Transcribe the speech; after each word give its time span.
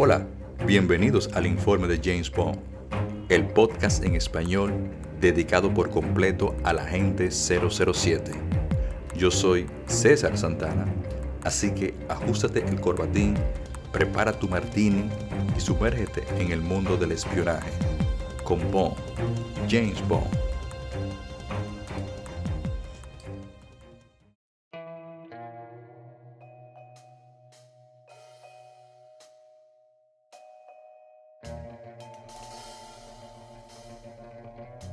Hola, 0.00 0.24
bienvenidos 0.64 1.28
al 1.34 1.44
informe 1.44 1.88
de 1.88 2.00
James 2.00 2.30
Bond, 2.30 2.60
el 3.30 3.48
podcast 3.48 4.04
en 4.04 4.14
español 4.14 4.72
dedicado 5.20 5.74
por 5.74 5.90
completo 5.90 6.54
a 6.62 6.72
la 6.72 6.84
gente 6.84 7.32
007. 7.32 8.30
Yo 9.16 9.32
soy 9.32 9.66
César 9.86 10.38
Santana, 10.38 10.84
así 11.42 11.72
que 11.72 11.94
ajustate 12.08 12.64
el 12.64 12.80
corbatín, 12.80 13.34
prepara 13.90 14.30
tu 14.38 14.48
martini 14.48 15.10
y 15.56 15.60
sumérgete 15.60 16.22
en 16.38 16.52
el 16.52 16.60
mundo 16.60 16.96
del 16.96 17.10
espionaje 17.10 17.72
con 18.44 18.70
Bond, 18.70 18.94
James 19.68 20.00
Bond. 20.06 20.47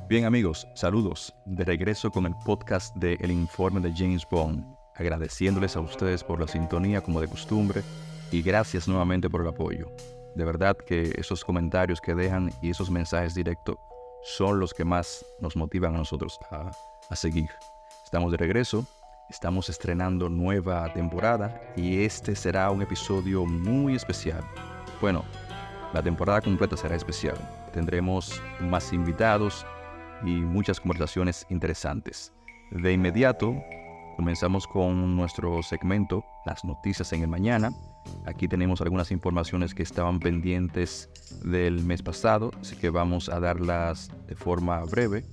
Bien 0.08 0.24
amigos, 0.24 0.68
saludos. 0.74 1.34
De 1.46 1.64
regreso 1.64 2.12
con 2.12 2.26
el 2.26 2.34
podcast 2.44 2.94
de 2.94 3.14
El 3.14 3.32
Informe 3.32 3.80
de 3.80 3.92
James 3.92 4.24
Bond, 4.30 4.64
agradeciéndoles 4.94 5.74
a 5.74 5.80
ustedes 5.80 6.22
por 6.22 6.38
la 6.38 6.46
sintonía 6.46 7.00
como 7.00 7.20
de 7.20 7.26
costumbre 7.26 7.82
y 8.30 8.40
gracias 8.40 8.86
nuevamente 8.86 9.28
por 9.28 9.40
el 9.40 9.48
apoyo. 9.48 9.90
De 10.36 10.44
verdad 10.44 10.76
que 10.76 11.12
esos 11.16 11.44
comentarios 11.44 12.00
que 12.00 12.14
dejan 12.14 12.52
y 12.62 12.70
esos 12.70 12.88
mensajes 12.88 13.34
directos 13.34 13.78
son 14.22 14.60
los 14.60 14.72
que 14.72 14.84
más 14.84 15.26
nos 15.40 15.56
motivan 15.56 15.96
a 15.96 15.98
nosotros 15.98 16.38
a, 16.52 16.70
a 17.10 17.16
seguir. 17.16 17.50
Estamos 18.04 18.30
de 18.30 18.36
regreso, 18.36 18.86
estamos 19.28 19.68
estrenando 19.68 20.28
nueva 20.28 20.92
temporada 20.92 21.60
y 21.74 22.04
este 22.04 22.36
será 22.36 22.70
un 22.70 22.80
episodio 22.80 23.44
muy 23.44 23.96
especial. 23.96 24.44
Bueno, 25.00 25.24
la 25.92 26.00
temporada 26.00 26.40
completa 26.40 26.76
será 26.76 26.94
especial. 26.94 27.36
Tendremos 27.72 28.40
más 28.60 28.92
invitados, 28.92 29.66
y 30.24 30.30
muchas 30.30 30.80
conversaciones 30.80 31.46
interesantes. 31.50 32.32
De 32.70 32.92
inmediato, 32.92 33.54
comenzamos 34.16 34.66
con 34.66 35.14
nuestro 35.14 35.62
segmento, 35.62 36.24
las 36.44 36.64
noticias 36.64 37.12
en 37.12 37.22
el 37.22 37.28
mañana. 37.28 37.70
Aquí 38.24 38.48
tenemos 38.48 38.80
algunas 38.80 39.10
informaciones 39.10 39.74
que 39.74 39.82
estaban 39.82 40.18
pendientes 40.18 41.10
del 41.44 41.84
mes 41.84 42.02
pasado, 42.02 42.50
así 42.60 42.76
que 42.76 42.90
vamos 42.90 43.28
a 43.28 43.40
darlas 43.40 44.10
de 44.26 44.34
forma 44.34 44.82
breve. 44.84 45.24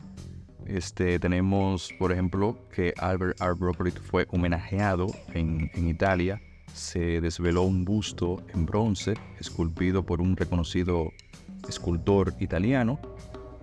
Este, 0.65 1.19
tenemos, 1.19 1.91
por 1.99 2.11
ejemplo, 2.11 2.57
que 2.73 2.93
Albert 2.97 3.41
R. 3.41 3.53
Broccoli 3.53 3.91
fue 3.91 4.27
homenajeado 4.29 5.07
en, 5.33 5.71
en 5.73 5.87
Italia. 5.89 6.41
Se 6.73 7.21
desveló 7.21 7.63
un 7.63 7.85
busto 7.85 8.43
en 8.53 8.65
bronce 8.65 9.15
esculpido 9.39 10.03
por 10.03 10.21
un 10.21 10.35
reconocido 10.35 11.11
escultor 11.67 12.33
italiano 12.39 12.99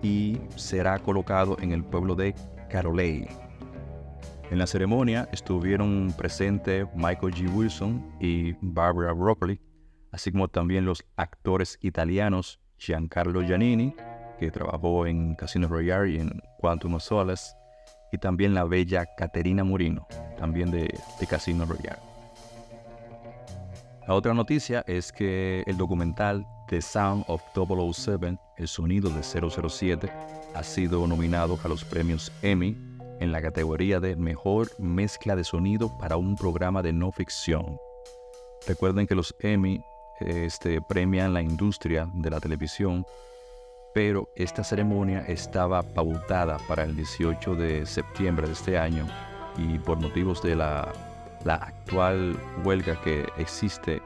y 0.01 0.39
será 0.55 0.99
colocado 0.99 1.57
en 1.61 1.71
el 1.71 1.83
pueblo 1.83 2.15
de 2.15 2.35
Carolei. 2.69 3.27
En 4.49 4.57
la 4.57 4.67
ceremonia 4.67 5.29
estuvieron 5.31 6.13
presentes 6.17 6.85
Michael 6.93 7.33
G. 7.33 7.53
Wilson 7.53 8.15
y 8.19 8.53
Barbara 8.61 9.13
Broccoli, 9.13 9.61
así 10.11 10.31
como 10.31 10.49
también 10.49 10.85
los 10.85 11.05
actores 11.15 11.77
italianos 11.81 12.59
Giancarlo 12.77 13.41
Giannini, 13.41 13.95
que 14.39 14.51
trabajó 14.51 15.05
en 15.05 15.35
Casino 15.35 15.67
Royale 15.67 16.11
y 16.11 16.17
en 16.17 16.41
Quantum 16.59 16.95
of 16.95 17.03
Solace, 17.03 17.55
y 18.11 18.17
también 18.17 18.53
la 18.53 18.65
bella 18.65 19.05
Caterina 19.15 19.63
Murino, 19.63 20.05
también 20.37 20.69
de, 20.69 20.93
de 21.19 21.27
Casino 21.27 21.65
Royale. 21.65 22.01
La 24.07 24.15
otra 24.15 24.33
noticia 24.33 24.83
es 24.87 25.13
que 25.13 25.63
el 25.67 25.77
documental 25.77 26.45
The 26.71 26.81
Sound 26.81 27.25
of 27.27 27.41
007, 27.53 28.37
el 28.55 28.67
sonido 28.69 29.09
de 29.09 29.23
007, 29.23 30.09
ha 30.55 30.63
sido 30.63 31.05
nominado 31.05 31.59
a 31.61 31.67
los 31.67 31.83
premios 31.83 32.31
Emmy 32.41 32.77
en 33.19 33.33
la 33.33 33.41
categoría 33.41 33.99
de 33.99 34.15
Mejor 34.15 34.69
Mezcla 34.79 35.35
de 35.35 35.43
Sonido 35.43 35.91
para 35.99 36.15
un 36.15 36.37
programa 36.37 36.81
de 36.81 36.93
no 36.93 37.11
ficción. 37.11 37.77
Recuerden 38.65 39.05
que 39.05 39.15
los 39.15 39.35
Emmy 39.41 39.83
este, 40.21 40.79
premian 40.81 41.33
la 41.33 41.41
industria 41.41 42.09
de 42.13 42.29
la 42.29 42.39
televisión, 42.39 43.05
pero 43.93 44.29
esta 44.37 44.63
ceremonia 44.63 45.25
estaba 45.27 45.83
pautada 45.83 46.57
para 46.69 46.85
el 46.85 46.95
18 46.95 47.53
de 47.55 47.85
septiembre 47.85 48.47
de 48.47 48.53
este 48.53 48.77
año 48.77 49.05
y 49.57 49.77
por 49.77 49.99
motivos 49.99 50.41
de 50.41 50.55
la, 50.55 50.93
la 51.43 51.55
actual 51.55 52.39
huelga 52.63 53.01
que 53.01 53.25
existe 53.37 54.01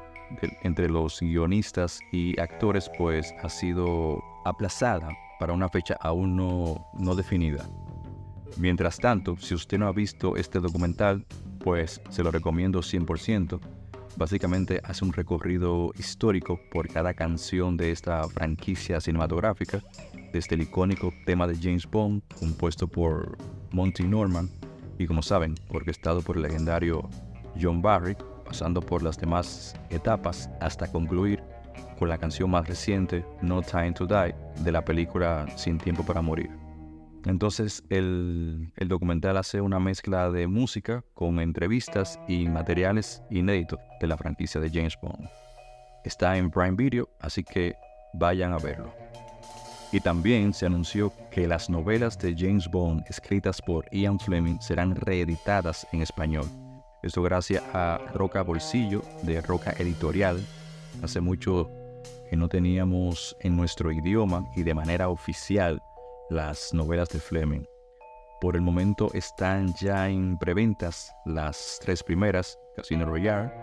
entre 0.64 0.90
los 0.90 1.20
guionistas 1.20 2.00
y 2.12 2.40
actores 2.40 2.90
pues 2.98 3.34
ha 3.42 3.50
sido 3.50 4.24
aplazada 4.46 5.10
para 5.40 5.54
una 5.54 5.70
fecha 5.70 5.98
aún 6.00 6.36
no, 6.36 6.88
no 6.98 7.16
definida. 7.16 7.68
Mientras 8.58 8.98
tanto, 8.98 9.36
si 9.38 9.54
usted 9.54 9.78
no 9.78 9.88
ha 9.88 9.92
visto 9.92 10.38
este 10.38 10.60
documental, 10.60 11.26
pues 11.60 12.02
se 12.10 12.24
lo 12.24 12.32
recomiendo 12.32 12.80
100%. 12.80 13.60
Básicamente 14.18 14.80
hace 14.86 15.04
un 15.04 15.12
recorrido 15.12 15.92
histórico 15.98 16.58
por 16.72 16.88
cada 16.88 17.14
canción 17.14 17.76
de 17.76 17.92
esta 17.92 18.24
franquicia 18.30 19.02
cinematográfica, 19.02 19.82
desde 20.32 20.56
el 20.56 20.62
icónico 20.62 21.12
tema 21.26 21.48
de 21.48 21.58
James 21.58 21.86
Bond, 21.90 22.22
compuesto 22.40 22.88
por 22.88 23.38
Monty 23.72 24.04
Norman, 24.04 24.50
y 24.98 25.06
como 25.06 25.22
saben, 25.22 25.56
orquestado 25.70 26.22
por 26.22 26.38
el 26.38 26.44
legendario 26.44 27.10
John 27.60 27.82
Barry, 27.82 28.16
pasando 28.46 28.82
por 28.82 29.04
las 29.04 29.18
demás 29.18 29.76
etapas 29.90 30.50
hasta 30.62 30.92
concluir 30.92 31.44
con 31.98 32.10
la 32.10 32.18
canción 32.18 32.50
más 32.50 32.68
reciente, 32.68 33.26
No 33.42 33.62
Time 33.62 33.94
to 33.94 34.06
Die, 34.06 34.36
de 34.64 34.72
la 34.72 34.84
película 34.84 35.46
Sin 35.56 35.78
Tiempo 35.78 36.06
para 36.06 36.22
Morir. 36.22 36.50
Entonces 37.26 37.84
el, 37.90 38.72
documental 38.88 39.38
hace 39.38 39.60
una 39.60 39.80
mezcla 39.80 40.30
de 40.30 40.48
música 40.48 41.04
con 41.14 41.40
entrevistas 41.40 42.20
y 42.28 42.48
materiales 42.48 43.24
inéditos 43.32 43.80
de 44.00 44.08
la 44.08 44.18
franquicia 44.18 44.62
de 44.62 44.70
James 44.70 44.98
Bond. 45.02 45.28
Está 46.04 46.38
en 46.38 46.52
Prime 46.52 46.76
Video, 46.76 47.10
así 47.20 47.44
que 47.44 47.76
vayan 48.14 48.54
a 48.54 48.60
verlo. 48.60 48.94
Y 49.92 50.00
también 50.02 50.54
se 50.54 50.68
anunció 50.68 51.12
que 51.32 51.48
las 51.48 51.70
novelas 51.70 52.18
de 52.20 52.36
James 52.38 52.70
Bond 52.70 53.04
escritas 53.08 53.60
por 53.62 53.86
Ian 53.92 54.20
Fleming 54.20 54.60
serán 54.60 54.96
reeditadas 54.96 55.88
en 55.94 56.02
español 56.02 56.46
esto 57.06 57.22
gracias 57.22 57.64
a 57.72 58.00
Roca 58.16 58.42
Bolsillo 58.42 59.04
de 59.22 59.40
Roca 59.40 59.72
Editorial. 59.78 60.44
Hace 61.04 61.22
mucho 61.22 61.70
que 62.30 62.36
no 62.36 62.50
teníamos 62.50 63.38
en 63.42 63.56
nuestro 63.56 63.92
idioma 63.92 64.44
y 64.56 64.64
de 64.64 64.74
manera 64.74 65.10
oficial 65.10 65.80
las 66.32 66.74
novelas 66.74 67.10
de 67.10 67.20
Fleming. 67.20 67.64
Por 68.42 68.56
el 68.56 68.64
momento 68.64 69.12
están 69.14 69.72
ya 69.76 70.10
en 70.10 70.40
preventas 70.40 71.14
las 71.26 71.80
tres 71.80 72.02
primeras, 72.02 72.58
Casino 72.76 73.06
Royale, 73.06 73.54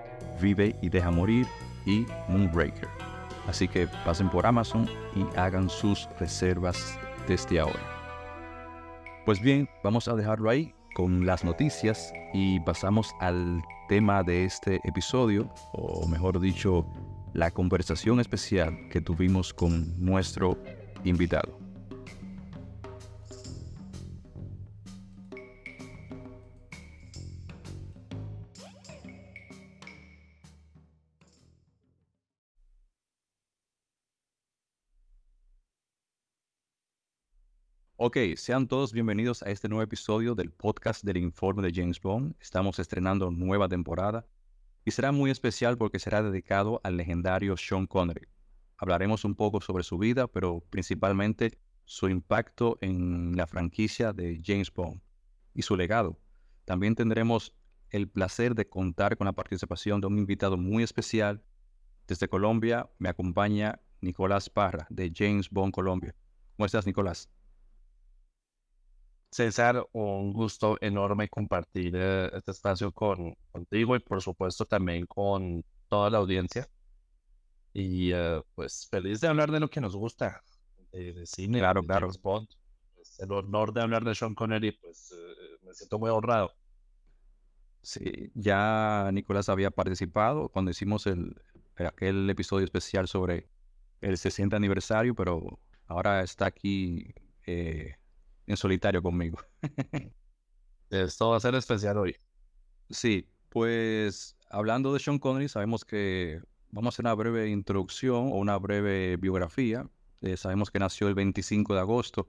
Vive 0.40 0.76
y 0.80 0.88
Deja 0.88 1.10
Morir 1.10 1.48
y 1.84 2.06
Moonbreaker. 2.28 2.88
Así 3.48 3.66
que 3.66 3.88
pasen 4.04 4.30
por 4.30 4.46
Amazon 4.46 4.88
y 5.16 5.26
hagan 5.36 5.68
sus 5.68 6.08
reservas 6.20 6.96
desde 7.26 7.58
ahora. 7.58 7.80
Pues 9.26 9.40
bien, 9.40 9.68
vamos 9.82 10.06
a 10.06 10.14
dejarlo 10.14 10.48
ahí 10.48 10.72
con 10.94 11.26
las 11.26 11.44
noticias 11.44 12.12
y 12.32 12.60
pasamos 12.60 13.14
al 13.20 13.62
tema 13.88 14.22
de 14.22 14.44
este 14.44 14.80
episodio, 14.84 15.52
o 15.72 16.06
mejor 16.06 16.40
dicho, 16.40 16.86
la 17.32 17.50
conversación 17.50 18.20
especial 18.20 18.88
que 18.90 19.00
tuvimos 19.00 19.52
con 19.54 20.02
nuestro 20.02 20.58
invitado. 21.04 21.61
Ok, 38.04 38.16
sean 38.34 38.66
todos 38.66 38.92
bienvenidos 38.92 39.44
a 39.44 39.50
este 39.50 39.68
nuevo 39.68 39.84
episodio 39.84 40.34
del 40.34 40.50
podcast 40.50 41.04
del 41.04 41.18
informe 41.18 41.62
de 41.62 41.72
James 41.72 42.00
Bond. 42.00 42.34
Estamos 42.40 42.80
estrenando 42.80 43.30
nueva 43.30 43.68
temporada 43.68 44.26
y 44.84 44.90
será 44.90 45.12
muy 45.12 45.30
especial 45.30 45.78
porque 45.78 46.00
será 46.00 46.20
dedicado 46.20 46.80
al 46.82 46.96
legendario 46.96 47.56
Sean 47.56 47.86
Connery. 47.86 48.26
Hablaremos 48.76 49.24
un 49.24 49.36
poco 49.36 49.60
sobre 49.60 49.84
su 49.84 49.98
vida, 49.98 50.26
pero 50.26 50.64
principalmente 50.68 51.60
su 51.84 52.08
impacto 52.08 52.76
en 52.80 53.36
la 53.36 53.46
franquicia 53.46 54.12
de 54.12 54.42
James 54.44 54.72
Bond 54.72 55.00
y 55.54 55.62
su 55.62 55.76
legado. 55.76 56.18
También 56.64 56.96
tendremos 56.96 57.54
el 57.90 58.08
placer 58.08 58.56
de 58.56 58.68
contar 58.68 59.16
con 59.16 59.26
la 59.26 59.32
participación 59.32 60.00
de 60.00 60.08
un 60.08 60.18
invitado 60.18 60.56
muy 60.56 60.82
especial. 60.82 61.40
Desde 62.08 62.26
Colombia 62.26 62.90
me 62.98 63.10
acompaña 63.10 63.80
Nicolás 64.00 64.50
Parra 64.50 64.88
de 64.90 65.12
James 65.14 65.48
Bond 65.48 65.72
Colombia. 65.72 66.16
¿Cómo 66.56 66.66
estás, 66.66 66.84
Nicolás? 66.84 67.30
César, 69.32 69.88
un 69.92 70.32
gusto 70.32 70.76
enorme 70.82 71.28
compartir 71.28 71.94
eh, 71.96 72.30
este 72.34 72.50
espacio 72.50 72.92
con, 72.92 73.34
contigo 73.50 73.96
y 73.96 74.00
por 74.00 74.20
supuesto 74.20 74.66
también 74.66 75.06
con 75.06 75.64
toda 75.88 76.10
la 76.10 76.18
audiencia. 76.18 76.68
Y 77.72 78.12
eh, 78.12 78.42
pues 78.54 78.86
feliz 78.90 79.22
de 79.22 79.28
hablar 79.28 79.50
de 79.50 79.60
lo 79.60 79.70
que 79.70 79.80
nos 79.80 79.96
gusta, 79.96 80.42
de, 80.92 81.24
cine, 81.24 81.60
claro, 81.60 81.82
claro. 81.82 82.10
Bond. 82.20 82.46
Pues, 82.94 83.18
el 83.20 83.32
honor 83.32 83.72
de 83.72 83.80
hablar 83.80 84.04
de 84.04 84.14
Sean 84.14 84.34
Connery, 84.34 84.72
pues 84.72 85.12
eh, 85.12 85.58
me 85.62 85.72
siento 85.72 85.98
muy 85.98 86.10
honrado. 86.10 86.52
Sí, 87.80 88.30
ya 88.34 89.08
Nicolás 89.14 89.48
había 89.48 89.70
participado 89.70 90.50
cuando 90.50 90.70
hicimos 90.70 91.06
el, 91.06 91.34
aquel 91.76 92.28
episodio 92.28 92.64
especial 92.64 93.08
sobre 93.08 93.48
el 94.02 94.18
60 94.18 94.54
aniversario, 94.56 95.14
pero 95.14 95.58
ahora 95.86 96.22
está 96.22 96.46
aquí 96.46 97.14
eh, 97.46 97.96
en 98.46 98.56
solitario 98.56 99.02
conmigo. 99.02 99.38
Esto 100.90 101.30
va 101.30 101.36
a 101.36 101.40
ser 101.40 101.54
especial 101.54 101.96
hoy. 101.98 102.16
Sí, 102.90 103.28
pues 103.48 104.36
hablando 104.50 104.92
de 104.92 105.00
Sean 105.00 105.18
Connery, 105.18 105.48
sabemos 105.48 105.84
que 105.84 106.42
vamos 106.70 106.88
a 106.88 106.94
hacer 106.94 107.04
una 107.04 107.14
breve 107.14 107.48
introducción 107.48 108.28
o 108.32 108.36
una 108.36 108.58
breve 108.58 109.16
biografía. 109.16 109.88
Eh, 110.20 110.36
sabemos 110.36 110.70
que 110.70 110.78
nació 110.78 111.08
el 111.08 111.14
25 111.14 111.74
de 111.74 111.80
agosto 111.80 112.28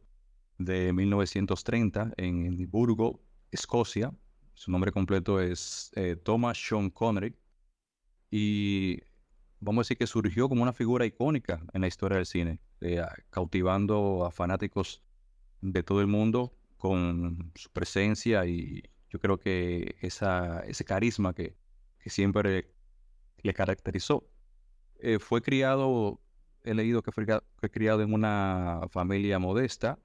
de 0.57 0.93
1930 0.93 2.13
en 2.17 2.45
Edimburgo, 2.45 3.21
Escocia. 3.51 4.13
Su 4.53 4.71
nombre 4.71 4.91
completo 4.91 5.41
es 5.41 5.91
eh, 5.95 6.15
Thomas 6.15 6.57
Sean 6.57 6.89
Connery. 6.89 7.35
Y 8.31 8.99
vamos 9.59 9.81
a 9.81 9.83
decir 9.85 9.97
que 9.97 10.07
surgió 10.07 10.49
como 10.49 10.63
una 10.63 10.73
figura 10.73 11.05
icónica 11.05 11.61
en 11.73 11.81
la 11.81 11.87
historia 11.87 12.17
del 12.17 12.25
cine, 12.25 12.59
eh, 12.81 13.01
cautivando 13.29 14.25
a 14.25 14.31
fanáticos 14.31 15.01
de 15.71 15.83
todo 15.83 16.01
el 16.01 16.07
mundo 16.07 16.53
con 16.77 17.51
su 17.55 17.69
presencia 17.71 18.45
y 18.45 18.83
yo 19.09 19.19
creo 19.19 19.39
que 19.39 19.95
esa, 20.01 20.59
ese 20.61 20.83
carisma 20.83 21.33
que, 21.33 21.55
siempre 22.05 22.69
le 23.43 23.53
caracterizó. 23.53 24.27
Eh, 24.99 25.19
fue 25.19 25.41
criado, 25.41 26.19
he 26.63 26.73
leído 26.73 27.01
que 27.01 27.13
fue, 27.13 27.25
criado 27.71 28.01
en 28.01 28.13
una 28.13 28.81
familia 28.91 29.39
modesta. 29.39 29.97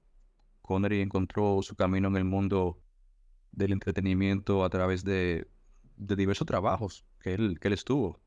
Connery 0.61 1.01
encontró 1.01 1.61
su 1.61 1.75
camino 1.75 2.07
en 2.07 2.15
el 2.15 2.23
mundo 2.23 2.81
del 3.51 3.73
entretenimiento 3.73 4.63
a 4.63 4.69
través 4.69 5.03
de, 5.03 5.49
de 5.97 6.15
diversos 6.15 6.47
trabajos 6.47 7.03
que 7.19 7.33
él, 7.33 7.59
que 7.59 7.67
él 7.67 7.73
estuvo. 7.73 8.21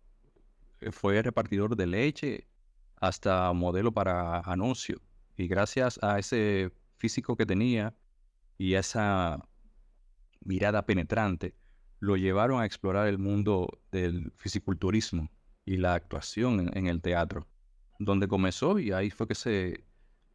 Eh, 0.80 0.92
fue 0.92 1.22
repartidor 1.22 1.76
de 1.76 1.86
leche 1.86 2.46
hasta 2.96 3.50
modelo 3.54 3.92
para 3.92 4.40
anuncio. 4.40 5.00
Y 5.36 5.48
gracias 5.48 5.98
a 6.02 6.18
ese 6.18 6.72
físico 7.02 7.36
que 7.36 7.46
tenía 7.46 7.96
y 8.56 8.74
esa 8.74 9.44
mirada 10.44 10.86
penetrante, 10.86 11.56
lo 11.98 12.16
llevaron 12.16 12.60
a 12.60 12.64
explorar 12.64 13.08
el 13.08 13.18
mundo 13.18 13.80
del 13.90 14.32
fisiculturismo 14.36 15.28
y 15.64 15.78
la 15.78 15.94
actuación 15.94 16.70
en, 16.76 16.86
el 16.86 17.02
teatro, 17.02 17.48
donde 17.98 18.28
comenzó 18.28 18.78
y 18.78 18.92
ahí 18.92 19.10
fue 19.10 19.26
que 19.26 19.34
se, 19.34 19.84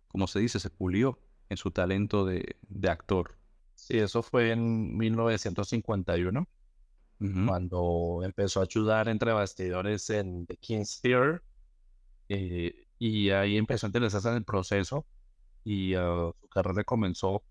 como 0.09 0.27
se 0.27 0.39
dice, 0.39 0.59
se 0.59 0.69
pulió 0.69 1.19
en 1.47 1.55
su 1.55 1.71
talento 1.71 2.25
de, 2.25 2.57
actor. 2.89 3.37
Sí, 3.73 3.97
eso 3.97 4.21
fue 4.21 4.51
en 4.51 4.97
1951, 4.97 6.49
cuando 7.47 8.21
empezó 8.23 8.59
a 8.59 8.63
ayudar 8.63 9.07
entre 9.07 9.31
bastidores 9.31 10.09
en 10.09 10.45
The 10.45 10.57
King's 10.57 10.99
Theater, 11.01 11.41
eh, 12.27 12.87
y 12.99 13.29
ahí 13.29 13.55
empezó 13.55 13.85
a 13.85 13.89
interesarse 13.89 14.27
en 14.29 14.35
el 14.35 14.43
proceso 14.43 15.05
y 15.67 15.97
uh, 15.97 16.33
su 16.39 16.47
carrera 16.47 16.81
comenzó 16.85 17.43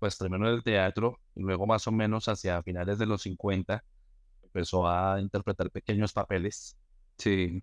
pues 0.00 0.16
primero 0.16 0.48
en 0.48 0.54
el 0.54 0.64
teatro 0.64 1.20
y 1.36 1.42
luego 1.42 1.64
más 1.64 1.86
o 1.86 1.92
menos 1.92 2.26
hacia 2.26 2.60
finales 2.64 2.98
de 2.98 3.06
los 3.06 3.22
50 3.22 3.84
empezó 4.42 4.88
a 4.88 5.20
interpretar 5.20 5.70
pequeños 5.70 6.12
papeles. 6.12 6.76
Sí. 7.18 7.62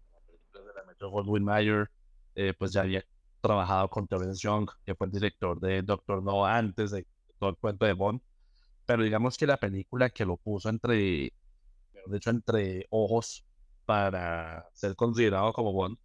De 0.54 0.74
la 0.74 0.86
Metro 0.88 1.10
Goldwyn 1.10 1.44
Mayer, 1.44 1.92
eh, 2.34 2.54
pues 2.58 2.72
ya 2.72 2.82
había 2.82 3.04
trabajado 3.42 3.90
con 3.90 4.08
Terence 4.08 4.40
Young, 4.42 4.70
que 4.86 4.96
fue 4.96 5.08
el 5.08 5.12
director 5.12 5.60
de 5.60 5.82
Doctor 5.82 6.24
No 6.24 6.46
antes 6.46 6.92
de 6.92 7.06
todo 7.38 7.50
el 7.50 7.58
cuento 7.58 7.86
de 7.86 7.94
Bond. 7.94 8.22
Pero 8.86 9.04
digamos 9.04 9.38
que 9.38 9.48
la 9.48 9.58
película 9.58 10.10
que 10.10 10.24
lo 10.24 10.38
puso 10.38 10.70
entre, 10.70 10.96
de 12.06 12.18
hecho, 12.18 12.30
entre 12.30 12.88
ojos 12.90 13.46
para 13.86 14.66
ser 14.74 14.96
considerado 14.96 15.52
como 15.52 15.74
Bond, 15.74 15.98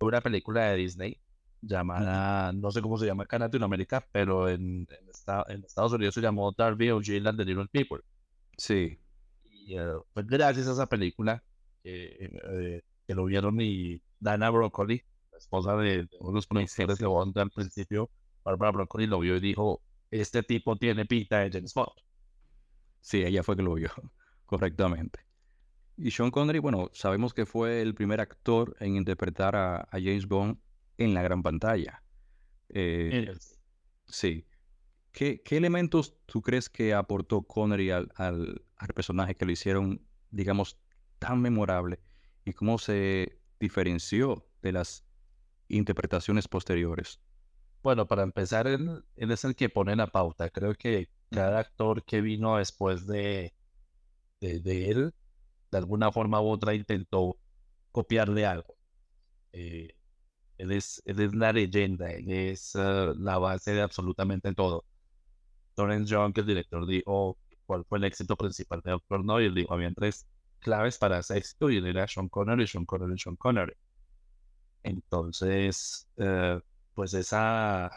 fue 0.00 0.08
una 0.08 0.20
película 0.20 0.64
de 0.64 0.76
Disney 0.76 1.20
llamada, 1.62 2.52
no 2.52 2.70
sé 2.70 2.80
cómo 2.80 2.98
se 2.98 3.06
llama 3.06 3.24
acá 3.24 3.36
en 3.36 3.42
Latinoamérica, 3.42 4.06
pero 4.12 4.48
en, 4.48 4.86
en, 4.88 5.64
Estados 5.64 5.92
Unidos 5.92 6.14
se 6.14 6.20
llamó 6.20 6.52
Darby 6.52 6.90
O'Gill 6.90 7.26
and 7.26 7.38
the 7.38 7.44
Little 7.44 7.68
People. 7.68 8.00
Sí. 8.56 8.98
Y 9.44 9.78
uh, 9.78 10.02
pues 10.12 10.26
gracias 10.26 10.66
a 10.68 10.72
esa 10.72 10.86
película 10.86 11.42
eh, 11.84 12.82
que 13.06 13.14
lo 13.14 13.24
vieron 13.24 13.60
y 13.60 14.00
Dana 14.18 14.50
Broccoli, 14.50 15.02
la 15.32 15.38
esposa 15.38 15.76
de, 15.76 16.08
uno 16.20 16.30
de 16.30 16.34
los 16.34 16.46
productores 16.46 16.98
de 16.98 17.06
Bond 17.06 17.38
al 17.38 17.50
principio, 17.50 18.10
Barbara 18.44 18.72
Broccoli 18.72 19.06
lo 19.06 19.20
vio 19.20 19.36
y 19.36 19.40
dijo, 19.40 19.82
este 20.10 20.42
tipo 20.42 20.76
tiene 20.76 21.04
pinta 21.04 21.40
de 21.40 21.50
James 21.50 21.74
Bond. 21.74 21.92
Sí, 23.00 23.22
ella 23.22 23.42
fue 23.42 23.56
que 23.56 23.62
lo 23.62 23.74
vio, 23.74 23.90
correctamente. 24.46 25.20
Y 25.96 26.10
Sean 26.10 26.30
Connery, 26.30 26.60
bueno, 26.60 26.88
sabemos 26.94 27.34
que 27.34 27.44
fue 27.44 27.82
el 27.82 27.94
primer 27.94 28.20
actor 28.20 28.74
en 28.80 28.96
interpretar 28.96 29.54
a 29.54 29.86
James 29.92 30.26
Bond 30.26 30.56
en 31.00 31.14
la 31.14 31.22
gran 31.22 31.42
pantalla. 31.42 32.02
Eh, 32.68 33.32
sí. 34.06 34.46
¿Qué, 35.12 35.42
elementos 35.50 36.14
tú 36.26 36.40
crees 36.42 36.68
que 36.68 36.94
aportó 36.94 37.42
Connery 37.42 37.90
al, 37.90 38.12
al, 38.16 38.62
personaje 38.94 39.34
que 39.34 39.44
lo 39.44 39.50
hicieron, 39.50 40.06
digamos, 40.30 40.78
tan 41.18 41.40
memorable? 41.40 42.00
¿Y 42.44 42.52
cómo 42.52 42.78
se 42.78 43.40
diferenció 43.58 44.46
de 44.62 44.72
las 44.72 45.04
interpretaciones 45.68 46.46
posteriores? 46.46 47.20
Bueno, 47.82 48.06
para 48.06 48.22
empezar, 48.22 48.66
él, 48.66 49.04
es 49.16 49.44
el 49.44 49.56
que 49.56 49.70
pone 49.70 49.96
la 49.96 50.06
pauta. 50.06 50.50
Creo 50.50 50.74
que 50.74 51.08
cada 51.30 51.58
actor 51.60 52.04
que 52.04 52.20
vino 52.20 52.58
después 52.58 53.06
de, 53.06 53.54
de, 54.40 54.90
él, 54.90 55.14
de 55.72 55.78
alguna 55.78 56.12
forma 56.12 56.40
u 56.42 56.48
otra, 56.50 56.74
intentó 56.74 57.38
copiarle 57.90 58.44
algo. 58.44 58.76
Eh, 59.52 59.96
él 60.60 60.72
es, 60.72 61.02
la 61.34 61.52
leyenda, 61.52 62.10
él 62.12 62.30
es 62.30 62.76
ah, 62.76 63.14
la 63.16 63.38
base 63.38 63.72
de 63.72 63.82
absolutamente 63.82 64.54
todo. 64.54 64.84
Torrance 65.74 66.10
Young, 66.10 66.32
el 66.36 66.46
director, 66.46 66.86
dijo 66.86 67.38
cuál 67.66 67.84
fue 67.86 67.98
el 67.98 68.04
éxito 68.04 68.36
principal 68.36 68.82
de 68.84 68.92
Doctor 68.92 69.24
No, 69.24 69.40
y 69.40 69.52
dijo, 69.54 69.74
había 69.74 69.92
tres 69.94 70.26
claves 70.60 70.98
para 70.98 71.20
ese 71.20 71.38
éxito, 71.38 71.70
y 71.70 71.78
él 71.78 71.86
era 71.86 72.06
Sean 72.06 72.28
Connery, 72.28 72.66
Sean 72.66 72.84
Connery, 72.84 73.18
Sean 73.18 73.36
Connery. 73.36 73.74
Entonces, 74.82 76.08
eh, 76.16 76.60
pues 76.94 77.14
esa, 77.14 77.90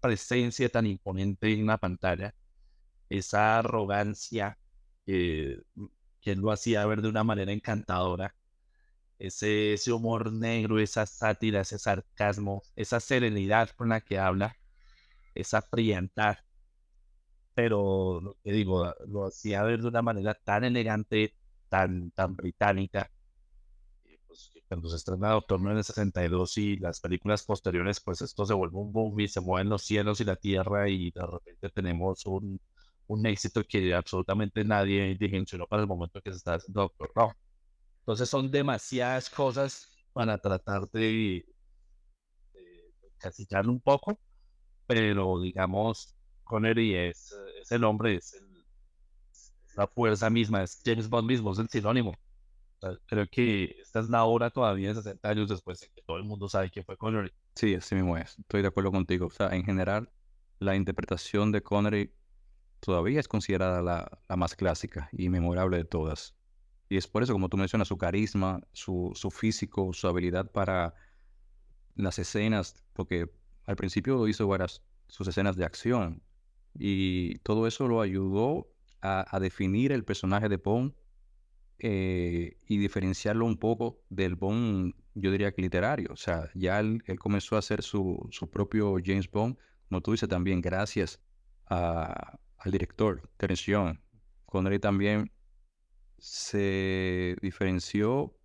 presencia 0.00 0.68
tan 0.68 0.86
imponente 0.86 1.52
en 1.52 1.66
la 1.66 1.78
pantalla, 1.78 2.34
esa 3.08 3.58
arrogancia 3.58 4.58
que, 5.06 5.62
que 6.20 6.32
él 6.32 6.40
lo 6.40 6.50
hacía 6.52 6.86
ver 6.86 7.02
de 7.02 7.08
una 7.08 7.24
manera 7.24 7.52
encantadora, 7.52 8.34
ese, 9.26 9.74
ese 9.74 9.92
humor 9.92 10.32
negro, 10.32 10.78
esa 10.80 11.06
sátira, 11.06 11.60
ese 11.62 11.78
sarcasmo, 11.78 12.62
esa 12.76 13.00
serenidad 13.00 13.70
con 13.70 13.88
la 13.90 14.00
que 14.00 14.18
habla, 14.18 14.56
esa 15.34 15.62
frialdad. 15.62 16.38
Pero 17.54 18.20
lo 18.20 18.36
que 18.42 18.52
digo, 18.52 18.92
lo 19.06 19.26
hacía 19.26 19.62
ver 19.62 19.80
de 19.82 19.88
una 19.88 20.02
manera 20.02 20.34
tan 20.34 20.64
elegante, 20.64 21.34
tan, 21.68 22.10
tan 22.12 22.34
británica. 22.36 23.10
Pues, 24.26 24.50
cuando 24.68 24.88
se 24.88 24.96
estrena 24.96 25.30
Doctor 25.30 25.60
No 25.60 25.70
en 25.70 25.78
el 25.78 25.84
62 25.84 26.58
y 26.58 26.76
las 26.78 27.00
películas 27.00 27.44
posteriores, 27.44 28.00
pues 28.00 28.20
esto 28.22 28.44
se 28.46 28.54
vuelve 28.54 28.76
un 28.78 28.92
boom 28.92 29.20
y 29.20 29.28
se 29.28 29.40
mueven 29.40 29.68
los 29.68 29.82
cielos 29.84 30.20
y 30.20 30.24
la 30.24 30.36
tierra 30.36 30.88
y 30.88 31.10
de 31.12 31.26
repente 31.26 31.70
tenemos 31.70 32.26
un, 32.26 32.60
un 33.06 33.26
éxito 33.26 33.62
que 33.64 33.94
absolutamente 33.94 34.64
nadie 34.64 35.16
dimensionó 35.18 35.66
para 35.66 35.82
el 35.82 35.88
momento 35.88 36.20
que 36.20 36.30
se 36.32 36.38
está 36.38 36.54
haciendo 36.54 36.82
Doctor 36.82 37.10
No. 37.16 37.32
Entonces 38.04 38.28
son 38.28 38.50
demasiadas 38.50 39.30
cosas 39.30 39.88
para 40.12 40.36
tratar 40.36 40.90
de, 40.90 41.46
de, 42.52 43.60
un 43.66 43.80
poco, 43.80 44.20
pero 44.86 45.40
digamos, 45.40 46.14
Connery 46.44 46.96
es, 46.96 47.34
el 47.70 47.82
hombre, 47.82 48.16
es, 48.16 48.38
la 49.74 49.86
fuerza 49.86 50.28
misma, 50.28 50.62
es 50.62 50.82
James 50.84 51.08
Bond 51.08 51.26
mismo, 51.26 51.52
es 51.52 51.58
el 51.60 51.70
sinónimo. 51.70 52.14
creo 53.06 53.26
que 53.26 53.74
esta 53.80 54.00
es 54.00 54.10
la 54.10 54.24
hora 54.24 54.50
todavía, 54.50 54.94
60 54.94 55.26
años 55.26 55.48
después, 55.48 55.80
de 55.80 55.88
que 55.88 56.02
todo 56.02 56.18
el 56.18 56.24
mundo 56.24 56.46
sabe 56.46 56.68
quién 56.68 56.84
fue 56.84 56.98
Connery. 56.98 57.32
Sí, 57.54 57.74
así 57.74 57.94
mismo 57.94 58.18
es. 58.18 58.38
Estoy 58.38 58.60
de 58.60 58.68
acuerdo 58.68 58.92
contigo. 58.92 59.28
O 59.28 59.30
sea, 59.30 59.48
en 59.48 59.64
general, 59.64 60.12
la 60.58 60.76
interpretación 60.76 61.52
de 61.52 61.62
Connery 61.62 62.12
todavía 62.80 63.18
es 63.18 63.28
considerada 63.28 63.80
la 63.80 64.36
más 64.36 64.54
clásica 64.54 65.08
y 65.10 65.30
memorable 65.30 65.78
de 65.78 65.84
todas. 65.86 66.34
Y 66.94 66.96
es 66.96 67.08
por 67.08 67.24
eso, 67.24 67.32
como 67.32 67.48
tú 67.48 67.56
mencionas, 67.56 67.88
su 67.88 67.98
carisma, 67.98 68.60
su, 68.72 69.10
su 69.16 69.32
físico, 69.32 69.92
su 69.92 70.06
habilidad 70.06 70.52
para 70.52 70.94
las 71.96 72.20
escenas, 72.20 72.84
porque 72.92 73.28
al 73.64 73.74
principio 73.74 74.28
hizo 74.28 74.46
varias 74.46 74.80
sus 75.08 75.26
escenas 75.26 75.56
de 75.56 75.64
acción 75.64 76.22
y 76.72 77.38
todo 77.38 77.66
eso 77.66 77.88
lo 77.88 78.00
ayudó 78.00 78.70
a, 79.00 79.40
definir 79.40 79.90
el 79.90 80.04
personaje 80.04 80.48
de 80.48 80.56
Bond 80.56 80.94
eh, 81.80 82.58
y 82.68 82.78
diferenciarlo 82.78 83.44
un 83.44 83.56
poco 83.56 84.00
del 84.08 84.36
Bond, 84.36 84.94
yo 85.14 85.32
diría 85.32 85.52
que 85.52 85.62
literario. 85.62 86.10
O 86.12 86.16
sea, 86.16 86.48
ya 86.54 86.78
él, 86.78 87.02
comenzó 87.18 87.56
a 87.56 87.58
hacer 87.58 87.82
su, 87.82 88.24
su, 88.30 88.48
propio 88.48 88.98
James 89.04 89.28
Bond, 89.28 89.58
como 89.88 90.00
tú 90.00 90.12
dices 90.12 90.28
también, 90.28 90.60
gracias 90.60 91.20
al 91.66 92.70
director 92.70 93.28
Terence 93.36 93.68
Young. 93.68 93.98
Connery 94.46 94.78
también 94.78 95.33
se 96.24 97.36
diferenció 97.42 98.40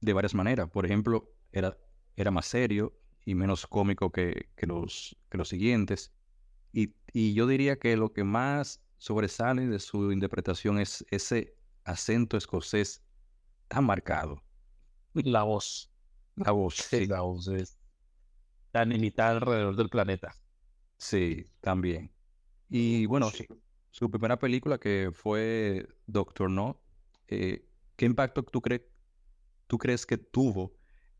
de 0.00 0.12
varias 0.12 0.34
maneras. 0.34 0.70
Por 0.70 0.84
ejemplo, 0.86 1.34
era, 1.52 1.78
era 2.16 2.30
más 2.30 2.46
serio 2.46 3.00
y 3.24 3.34
menos 3.34 3.66
cómico 3.66 4.12
que, 4.12 4.50
que, 4.56 4.66
los, 4.66 5.16
que 5.30 5.38
los 5.38 5.48
siguientes. 5.48 6.14
Y, 6.72 6.96
y 7.12 7.34
yo 7.34 7.46
diría 7.46 7.78
que 7.78 7.96
lo 7.96 8.12
que 8.12 8.24
más 8.24 8.84
sobresale 8.98 9.66
de 9.68 9.78
su 9.80 10.12
interpretación 10.12 10.78
es 10.80 11.04
ese 11.10 11.58
acento 11.84 12.36
escocés 12.36 13.06
tan 13.68 13.84
marcado. 13.86 14.44
La 15.14 15.44
voz. 15.44 15.92
La 16.36 16.52
voz. 16.52 16.76
Sí, 16.90 17.06
la 17.06 17.22
voz 17.22 17.48
es 17.48 17.78
tan 18.72 18.92
imitada 18.92 19.32
alrededor 19.32 19.76
del 19.76 19.88
planeta. 19.88 20.34
Sí, 20.98 21.44
también. 21.60 22.14
Y 22.68 23.06
bueno, 23.06 23.30
su 23.90 24.10
primera 24.10 24.38
película 24.38 24.78
que 24.78 25.10
fue 25.12 25.88
Doctor 26.06 26.50
No, 26.50 26.83
eh, 27.28 27.64
¿qué 27.96 28.06
impacto 28.06 28.42
tú, 28.42 28.60
crees 28.60 28.82
tú 29.66 29.78
crees 29.78 30.06
que 30.06 30.18
tuvo 30.18 30.72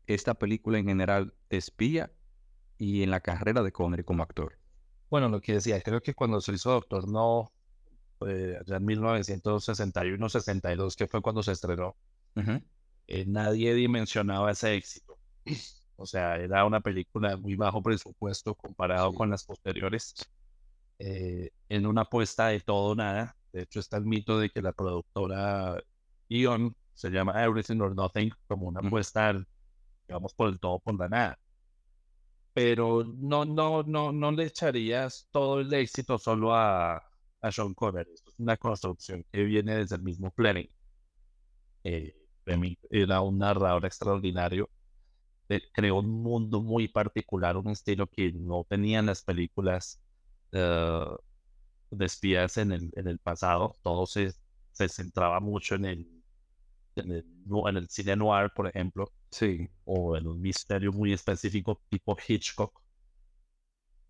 esta 0.07 0.33
película 0.35 0.77
en 0.77 0.85
general 0.85 1.33
de 1.49 1.57
espía 1.57 2.11
y 2.77 3.03
en 3.03 3.11
la 3.11 3.21
carrera 3.21 3.63
de 3.63 3.71
Connery 3.71 4.03
como 4.03 4.23
actor? 4.23 4.59
Bueno, 5.09 5.29
lo 5.29 5.39
que 5.41 5.53
decía, 5.53 5.81
creo 5.81 6.01
que 6.01 6.13
cuando 6.13 6.41
se 6.41 6.53
hizo 6.53 6.71
Doctor 6.71 7.07
No, 7.07 7.53
eh, 8.27 8.57
allá 8.59 8.77
en 8.77 8.85
1961-62, 8.85 10.95
que 10.95 11.07
fue 11.07 11.21
cuando 11.21 11.43
se 11.43 11.51
estrenó, 11.51 11.95
eh, 13.07 13.25
nadie 13.27 13.73
dimensionaba 13.73 14.51
ese 14.51 14.75
éxito. 14.75 15.17
O 15.97 16.05
sea, 16.05 16.35
era 16.35 16.65
una 16.65 16.81
película 16.81 17.29
de 17.29 17.37
muy 17.37 17.55
bajo 17.55 17.81
presupuesto 17.81 18.53
comparado 18.55 19.13
con 19.13 19.29
las 19.29 19.45
posteriores, 19.45 20.13
eh, 20.99 21.51
en 21.69 21.85
una 21.85 22.01
apuesta 22.01 22.47
de 22.47 22.59
todo 22.59 22.95
nada. 22.95 23.37
De 23.53 23.61
hecho, 23.61 23.79
está 23.79 23.97
el 23.97 24.05
mito 24.05 24.39
de 24.39 24.49
que 24.49 24.61
la 24.61 24.73
productora 24.73 25.81
Se 26.93 27.09
llama 27.09 27.43
Everything 27.43 27.81
or 27.81 27.93
Nothing, 27.95 28.31
como 28.47 28.67
una 28.67 28.79
apuesta, 28.79 29.33
digamos, 30.07 30.33
por 30.33 30.49
el 30.49 30.59
todo 30.59 30.79
por 30.79 30.97
la 30.97 31.09
nada. 31.09 31.39
Pero 32.53 33.03
no, 33.03 33.43
no, 33.43 33.83
no, 33.83 34.11
no 34.11 34.31
le 34.31 34.45
echarías 34.45 35.27
todo 35.31 35.59
el 35.59 35.73
éxito 35.73 36.17
solo 36.17 36.55
a, 36.55 37.03
a 37.41 37.51
Sean 37.51 37.73
Connery. 37.73 38.11
es 38.13 38.39
una 38.39 38.57
construcción 38.57 39.25
que 39.31 39.43
viene 39.43 39.75
desde 39.75 39.97
el 39.97 40.03
mismo 40.03 40.31
Fleming. 40.31 40.67
Eh, 41.83 42.15
era 42.89 43.21
un 43.21 43.37
narrador 43.39 43.85
extraordinario. 43.85 44.69
Eh, 45.49 45.61
creó 45.73 45.99
un 45.99 46.09
mundo 46.09 46.61
muy 46.61 46.87
particular, 46.87 47.57
un 47.57 47.69
estilo 47.69 48.07
que 48.07 48.31
no 48.31 48.65
tenían 48.67 49.05
las 49.07 49.23
películas 49.23 50.01
uh, 50.53 51.15
de 51.91 52.05
espías 52.05 52.57
en 52.57 52.71
el, 52.71 52.91
en 52.95 53.07
el 53.07 53.19
pasado. 53.19 53.75
Todo 53.83 54.05
se, 54.07 54.33
se 54.71 54.89
centraba 54.89 55.39
mucho 55.39 55.75
en 55.75 55.85
el, 55.85 56.14
el, 56.95 57.25
en 57.67 57.77
el 57.77 57.89
cine 57.89 58.15
noir, 58.15 58.51
por 58.55 58.67
ejemplo. 58.67 59.11
Sí. 59.31 59.69
O 59.85 60.15
en 60.17 60.27
un 60.27 60.41
misterio 60.41 60.91
muy 60.91 61.13
específico 61.13 61.81
tipo 61.89 62.17
Hitchcock. 62.27 62.81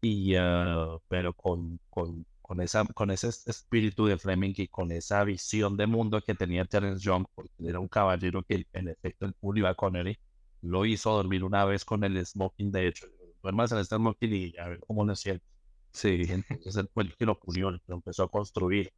Y, 0.01 0.37
uh, 0.37 0.99
pero 1.07 1.33
con, 1.33 1.79
con 1.89 2.25
con, 2.45 2.61
esa, 2.61 2.85
con 2.85 3.09
ese 3.09 3.29
espíritu 3.29 4.05
de 4.05 4.19
Fleming 4.19 4.53
y 4.57 4.67
con 4.67 4.91
esa 4.91 5.23
visión 5.23 5.75
de 5.77 5.87
mundo 5.87 6.21
que 6.21 6.35
tenía 6.35 6.63
Terence 6.63 7.03
Young, 7.03 7.25
porque 7.33 7.51
era 7.59 7.79
un 7.79 7.87
caballero 7.87 8.43
que 8.43 8.67
en 8.71 8.89
efecto 8.89 9.25
el 9.25 9.65
a 9.65 9.73
Connery 9.73 10.15
lo 10.61 10.85
hizo 10.85 11.11
dormir 11.11 11.43
una 11.43 11.65
vez 11.65 11.83
con 11.83 12.03
el 12.03 12.23
smoking, 12.23 12.71
de 12.71 12.87
hecho, 12.87 13.07
duermas 13.41 13.71
en 13.71 13.79
este 13.79 13.95
smoking 13.95 14.31
y 14.33 14.57
a 14.59 14.69
ver 14.69 14.79
cómo 14.81 15.03
le 15.05 15.15
siente. 15.15 15.43
Sí, 15.91 16.27
entonces 16.29 16.75
él 16.75 16.89
fue 16.93 17.03
el 17.03 17.15
que 17.15 17.25
lo 17.25 17.39
pulió, 17.39 17.71
lo 17.71 17.81
empezó 17.87 18.23
a 18.23 18.29
construir. 18.29 18.93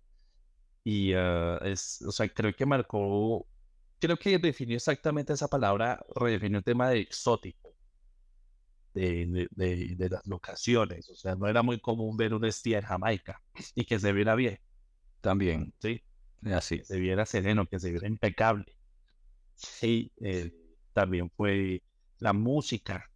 Y 0.84 1.13
uh, 1.15 1.58
es, 1.63 2.01
o 2.01 2.12
sea, 2.12 2.27
creo 2.27 2.53
que 2.53 2.65
marcó, 2.65 3.48
creo 4.00 4.18
que 4.18 4.38
definió 4.39 4.75
exactamente 4.77 5.34
esa 5.34 5.48
palabra, 5.48 6.04
redefinió 6.16 6.60
el 6.60 6.63
tema 6.63 6.89
de 6.89 7.00
exótico 7.00 7.68
de, 8.94 9.48
de, 9.98 10.10
las 10.10 10.25
locaciones. 10.27 11.10
O 11.10 11.16
sea, 11.16 11.36
no 11.36 11.48
era 11.48 11.62
muy 11.62 11.80
común 11.80 12.18
ver 12.18 12.34
un 12.34 12.46
espía 12.46 12.80
en 12.80 12.86
Jamaica 12.86 13.42
y 13.75 13.86
que 13.86 14.00
se 14.00 14.12
viera 14.13 14.36
bien. 14.36 14.60
También. 15.22 15.74
Sí. 15.80 16.01
Así. 16.44 16.80
Que 16.80 16.86
se 16.86 17.00
viera 17.00 17.25
sereno, 17.25 17.68
que 17.68 17.80
se 17.80 17.92
viera 17.92 18.08
impecable. 18.08 18.66
Sí, 19.56 20.12
eh, 20.22 20.54
también 20.94 21.32
fue 21.36 21.84
la 22.20 22.34
música 22.34 23.10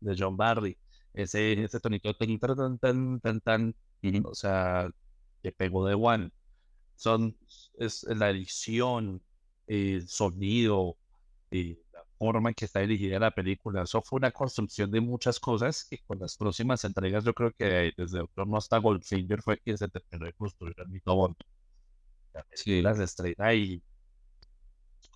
de 0.00 0.14
John 0.18 0.36
Barry. 0.36 0.78
Ese, 1.14 1.64
ese 1.64 1.80
tonito 1.80 2.14
tan, 2.14 2.78
tan, 2.78 3.20
tan, 3.20 3.40
tan, 3.40 3.74
o 4.24 4.34
sea, 4.34 4.90
que 5.42 5.52
pegó 5.52 5.86
de 5.86 5.94
one. 5.94 6.30
Son, 6.96 7.36
es 7.78 8.04
la 8.04 8.30
edición, 8.30 9.22
el 9.66 10.08
sonido, 10.08 10.96
y 11.50 11.78
forma 12.18 12.50
en 12.50 12.54
que 12.54 12.64
está 12.64 12.80
dirigida 12.80 13.18
la 13.18 13.30
película. 13.30 13.82
Eso 13.82 14.02
fue 14.02 14.18
una 14.18 14.30
construcción 14.32 14.90
de 14.90 15.00
muchas 15.00 15.38
cosas 15.40 15.86
y 15.90 15.98
con 15.98 16.18
las 16.18 16.36
próximas 16.36 16.84
entregas 16.84 17.24
yo 17.24 17.34
creo 17.34 17.52
que 17.52 17.92
desde 17.96 18.18
Doctor 18.18 18.46
No 18.46 18.56
hasta 18.56 18.78
Goldfinger 18.78 19.42
fue 19.42 19.58
quien 19.58 19.78
se 19.78 19.88
terminó 19.88 20.26
de 20.26 20.32
construir 20.32 20.74
el 20.78 20.88
mito 20.88 21.14
Bond. 21.14 21.36
Sí. 22.52 22.82
Las 22.82 22.98
estrellas 22.98 23.54
y 23.54 23.82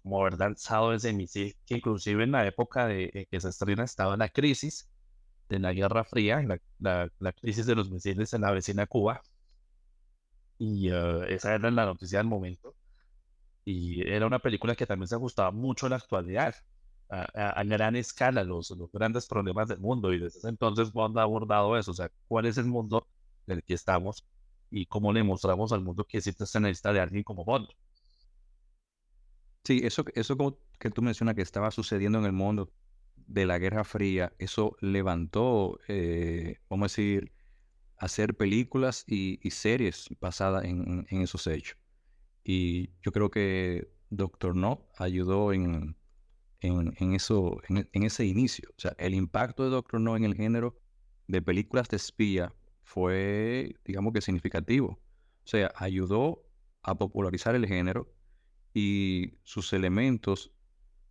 como 0.03 0.21
haber 0.23 0.39
lanzado 0.39 0.95
ese 0.95 1.13
misil, 1.13 1.55
que 1.67 1.77
inclusive 1.77 2.25
en 2.25 2.33
la 2.33 2.47
época 2.47 2.87
de 2.87 3.29
que 3.31 3.41
se 3.41 3.49
estrena 3.51 3.85
estaba 3.85 4.17
la 4.17 4.29
crisis 4.31 4.89
de 5.49 5.59
la 5.59 5.73
Guerra 5.73 6.05
Fría, 6.05 6.43
la, 6.79 7.11
la, 7.19 7.33
crisis 7.33 7.67
de 7.67 7.75
los 7.75 7.91
misiles 7.91 8.33
en 8.33 8.43
la 8.43 8.53
vecina 8.53 8.87
Cuba. 8.87 9.21
Y 10.59 10.91
uh, 10.91 11.25
esa 11.25 11.55
era 11.55 11.71
la 11.71 11.87
noticia 11.87 12.19
del 12.19 12.29
momento. 12.29 12.75
Y 13.65 14.09
era 14.09 14.27
una 14.27 14.39
película 14.39 14.75
que 14.75 14.87
también 14.87 15.09
se 15.09 15.15
ajustaba 15.17 15.51
mucho 15.51 15.87
a 15.87 15.91
la 15.91 15.97
actualidad 15.97 16.55
a, 17.11 17.65
gran 17.65 17.97
escala 17.97 18.45
los, 18.45 18.71
los 18.71 18.91
grandes 18.93 19.27
problemas 19.27 19.69
del 19.69 19.81
mundo 19.81 20.13
y 20.13 20.19
desde 20.19 20.49
entonces 20.49 20.93
Bond 20.93 21.19
ha 21.19 21.23
abordado 21.23 21.77
eso, 21.77 21.91
o 21.91 21.95
sea, 21.95 22.11
cuál 22.29 22.47
es 22.47 22.57
el 22.57 22.67
mundo 22.67 23.07
en 23.47 23.57
el 23.57 23.65
que 23.65 23.75
estamos 23.75 24.25
y 24.71 24.87
cómo 24.87 25.13
le 25.13 25.23
mostramos 25.25 25.73
al 25.73 25.83
mundo 25.83 26.05
que 26.05 26.19
existe 26.19 26.45
esta 26.45 26.61
necesidad 26.61 26.95
de 26.95 27.01
alguien 27.01 27.25
como 27.25 27.45
Bond. 27.45 27.67
Sí, 29.65 29.81
eso, 29.83 30.05
eso 30.15 30.59
que 30.79 30.91
tú 30.91 31.03
mencionas 31.03 31.35
que 31.35 31.43
estaba 31.43 31.71
sucediendo 31.71 32.19
en 32.19 32.25
el 32.27 32.33
mundo 32.33 32.73
de 33.17 33.47
la 33.47 33.59
Guerra 33.59 33.85
Fría, 33.85 34.33
eso 34.39 34.77
levantó, 34.81 35.79
eh, 35.89 36.59
vamos 36.69 36.85
a 36.85 36.91
decir, 36.93 37.33
hacer 37.97 38.37
películas 38.37 39.05
y, 39.07 39.39
series 39.51 40.09
basadas 40.21 40.65
en, 40.65 41.07
en, 41.11 41.23
esos 41.23 41.47
hechos. 41.47 41.77
Y 42.53 42.91
yo 43.01 43.13
creo 43.13 43.31
que 43.31 43.93
Doctor 44.09 44.57
No 44.57 44.89
ayudó 44.99 45.53
en, 45.53 45.95
en, 46.59 47.15
eso, 47.15 47.61
en, 47.69 48.03
ese 48.03 48.27
inicio. 48.27 48.71
O 48.71 48.81
sea, 48.81 48.93
el 48.99 49.15
impacto 49.15 49.63
de 49.63 49.71
Doctor 49.71 50.01
No 50.01 50.17
en 50.17 50.25
el 50.25 50.35
género 50.35 50.77
de 51.29 51.43
películas 51.43 51.89
de 51.89 51.97
espía 51.97 52.53
fue, 52.83 53.77
digamos 53.85 54.13
que 54.13 54.21
significativo. 54.21 54.99
O 55.45 55.47
sea, 55.47 55.71
ayudó 55.77 56.45
a 56.83 56.99
popularizar 56.99 57.55
el 57.55 57.69
género 57.69 58.13
y 58.75 59.39
sus 59.45 59.73
elementos 59.73 60.51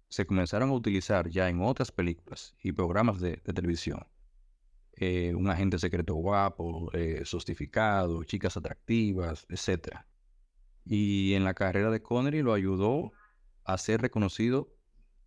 se 0.09 0.25
comenzaron 0.25 0.71
a 0.71 0.73
utilizar 0.73 1.29
ya 1.29 1.47
en 1.47 1.61
otras 1.61 1.93
películas 1.93 2.53
y 2.61 2.73
programas 2.73 3.21
de, 3.21 3.37
televisión. 3.37 4.05
Eh, 4.97 5.33
un 5.33 5.49
agente 5.49 5.79
secreto 5.79 6.15
guapo, 6.15 6.91
eh, 6.91 7.23
chicas 8.25 8.57
atractivas, 8.57 9.45
etc. 9.47 10.08
Y 10.91 11.35
en 11.35 11.43
la 11.43 11.53
carrera 11.53 11.91
de 11.91 12.01
Connery 12.01 12.41
lo 12.41 12.51
ayudó 12.51 13.11
a 13.63 13.77
ser 13.77 14.01
reconocido 14.01 14.75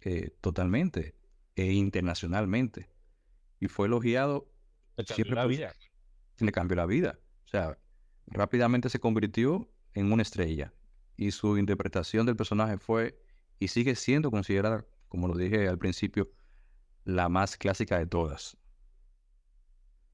eh, 0.00 0.36
totalmente 0.40 1.14
e 1.54 1.72
internacionalmente. 1.72 2.90
Y 3.60 3.68
fue 3.68 3.86
elogiado. 3.86 4.50
Le 4.96 5.04
cambió 5.04 5.34
la 5.36 5.46
vida. 5.46 5.72
Le 6.38 6.50
cambió 6.50 6.76
la 6.76 6.86
vida. 6.86 7.20
O 7.44 7.48
sea, 7.48 7.78
rápidamente 8.26 8.88
se 8.88 8.98
convirtió 8.98 9.70
en 9.94 10.12
una 10.12 10.22
estrella. 10.22 10.74
Y 11.16 11.30
su 11.30 11.56
interpretación 11.56 12.26
del 12.26 12.34
personaje 12.34 12.76
fue 12.78 13.16
y 13.60 13.68
sigue 13.68 13.94
siendo 13.94 14.32
considerada, 14.32 14.84
como 15.08 15.28
lo 15.28 15.36
dije 15.36 15.68
al 15.68 15.78
principio, 15.78 16.28
la 17.04 17.28
más 17.28 17.56
clásica 17.56 17.98
de 17.98 18.06
todas. 18.06 18.56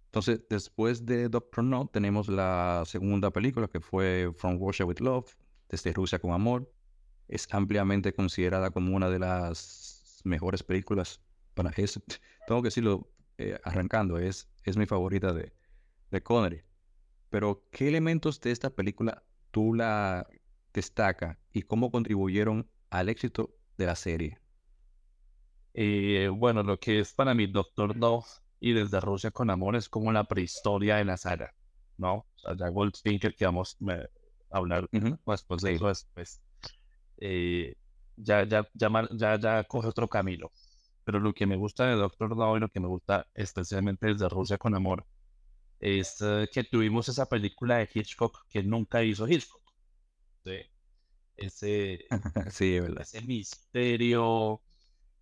Entonces, 0.08 0.40
después 0.48 1.04
de 1.04 1.28
Doctor 1.28 1.64
No, 1.64 1.86
tenemos 1.86 2.28
la 2.28 2.82
segunda 2.86 3.30
película 3.30 3.68
que 3.68 3.80
fue 3.80 4.32
From 4.36 4.58
Russia 4.58 4.86
with 4.86 5.00
Love, 5.00 5.36
desde 5.68 5.92
Rusia 5.92 6.18
con 6.18 6.32
Amor, 6.32 6.72
es 7.28 7.46
ampliamente 7.52 8.14
considerada 8.14 8.70
como 8.70 8.96
una 8.96 9.10
de 9.10 9.18
las 9.18 10.22
mejores 10.24 10.62
películas 10.62 11.20
para 11.52 11.70
eso. 11.76 12.00
Tengo 12.46 12.62
que 12.62 12.68
decirlo 12.68 13.10
eh, 13.36 13.60
arrancando, 13.64 14.18
es, 14.18 14.48
es 14.64 14.78
mi 14.78 14.86
favorita 14.86 15.34
de, 15.34 15.52
de 16.10 16.22
Connery. 16.22 16.62
Pero, 17.28 17.66
¿qué 17.70 17.88
elementos 17.88 18.40
de 18.40 18.50
esta 18.50 18.70
película 18.70 19.22
tú 19.50 19.74
la 19.74 20.26
destaca 20.72 21.38
y 21.52 21.62
cómo 21.62 21.90
contribuyeron 21.90 22.70
al 22.88 23.10
éxito 23.10 23.54
de 23.76 23.84
la 23.86 23.94
serie? 23.94 24.40
Eh, 25.74 26.30
bueno, 26.34 26.62
lo 26.62 26.80
que 26.80 27.00
es 27.00 27.12
para 27.12 27.34
mí 27.34 27.46
Doctor 27.46 27.94
No 27.94 28.24
y 28.60 28.72
desde 28.72 29.00
Rusia 29.00 29.30
con 29.30 29.50
Amor 29.50 29.76
es 29.76 29.88
como 29.88 30.12
la 30.12 30.24
prehistoria 30.24 30.96
de 30.96 31.04
la 31.04 31.16
saga, 31.16 31.54
¿no? 31.96 32.14
O 32.14 32.26
sea, 32.36 32.56
ya 32.56 32.68
Goldfinger, 32.68 33.34
que 33.34 33.44
vamos 33.44 33.76
a 33.88 34.56
hablar 34.56 34.88
después 34.90 35.62
de 35.62 35.74
eso 35.74 35.88
después, 35.88 36.40
eh, 37.18 37.74
ya, 38.16 38.44
ya, 38.44 38.68
ya, 38.74 39.08
ya, 39.12 39.38
ya 39.38 39.64
coge 39.64 39.88
otro 39.88 40.08
camino. 40.08 40.50
Pero 41.04 41.20
lo 41.20 41.32
que 41.32 41.46
me 41.46 41.56
gusta 41.56 41.86
de 41.86 41.94
Doctor 41.94 42.36
No 42.36 42.56
y 42.56 42.60
lo 42.60 42.68
que 42.68 42.80
me 42.80 42.88
gusta 42.88 43.26
especialmente 43.34 44.08
desde 44.08 44.28
Rusia 44.28 44.58
con 44.58 44.74
Amor 44.74 45.06
es 45.80 46.20
eh, 46.20 46.48
que 46.52 46.64
tuvimos 46.64 47.08
esa 47.08 47.26
película 47.26 47.78
de 47.78 47.88
Hitchcock 47.92 48.46
que 48.48 48.62
nunca 48.62 49.02
hizo 49.02 49.26
Hitchcock. 49.28 49.62
¿sí? 50.44 50.58
Ese, 51.36 52.04
sí, 52.50 52.78
ese 53.00 53.22
misterio, 53.22 54.60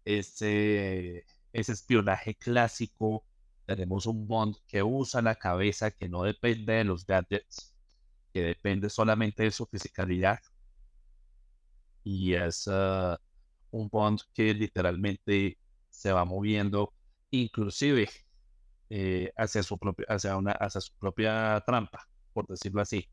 ese, 0.04 1.26
ese 1.60 1.72
espionaje 1.72 2.34
clásico. 2.34 3.24
Tenemos 3.66 4.06
un 4.06 4.26
Bond 4.28 4.56
que 4.68 4.82
usa 4.82 5.22
la 5.22 5.34
cabeza, 5.34 5.90
que 5.90 6.08
no 6.08 6.22
depende 6.22 6.74
de 6.74 6.84
los 6.84 7.06
gadgets, 7.06 7.74
que 8.32 8.42
depende 8.42 8.90
solamente 8.90 9.42
de 9.44 9.50
su 9.50 9.66
fisicalidad. 9.66 10.40
Y 12.04 12.34
es 12.34 12.66
uh, 12.68 13.16
un 13.70 13.88
Bond 13.88 14.20
que 14.34 14.54
literalmente 14.54 15.58
se 15.90 16.12
va 16.12 16.24
moviendo, 16.24 16.94
inclusive 17.30 18.08
eh, 18.90 19.32
hacia, 19.36 19.62
su 19.62 19.78
propia, 19.78 20.06
hacia, 20.08 20.36
una, 20.36 20.52
hacia 20.52 20.80
su 20.80 20.92
propia 20.98 21.62
trampa, 21.66 22.08
por 22.32 22.46
decirlo 22.46 22.82
así. 22.82 23.08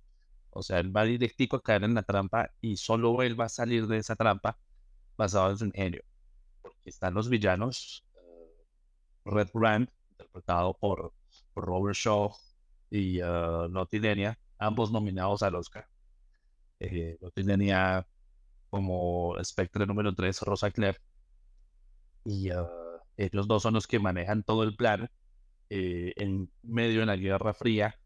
O 0.52 0.62
sea, 0.62 0.80
él 0.80 0.96
va 0.96 1.04
directico 1.06 1.58
a 1.58 1.64
caer 1.64 1.84
en 1.86 1.96
la 1.96 2.04
trampa 2.04 2.52
y 2.62 2.78
solo 2.78 3.24
él 3.24 3.40
va 3.40 3.46
a 3.46 3.50
salir 3.50 3.88
de 3.88 3.98
esa 3.98 4.16
trampa 4.16 4.60
basado 5.18 5.52
en 5.52 5.58
su 5.58 5.66
ingenio 5.66 6.04
están 6.86 7.14
los 7.14 7.30
villanos, 7.30 8.06
Red 9.26 9.50
Brand, 9.54 9.90
interpretado 10.12 10.74
por, 10.74 11.14
Robert 11.56 11.96
Shaw 11.96 12.32
y 12.90 13.22
uh, 13.22 13.70
ambos 14.58 14.92
nominados 14.92 15.44
al 15.44 15.56
Oscar. 15.56 15.88
Eh, 16.80 17.18
como 18.70 19.36
Spectre 19.44 19.86
número 19.86 20.14
3, 20.14 20.42
Rosa 20.42 20.72
y 22.26 22.52
uh, 22.52 23.46
dos 23.48 23.64
son 23.64 23.76
los 23.76 23.88
que 23.88 24.00
manejan 24.00 24.44
todo 24.44 24.64
el 24.64 24.76
plan 24.76 25.10
eh, 25.70 26.14
en 26.18 26.50
medio 26.64 27.02
de 27.02 27.06
la 27.06 27.16
Guerra 27.16 27.54
Fría, 27.54 28.00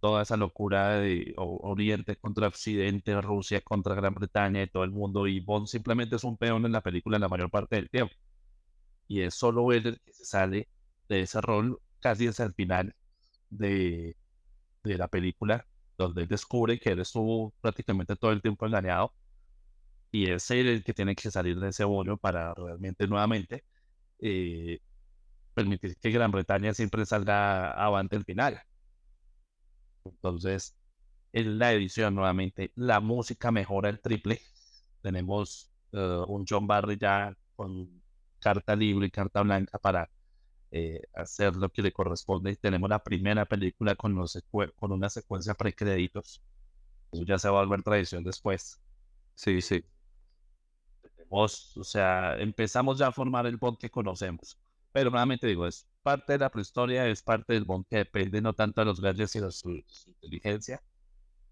toda 0.00 0.22
esa 0.22 0.36
locura 0.36 0.98
de 0.98 1.34
Oriente 1.36 2.16
contra 2.16 2.48
Occidente, 2.48 3.20
Rusia 3.20 3.60
contra 3.60 3.94
Gran 3.94 4.14
Bretaña 4.14 4.62
y 4.62 4.68
todo 4.68 4.84
el 4.84 4.90
mundo, 4.90 5.26
y 5.26 5.40
Bond 5.40 5.66
simplemente 5.66 6.16
es 6.16 6.24
un 6.24 6.36
peón 6.36 6.64
en 6.66 6.72
la 6.72 6.82
película 6.82 7.18
la 7.18 7.28
mayor 7.28 7.50
parte 7.50 7.76
del 7.76 7.90
tiempo 7.90 8.14
y 9.08 9.22
es 9.22 9.34
solo 9.34 9.72
él 9.72 9.86
el 9.86 10.00
que 10.00 10.12
se 10.12 10.24
sale 10.24 10.68
de 11.08 11.22
ese 11.22 11.40
rol 11.40 11.80
casi 12.00 12.28
hacia 12.28 12.44
el 12.46 12.54
final 12.54 12.94
de, 13.50 14.16
de 14.84 14.98
la 14.98 15.08
película, 15.08 15.66
donde 15.98 16.22
él 16.22 16.28
descubre 16.28 16.78
que 16.78 16.90
él 16.90 17.00
estuvo 17.00 17.52
prácticamente 17.60 18.16
todo 18.16 18.32
el 18.32 18.42
tiempo 18.42 18.66
engañado 18.66 19.14
y 20.10 20.30
es 20.30 20.50
él 20.50 20.68
el 20.68 20.84
que 20.84 20.94
tiene 20.94 21.14
que 21.14 21.30
salir 21.30 21.58
de 21.60 21.68
ese 21.70 21.84
bollo 21.84 22.16
para 22.16 22.54
realmente 22.54 23.06
nuevamente 23.06 23.64
eh, 24.20 24.80
permitir 25.54 25.96
que 25.98 26.10
Gran 26.10 26.30
Bretaña 26.30 26.74
siempre 26.74 27.04
salga 27.06 27.72
avante 27.72 28.16
el 28.16 28.24
final. 28.24 28.60
Entonces, 30.04 30.76
en 31.32 31.58
la 31.58 31.72
edición 31.72 32.14
nuevamente, 32.14 32.72
la 32.76 33.00
música 33.00 33.50
mejora 33.50 33.88
el 33.90 34.00
triple. 34.00 34.40
Tenemos 35.02 35.70
eh, 35.92 36.24
un 36.28 36.44
John 36.48 36.66
Barry 36.66 36.98
ya 36.98 37.34
con 37.56 38.02
carta 38.38 38.76
libre 38.76 39.06
y 39.06 39.10
carta 39.10 39.42
blanca 39.42 39.78
para 39.78 40.10
eh, 40.70 41.02
hacer 41.14 41.56
lo 41.56 41.70
que 41.70 41.82
le 41.82 41.92
corresponde. 41.92 42.56
Tenemos 42.56 42.90
la 42.90 43.02
primera 43.02 43.46
película 43.46 43.94
con, 43.94 44.14
los 44.14 44.38
con 44.76 44.92
una 44.92 45.08
secuencia 45.10 45.54
precréditos. 45.54 46.42
Eso 47.12 47.24
ya 47.24 47.38
se 47.38 47.48
va 47.48 47.60
a 47.60 47.64
volver 47.64 47.82
tradición 47.82 48.24
después. 48.24 48.80
Sí, 49.34 49.60
sí. 49.60 49.84
Tenemos, 51.02 51.76
o 51.76 51.84
sea, 51.84 52.36
empezamos 52.38 52.98
ya 52.98 53.08
a 53.08 53.12
formar 53.12 53.46
el 53.46 53.56
bond 53.56 53.78
que 53.78 53.90
conocemos. 53.90 54.58
Pero 54.92 55.10
nuevamente 55.10 55.46
digo, 55.46 55.66
es 55.66 55.86
parte 56.02 56.34
de 56.34 56.38
la 56.38 56.50
prehistoria, 56.50 57.06
es 57.06 57.22
parte 57.22 57.52
del 57.52 57.64
bond 57.64 57.86
que 57.88 57.98
depende 57.98 58.40
no 58.40 58.52
tanto 58.54 58.80
de 58.80 58.86
los 58.86 59.00
gadgets, 59.00 59.32
sino 59.32 59.46
de 59.46 59.52
su, 59.52 59.70
inteligencia. 60.06 60.82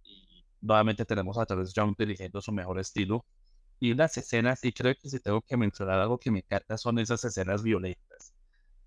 Y 0.03 0.45
nuevamente 0.61 1.05
tenemos 1.05 1.39
a 1.39 1.47
través 1.47 1.73
Young 1.75 1.95
dirigiendo 1.97 2.41
su 2.41 2.53
mejor 2.53 2.79
estilo, 2.79 3.25
y 3.81 3.95
las 3.95 4.17
escenas, 4.17 4.65
y 4.65 4.73
creo 4.73 4.95
que 4.95 5.09
si 5.09 5.21
tengo 5.21 5.43
que 5.43 5.57
mencionar 5.57 6.01
algo 6.01 6.19
que 6.19 6.31
me 6.31 6.39
encanta, 6.41 6.79
son 6.79 6.99
esas 6.99 7.25
escenas 7.25 7.63
violentas. 7.63 8.35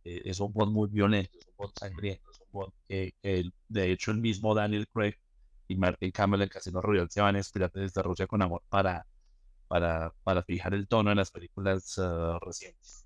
Eh, 0.04 0.22
es 0.26 0.40
un 0.40 0.54
bot 0.54 0.70
muy 0.70 0.90
violento, 0.90 1.38
es 1.40 1.48
un 1.48 1.54
bot 1.58 1.80
sangriento, 1.80 2.32
es 2.32 2.40
un 2.40 2.52
bot 2.52 2.74
que, 2.88 3.14
de 3.68 3.92
hecho 3.92 4.12
el 4.12 4.18
mismo 4.20 4.56
Daniel 4.56 4.88
Craig 4.88 5.16
y 5.68 5.76
Martin 5.76 6.12
Campbell 6.12 6.42
en 6.42 6.50
Casino 6.50 6.82
Royale 6.82 7.10
se 7.10 7.22
van 7.22 7.36
a 7.36 7.40
inspirar 7.40 7.72
desde 7.72 8.02
Rusia 8.02 8.28
con 8.28 8.42
amor 8.42 8.64
para, 8.70 9.06
para, 9.68 10.14
para 10.24 10.44
fijar 10.44 10.74
el 10.74 10.88
tono 10.88 11.12
en 11.12 11.18
las 11.18 11.32
películas 11.32 11.98
ah, 12.00 12.40
recientes. 12.42 13.06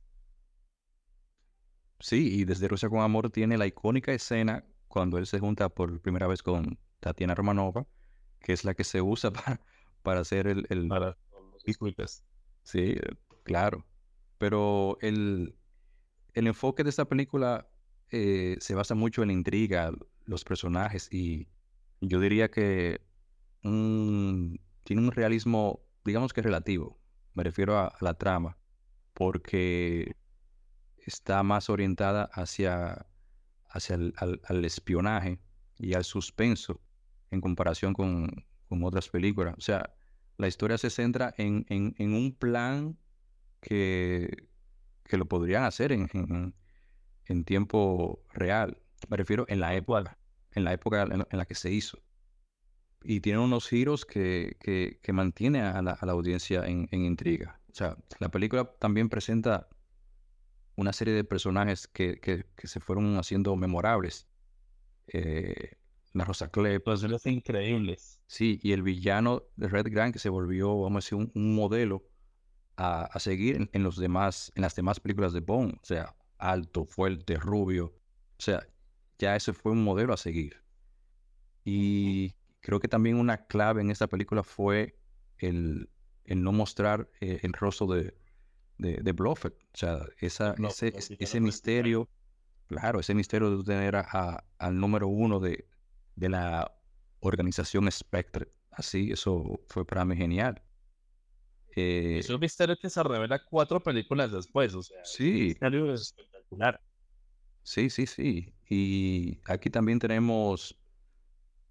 Sí, 2.00 2.42
y 2.42 2.46
desde 2.46 2.68
Rusia 2.68 2.90
con 2.90 3.00
Amor 3.00 3.30
tiene 3.30 3.58
la 3.58 3.66
icónica 3.66 4.12
escena 4.12 4.66
cuando 4.90 5.18
él 5.18 5.26
se 5.26 5.40
junta 5.40 5.70
por 5.70 6.02
primera 6.02 6.28
vez 6.28 6.44
con 6.44 6.78
Tatiana 7.00 7.34
Romanova, 7.34 7.88
que 8.42 8.54
es 8.54 8.66
la 8.66 8.74
que 8.74 8.84
se 8.84 9.02
usa 9.02 9.32
para, 9.34 9.62
para 10.02 10.20
hacer 10.22 10.48
el, 10.48 10.68
el, 10.70 10.90
disculpes. 11.66 12.24
Sí, 12.64 12.96
claro. 13.44 13.86
Pero 14.38 14.98
el, 15.02 15.56
el 16.34 16.48
enfoque 16.48 16.84
de 16.84 16.90
esta 16.90 17.06
película 17.06 17.68
eh, 18.12 18.58
se 18.60 18.76
basa 18.76 18.96
mucho 18.96 19.22
en 19.22 19.30
la 19.30 19.34
intriga, 19.34 19.92
los 20.26 20.44
personajes 20.44 21.12
y 21.12 21.48
yo 22.00 22.20
diría 22.20 22.50
que 22.52 23.02
tiene 23.62 25.02
un 25.02 25.12
realismo, 25.12 25.82
digamos 26.04 26.34
que 26.34 26.42
relativo. 26.42 27.00
Me 27.34 27.44
refiero 27.44 27.78
a, 27.78 27.96
la 28.02 28.14
trama, 28.14 28.58
porque 29.14 30.16
está 30.98 31.44
más 31.44 31.70
orientada 31.70 32.30
hacia, 32.34 33.08
hacia 33.70 33.96
el 33.96 34.14
al, 34.18 34.66
espionaje 34.66 35.40
y 35.78 35.94
al 35.94 36.04
suspenso 36.04 36.82
en 37.32 37.42
comparación 37.42 37.94
con, 37.94 38.46
con 38.70 38.84
otras 38.84 39.10
películas. 39.10 39.56
O 39.58 39.62
sea, 39.62 39.96
la 40.38 40.48
historia 40.48 40.78
se 40.78 40.90
centra 40.90 41.34
en, 41.38 41.66
un 42.00 42.36
plan 42.38 42.98
que, 43.62 44.48
que, 45.04 45.18
lo 45.18 45.28
podrían 45.28 45.64
hacer 45.64 45.92
en, 45.92 46.10
en, 47.26 47.44
tiempo 47.46 48.24
real. 48.34 48.82
Me 49.10 49.18
refiero 49.18 49.46
en 49.48 49.60
la 49.60 49.76
época, 49.76 50.18
en 50.52 50.64
la 50.64 50.74
época 50.74 51.04
en, 51.04 51.38
la 51.38 51.46
que 51.46 51.56
se 51.56 51.72
hizo. 51.72 52.02
Y 53.04 53.20
tiene 53.20 53.40
unos 53.40 53.68
giros 53.68 54.06
que, 54.06 54.58
que, 54.60 55.14
mantiene 55.14 55.62
a 55.62 55.82
la, 55.82 55.92
audiencia 55.94 56.66
en, 56.66 56.88
intriga. 56.92 57.60
O 57.72 57.76
sea, 57.76 57.98
la 58.20 58.30
película 58.30 58.72
también 58.80 59.10
presenta 59.10 59.68
una 60.76 60.94
serie 60.94 61.14
de 61.14 61.24
personajes 61.24 61.88
que, 61.88 62.46
se 62.64 62.80
fueron 62.80 63.18
haciendo 63.18 63.56
memorables. 63.56 64.28
Eh, 65.08 65.74
la 66.14 66.26
Rosa 66.26 66.50
Clep. 66.50 66.84
Personajes 66.84 67.26
increíbles. 67.32 68.20
Sí, 68.34 68.60
y 68.64 68.72
el 68.72 68.82
villano 68.82 69.44
de 69.58 69.68
Red 69.68 69.92
Grant 69.92 70.12
que 70.12 70.18
se 70.18 70.28
volvió, 70.28 70.82
vamos 70.82 71.06
a 71.06 71.06
decir, 71.06 71.30
un, 71.36 71.54
modelo 71.54 72.04
a, 72.78 73.08
seguir 73.20 73.70
en, 73.72 73.84
los 73.84 73.96
demás, 73.96 74.52
en 74.56 74.64
las 74.64 74.76
demás 74.76 75.00
películas 75.00 75.34
de 75.34 75.42
Bond. 75.42 75.76
O 75.76 75.86
sea, 75.86 76.16
alto, 76.40 76.84
fuerte, 76.84 77.38
rubio. 77.38 77.94
O 78.40 78.42
sea, 78.42 78.66
ya 79.20 79.36
ese 79.36 79.54
fue 79.54 79.74
un 79.74 79.84
modelo 79.84 80.16
a 80.16 80.18
seguir. 80.18 80.64
Y 81.64 82.34
creo 82.62 82.80
que 82.80 82.88
también 82.88 83.18
una 83.18 83.46
clave 83.46 83.82
en 83.82 83.92
esta 83.92 84.08
película 84.08 84.42
fue 84.42 84.98
el, 85.38 85.92
no 86.26 86.52
mostrar 86.54 87.12
eh, 87.22 87.40
el 87.44 87.54
rostro 87.54 87.86
de, 87.86 88.18
de, 88.80 88.96
de 88.96 89.12
Bluffett. 89.12 89.54
O 89.54 89.78
sea, 89.78 90.08
esa, 90.18 90.56
ese, 90.58 90.92
ese, 91.20 91.40
misterio, 91.40 92.10
claro, 92.66 93.00
ese 93.00 93.14
misterio 93.14 93.60
de 93.60 93.64
tener 93.64 93.96
a, 93.96 94.44
al 94.58 94.80
número 94.80 95.08
uno 95.08 95.40
de, 95.40 95.68
de 96.16 96.30
la 96.30 96.80
organización 97.24 97.92
Spectre. 97.92 98.48
Así, 98.72 99.12
eso 99.12 99.60
fue 99.68 99.86
para 99.86 100.06
mí 100.06 100.16
genial. 100.16 100.62
Eh, 101.76 102.18
es 102.20 102.30
un 102.30 102.40
misterio 102.40 102.78
que 102.78 102.90
se 102.90 103.02
revela 103.02 103.44
cuatro 103.44 103.82
películas 103.82 104.32
después, 104.32 104.74
o 104.76 104.84
sea, 104.84 105.04
sí. 105.04 105.32
misterio 105.48 105.94
espectacular. 105.94 106.80
Sí, 107.64 107.90
sí, 107.90 108.06
sí. 108.06 108.54
Y 108.70 109.40
aquí 109.46 109.70
también 109.70 110.00
tenemos, 110.00 110.78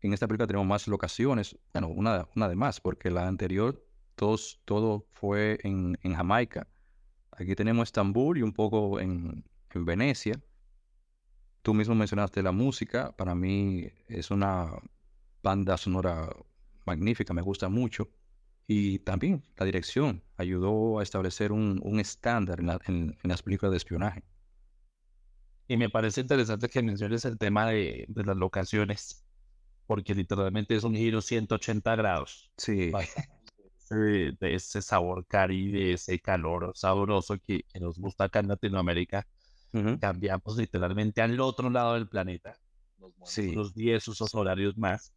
en 0.00 0.12
esta 0.12 0.26
película 0.26 0.46
tenemos 0.46 0.66
más 0.66 0.88
locaciones, 0.88 1.56
bueno, 1.72 1.88
una, 1.88 2.28
una 2.34 2.48
de 2.48 2.56
más, 2.56 2.80
porque 2.80 3.10
la 3.10 3.28
anterior 3.28 3.84
todos, 4.16 4.60
todo 4.64 5.06
fue 5.12 5.58
en, 5.62 5.98
en, 6.02 6.14
Jamaica. 6.14 6.66
Aquí 7.32 7.54
tenemos 7.54 7.88
Estambul 7.88 8.38
y 8.38 8.42
un 8.42 8.52
poco 8.52 9.00
en, 9.00 9.44
en 9.70 9.84
Venecia. 9.84 10.40
Tú 11.62 11.74
mismo 11.74 11.94
mencionaste 11.94 12.42
la 12.42 12.52
música, 12.52 13.12
para 13.16 13.34
mí 13.34 13.88
es 14.08 14.30
una 14.30 14.68
banda 15.42 15.76
sonora 15.76 16.28
magnífica, 16.86 17.34
me 17.34 17.42
gusta 17.42 17.68
mucho. 17.68 18.08
Y 18.66 19.00
también 19.00 19.42
la 19.56 19.66
dirección. 19.66 20.22
ayudó 20.36 21.00
a 21.00 21.02
establecer 21.02 21.52
un, 21.52 21.80
un 21.82 22.00
estándar 22.00 22.60
en, 22.60 22.70
en, 22.88 23.16
las 23.22 23.42
películas 23.42 23.72
de 23.72 23.76
espionaje. 23.76 24.22
Y 25.68 25.76
me 25.76 25.90
parece 25.90 26.20
interesante 26.20 26.68
que 26.68 26.82
menciones 26.82 27.24
el 27.24 27.38
tema 27.38 27.66
de, 27.66 28.04
de 28.08 28.24
las 28.24 28.36
locaciones, 28.36 29.24
porque 29.86 30.14
literalmente 30.14 30.74
es 30.74 30.84
un 30.84 30.94
giro 30.94 31.20
180 31.20 31.96
grados. 31.96 32.50
Sí. 32.56 32.92
De, 33.90 34.34
ese 34.40 34.80
sabor 34.80 35.26
caribe, 35.26 35.92
ese 35.92 36.18
calor 36.18 36.72
sabroso 36.74 37.36
que, 37.38 37.66
nos 37.78 37.98
gusta 37.98 38.24
acá 38.24 38.38
en 38.38 38.48
Latinoamérica, 38.48 39.26
cambiamos 40.00 40.56
literalmente 40.56 41.20
al 41.20 41.38
otro 41.38 41.68
lado 41.68 41.92
del 41.92 42.08
planeta. 42.08 42.58
Nos 42.96 43.12
sí. 43.24 43.52
los 43.52 43.74
10 43.74 44.08
usos 44.08 44.34
horarios 44.34 44.78
más 44.78 45.12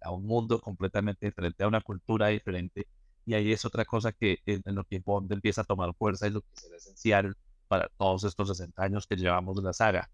a 0.00 0.10
un 0.10 0.26
mundo 0.26 0.60
completamente 0.60 1.26
diferente, 1.26 1.64
a 1.64 1.68
una 1.68 1.80
cultura 1.80 2.28
diferente. 2.28 2.88
Y 3.26 3.34
ahí 3.34 3.52
es 3.52 3.64
otra 3.64 3.84
cosa 3.84 4.12
que 4.12 4.38
en, 4.46 4.62
lo 4.74 4.84
que 4.84 5.00
Bond 5.00 5.32
empieza 5.32 5.62
a 5.62 5.64
tomar 5.64 5.94
fuerza 5.94 6.26
y 6.26 6.30
lo 6.30 6.40
que 6.42 6.48
será 6.54 6.76
esencial 6.76 7.36
para 7.68 7.88
todos 7.98 8.24
estos 8.24 8.48
60 8.48 8.82
años 8.82 9.06
que 9.06 9.16
llevamos 9.16 9.56
de 9.56 9.62
la 9.62 9.72
saga, 9.72 10.10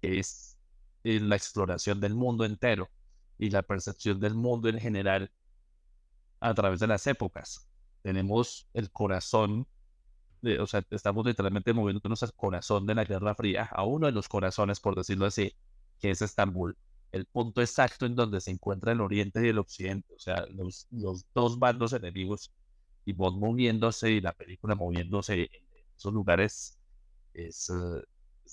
que 0.00 0.18
es 0.20 0.56
eh, 1.04 1.20
la 1.20 1.36
exploración 1.36 2.00
del 2.00 2.14
mundo 2.14 2.44
entero 2.44 2.90
y 3.38 3.50
la 3.50 3.62
percepción 3.62 4.20
del 4.20 4.34
mundo 4.34 4.68
en 4.68 4.78
general 4.78 5.32
a 6.40 6.54
través 6.54 6.80
de 6.80 6.86
las 6.86 7.06
épocas. 7.06 7.68
Tenemos 8.02 8.68
el 8.74 8.90
corazón, 8.92 9.66
de, 10.42 10.60
o 10.60 10.66
sea, 10.66 10.84
estamos 10.90 11.26
literalmente 11.26 11.72
moviéndonos 11.72 12.22
al 12.22 12.34
corazón 12.34 12.86
de 12.86 12.94
la 12.94 13.04
Guerra 13.04 13.34
Fría, 13.34 13.64
a 13.72 13.84
uno 13.84 14.06
de 14.06 14.12
los 14.12 14.28
corazones, 14.28 14.78
por 14.78 14.94
decirlo 14.94 15.26
así, 15.26 15.56
que 15.98 16.10
es 16.10 16.22
Estambul 16.22 16.76
el 17.14 17.26
punto 17.26 17.60
exacto 17.60 18.06
en 18.06 18.16
donde 18.16 18.40
se 18.40 18.50
encuentra 18.50 18.92
el 18.92 19.00
oriente 19.00 19.44
y 19.44 19.48
el 19.48 19.58
occidente, 19.58 20.12
o 20.14 20.18
sea, 20.18 20.46
los, 20.50 20.88
los 20.90 21.24
dos 21.32 21.58
bandos 21.60 21.92
enemigos 21.92 22.52
y 23.04 23.12
vos 23.12 23.36
moviéndose 23.36 24.10
y 24.10 24.20
la 24.20 24.32
película 24.32 24.74
moviéndose 24.74 25.42
en 25.44 25.48
esos 25.96 26.12
lugares 26.12 26.76
es, 27.32 27.70
eh, 27.70 28.02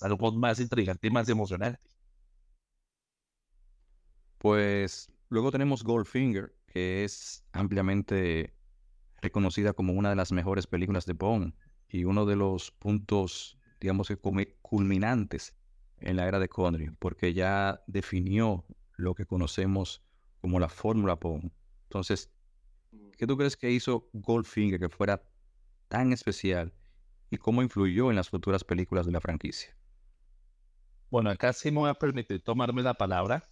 algo 0.01 0.31
más 0.33 0.59
intrigante 0.59 1.07
y 1.07 1.11
más 1.11 1.27
emocionante. 1.29 1.79
Pues 4.37 5.11
luego 5.29 5.51
tenemos 5.51 5.83
Goldfinger, 5.83 6.53
que 6.67 7.03
es 7.03 7.43
ampliamente 7.53 8.53
reconocida 9.21 9.73
como 9.73 9.93
una 9.93 10.11
de 10.11 10.15
las 10.15 10.31
mejores 10.31 10.67
películas 10.67 11.07
de 11.07 11.13
Bond 11.13 11.55
y 11.89 12.03
uno 12.03 12.27
de 12.27 12.35
los 12.35 12.69
puntos, 12.71 13.57
digamos 13.79 14.07
que 14.07 14.17
culminantes 14.61 15.55
en 16.01 16.17
la 16.17 16.27
era 16.27 16.39
de 16.39 16.49
Connery, 16.49 16.91
porque 16.99 17.33
ya 17.33 17.81
definió 17.87 18.65
lo 18.97 19.15
que 19.15 19.25
conocemos 19.25 20.03
como 20.41 20.59
la 20.59 20.69
fórmula 20.69 21.15
Bond. 21.15 21.51
Entonces, 21.83 22.31
¿qué 23.17 23.27
tú 23.27 23.37
crees 23.37 23.55
que 23.55 23.71
hizo 23.71 24.09
Goldfinger 24.13 24.79
que 24.79 24.89
fuera 24.89 25.23
tan 25.87 26.13
especial 26.13 26.73
y 27.29 27.37
cómo 27.37 27.61
influyó 27.61 28.09
en 28.09 28.15
las 28.15 28.29
futuras 28.29 28.63
películas 28.63 29.05
de 29.05 29.11
la 29.11 29.21
franquicia? 29.21 29.75
Bueno, 31.09 31.29
acá 31.29 31.53
sí 31.53 31.71
me 31.71 31.79
voy 31.79 31.89
a 31.89 31.93
permitir 31.93 32.41
tomarme 32.41 32.81
la 32.81 32.93
palabra, 32.93 33.43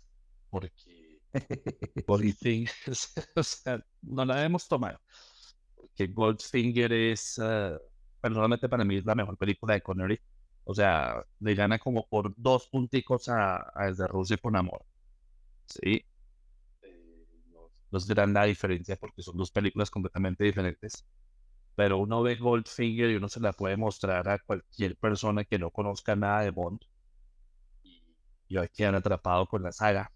porque 0.49 1.21
Goldfinger, 2.07 2.73
o 3.35 3.43
sea, 3.43 3.85
no 4.01 4.25
la 4.25 4.43
hemos 4.45 4.67
tomado. 4.67 4.99
Porque 5.75 6.07
Goldfinger 6.07 6.91
es, 6.93 7.37
uh, 7.37 7.77
personalmente 8.21 8.69
para 8.69 8.85
mí, 8.85 8.97
es 8.97 9.05
la 9.05 9.15
mejor 9.15 9.37
película 9.37 9.73
de 9.73 9.81
Connery 9.81 10.19
o 10.69 10.75
sea, 10.75 11.25
le 11.39 11.55
gana 11.55 11.79
como 11.79 12.07
por 12.07 12.31
dos 12.37 12.67
punticos 12.67 13.27
a, 13.27 13.73
Desde 13.87 14.05
Rusia 14.05 14.37
con 14.37 14.55
Amor. 14.55 14.85
Sí. 15.65 16.05
Eh, 16.83 17.25
no, 17.89 17.99
se 17.99 18.13
dan 18.13 18.33
la 18.33 18.43
diferencia 18.43 18.95
porque 18.95 19.23
son 19.23 19.35
dos 19.35 19.49
películas 19.49 19.89
completamente 19.89 20.43
diferentes. 20.43 21.07
Pero 21.73 21.97
uno 21.97 22.21
ve 22.21 22.35
Goldfinger 22.35 23.09
y 23.09 23.15
uno 23.15 23.29
se 23.29 23.39
la 23.39 23.51
puede 23.51 23.77
mostrar 23.77 24.29
a 24.29 24.37
cualquier 24.37 24.95
persona 24.95 25.43
que 25.43 25.57
no 25.57 25.71
conozca 25.71 26.15
nada 26.15 26.41
de 26.41 26.51
Bond. 26.51 26.81
Y, 27.81 28.03
y 28.47 28.57
hoy 28.57 28.69
quedan 28.69 28.93
atrapados 28.93 29.49
con 29.49 29.63
la 29.63 29.71
saga. 29.71 30.11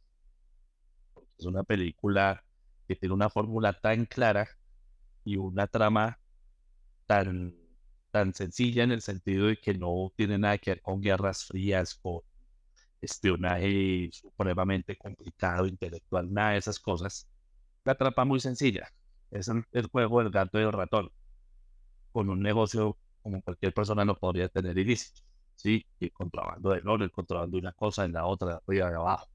es 1.35 1.45
una 1.47 1.63
película 1.63 2.43
que 2.87 2.95
tiene 2.95 3.15
una 3.15 3.31
fórmula 3.31 3.73
tan 3.73 4.05
clara 4.05 4.47
y 5.25 5.35
una 5.37 5.65
trama 5.65 6.19
tan 7.07 7.62
tan 8.13 8.31
sencilla 8.35 8.83
en 8.83 8.91
el 8.91 9.01
sentido 9.01 9.47
de 9.47 9.57
que 9.57 9.73
no 9.73 10.13
tiene 10.15 10.37
nada 10.37 10.59
que 10.59 10.71
ver 10.71 10.81
con 10.83 11.01
guerras 11.01 11.45
frías, 11.45 11.95
con 11.95 12.21
espionaje 13.01 14.09
supremamente 14.11 14.95
complicado, 14.95 15.65
intelectual, 15.65 16.31
nada 16.31 16.51
de 16.51 16.59
esas 16.59 16.79
cosas. 16.79 17.27
La 17.83 17.95
trampa 17.95 18.23
muy 18.23 18.39
sencilla. 18.39 18.87
Es 19.31 19.49
el 19.49 19.87
juego 19.87 20.19
del 20.21 20.31
gato 20.31 20.59
y 20.59 20.63
el 20.63 20.71
ratón. 20.71 21.11
Con 22.11 22.29
un 22.29 22.39
negocio 22.39 22.97
como 23.23 23.41
cualquier 23.41 23.73
persona 23.73 24.05
lo 24.05 24.15
podría 24.15 24.47
tener 24.47 24.77
ilícito. 24.77 25.21
Sí, 25.55 25.83
y 25.99 26.11
contrabando 26.11 26.69
de 26.69 26.81
oro, 26.85 27.03
el 27.03 27.11
contrabando 27.11 27.57
de 27.57 27.61
una 27.61 27.73
cosa 27.73 28.05
en 28.05 28.13
la 28.13 28.27
otra, 28.27 28.49
de 28.49 28.55
arriba 28.67 28.91
y 28.91 28.93
abajo. 28.93 29.27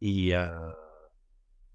Y 0.00 0.32
uh, 0.32 0.72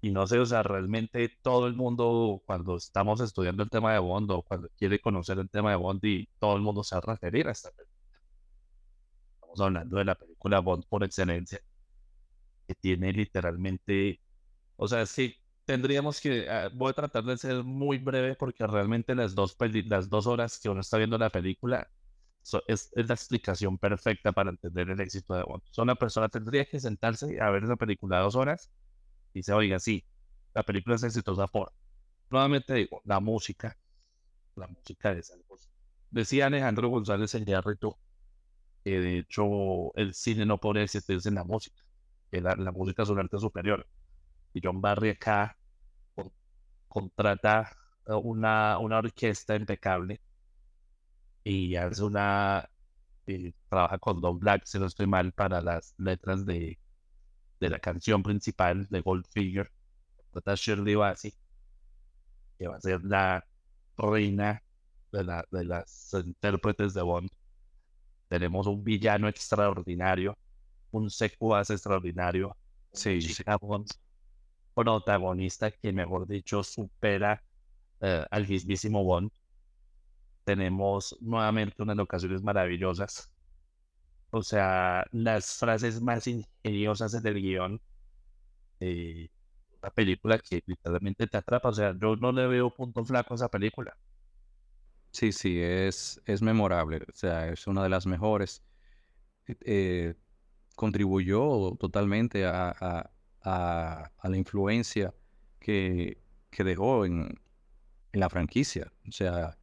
y 0.04 0.10
no 0.10 0.26
sé, 0.26 0.38
o 0.38 0.44
sea, 0.44 0.62
realmente 0.62 1.30
todo 1.40 1.66
el 1.66 1.74
mundo, 1.74 2.42
cuando 2.44 2.76
estamos 2.76 3.22
estudiando 3.22 3.62
el 3.62 3.70
tema 3.70 3.94
de 3.94 3.98
Bond 4.00 4.30
o 4.32 4.42
cuando 4.42 4.68
quiere 4.76 5.00
conocer 5.00 5.38
el 5.38 5.48
tema 5.48 5.70
de 5.70 5.76
Bond, 5.76 6.04
y 6.04 6.28
todo 6.38 6.56
el 6.56 6.62
mundo 6.62 6.84
se 6.84 6.94
va 6.94 6.98
a 6.98 7.12
referir 7.14 7.48
a 7.48 7.52
esta 7.52 7.70
película. 7.70 8.18
Estamos 9.36 9.60
hablando 9.62 9.96
de 9.96 10.04
la 10.04 10.14
película 10.14 10.58
Bond 10.60 10.84
por 10.90 11.04
excelencia, 11.04 11.58
que 12.68 12.74
tiene 12.74 13.14
literalmente, 13.14 14.20
o 14.76 14.86
sea, 14.86 15.06
sí, 15.06 15.36
tendríamos 15.64 16.20
que, 16.20 16.50
ah, 16.50 16.68
voy 16.74 16.90
a 16.90 16.94
tratar 16.94 17.24
de 17.24 17.38
ser 17.38 17.64
muy 17.64 17.96
breve 17.96 18.36
porque 18.36 18.66
realmente 18.66 19.14
las 19.14 19.34
dos, 19.34 19.56
las 19.86 20.10
dos 20.10 20.26
horas 20.26 20.60
que 20.60 20.68
uno 20.68 20.82
está 20.82 20.98
viendo 20.98 21.16
la 21.16 21.30
película 21.30 21.88
es, 22.66 22.90
es, 22.94 23.08
la 23.08 23.14
explicación 23.14 23.78
perfecta 23.78 24.32
para 24.32 24.50
entender 24.50 24.90
el 24.90 25.00
éxito 25.00 25.34
de 25.34 25.44
Bond. 25.44 25.62
O 25.62 25.72
sea, 25.74 25.84
una 25.84 25.94
persona 25.94 26.28
tendría 26.28 26.66
que 26.66 26.78
sentarse 26.78 27.40
a 27.40 27.48
ver 27.50 27.64
esa 27.64 27.76
película 27.76 28.20
dos 28.20 28.36
horas 28.36 28.70
dice, 29.34 29.52
oiga, 29.52 29.78
sí, 29.78 30.04
la 30.54 30.62
película 30.62 30.96
es 30.96 31.02
exitosa 31.02 31.46
por, 31.46 31.72
nuevamente 32.30 32.74
digo, 32.74 33.02
la 33.04 33.20
música, 33.20 33.76
la 34.56 34.66
música 34.68 35.14
de 35.14 35.22
Santos. 35.22 35.68
Decía 36.10 36.46
Alejandro 36.46 36.88
González 36.88 37.34
en 37.34 37.44
Yarrito 37.44 37.98
que 38.84 39.00
de 39.00 39.18
hecho 39.18 39.94
el 39.96 40.14
cine 40.14 40.46
no 40.46 40.58
podría 40.58 40.84
existirse 40.84 41.28
en 41.28 41.36
la 41.36 41.44
música, 41.44 41.82
que 42.30 42.40
la, 42.40 42.54
música 42.72 43.02
es 43.02 43.08
un 43.08 43.18
arte 43.18 43.38
superior. 43.38 43.86
Y 44.52 44.60
John 44.62 44.80
Barry 44.80 45.10
acá 45.10 45.56
contrata 46.88 47.76
una, 48.06 48.78
una 48.78 48.98
orquesta 48.98 49.56
impecable 49.56 50.20
y 51.42 51.74
hace 51.76 52.04
una 52.04 52.68
y 53.26 53.52
trabaja 53.68 53.98
con 53.98 54.20
Don 54.20 54.38
Black, 54.38 54.64
si 54.66 54.78
no 54.78 54.86
estoy 54.86 55.06
mal, 55.06 55.32
para 55.32 55.60
las 55.62 55.94
letras 55.98 56.44
de, 56.44 56.78
de 57.60 57.70
la 57.70 57.78
canción 57.78 58.22
principal 58.22 58.86
de 58.88 59.00
Goldfinger, 59.00 59.70
trata 60.32 60.54
Shirley 60.54 60.94
Bassey, 60.94 61.32
que 62.58 62.68
va 62.68 62.76
a 62.76 62.80
ser 62.80 63.02
la 63.04 63.44
reina 63.96 64.62
de, 65.12 65.24
la, 65.24 65.46
de 65.50 65.64
las 65.64 66.12
intérpretes 66.14 66.94
de 66.94 67.02
Bond. 67.02 67.30
Tenemos 68.28 68.66
un 68.66 68.82
villano 68.82 69.28
extraordinario, 69.28 70.36
un 70.90 71.10
secuaz 71.10 71.70
extraordinario, 71.70 72.56
sí, 72.92 73.20
sí. 73.20 73.42
Bond, 73.60 73.88
protagonista 74.74 75.70
que, 75.70 75.92
mejor 75.92 76.26
dicho, 76.26 76.62
supera 76.62 77.42
eh, 78.00 78.24
al 78.30 78.48
mismísimo 78.48 79.04
Bond. 79.04 79.30
Tenemos 80.44 81.16
nuevamente 81.20 81.82
unas 81.82 81.98
ocasiones 81.98 82.42
maravillosas 82.42 83.33
o 84.34 84.42
sea, 84.42 85.06
las 85.12 85.58
frases 85.58 86.00
más 86.02 86.26
ingeniosas 86.26 87.14
en 87.14 87.26
el 87.26 87.34
guion. 87.40 87.80
Eh, 88.80 89.28
una 89.80 89.90
película 89.90 90.38
que 90.38 90.62
literalmente 90.66 91.26
te 91.28 91.36
atrapa. 91.36 91.68
O 91.68 91.72
sea, 91.72 91.94
yo 91.96 92.16
no 92.16 92.32
le 92.32 92.46
veo 92.48 92.74
punto 92.74 93.04
flaco 93.04 93.34
a 93.34 93.36
esa 93.36 93.48
película. 93.48 93.96
Sí, 95.12 95.32
sí, 95.32 95.60
es, 95.60 96.20
es 96.26 96.42
memorable. 96.42 96.98
O 97.08 97.14
sea, 97.14 97.48
es 97.48 97.66
una 97.68 97.84
de 97.84 97.88
las 97.88 98.06
mejores. 98.06 98.64
Eh, 99.46 100.14
contribuyó 100.74 101.76
totalmente 101.78 102.46
a, 102.46 103.10
la 103.44 104.36
influencia 104.36 105.14
que, 105.60 106.18
dejó 106.58 107.04
en, 107.04 107.40
en 108.12 108.20
la 108.20 108.28
franquicia. 108.30 108.92
O 109.08 109.12
sea, 109.12 109.56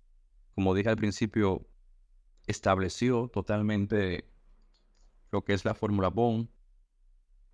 como 0.55 0.73
dije 0.75 0.89
al 0.89 0.97
principio, 0.97 1.67
estableció 2.47 3.27
totalmente 3.27 4.30
lo 5.31 5.43
que 5.43 5.53
es 5.53 5.65
la 5.65 5.73
Fórmula 5.73 6.09
Bond. 6.09 6.49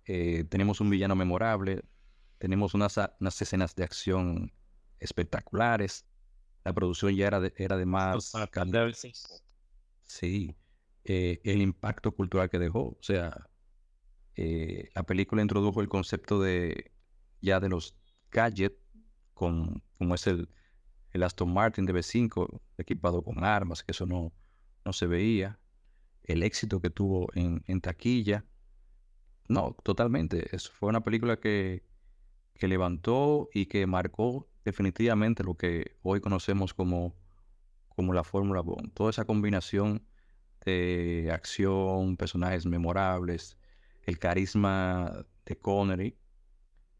Eh, 0.04 0.44
tenemos 0.44 0.80
un 0.80 0.90
villano 0.90 1.14
memorable, 1.14 1.84
tenemos 2.38 2.74
unas, 2.74 2.98
unas, 3.20 3.40
escenas 3.40 3.74
de 3.74 3.84
acción 3.84 4.52
espectaculares. 5.00 6.06
La 6.64 6.72
producción 6.72 7.14
ya 7.14 7.26
era 7.26 7.40
de, 7.40 7.52
era 7.56 7.76
de 7.76 7.86
más... 7.86 8.34
Sí, 10.04 10.56
eh, 11.04 11.40
el 11.44 11.62
impacto 11.62 12.12
cultural 12.12 12.50
que 12.50 12.58
dejó. 12.58 12.80
O 12.88 13.02
sea, 13.02 13.48
eh, 14.36 14.88
la 14.94 15.02
película 15.04 15.42
introdujo 15.42 15.80
el 15.80 15.88
concepto 15.88 16.40
de 16.40 16.92
ya 17.40 17.60
de 17.60 17.68
los 17.68 17.96
gadgets, 18.30 18.76
con, 19.34 19.82
como 19.98 20.14
es 20.14 20.26
el, 20.26 20.48
el 21.12 21.22
Aston 21.22 21.52
Martin 21.52 21.86
de 21.86 21.94
B5 21.94 22.60
equipado 22.78 23.22
con 23.22 23.44
armas, 23.44 23.84
que 23.84 23.92
eso 23.92 24.06
no, 24.06 24.32
no 24.84 24.92
se 24.92 25.06
veía, 25.06 25.58
el 26.28 26.42
éxito 26.42 26.80
que 26.80 26.90
tuvo 26.90 27.28
en, 27.34 27.80
taquilla. 27.80 28.44
No, 29.48 29.76
totalmente. 29.82 30.54
Eso 30.54 30.70
fue 30.72 30.90
una 30.90 31.02
película 31.02 31.40
que, 31.40 31.82
que 32.54 32.68
levantó 32.68 33.48
y 33.52 33.66
que 33.66 33.86
marcó 33.86 34.48
definitivamente 34.64 35.42
lo 35.42 35.54
que 35.56 35.96
hoy 36.02 36.20
conocemos 36.20 36.74
como, 36.74 37.16
como 37.88 38.12
la 38.12 38.24
Fórmula 38.24 38.60
Bond. 38.60 38.92
Toda 38.92 39.10
esa 39.10 39.24
combinación 39.24 40.06
de 40.64 41.30
acción, 41.32 42.16
personajes 42.18 42.66
memorables, 42.66 43.56
el 44.02 44.18
carisma 44.18 45.24
de 45.46 45.58
Connery, 45.58 46.18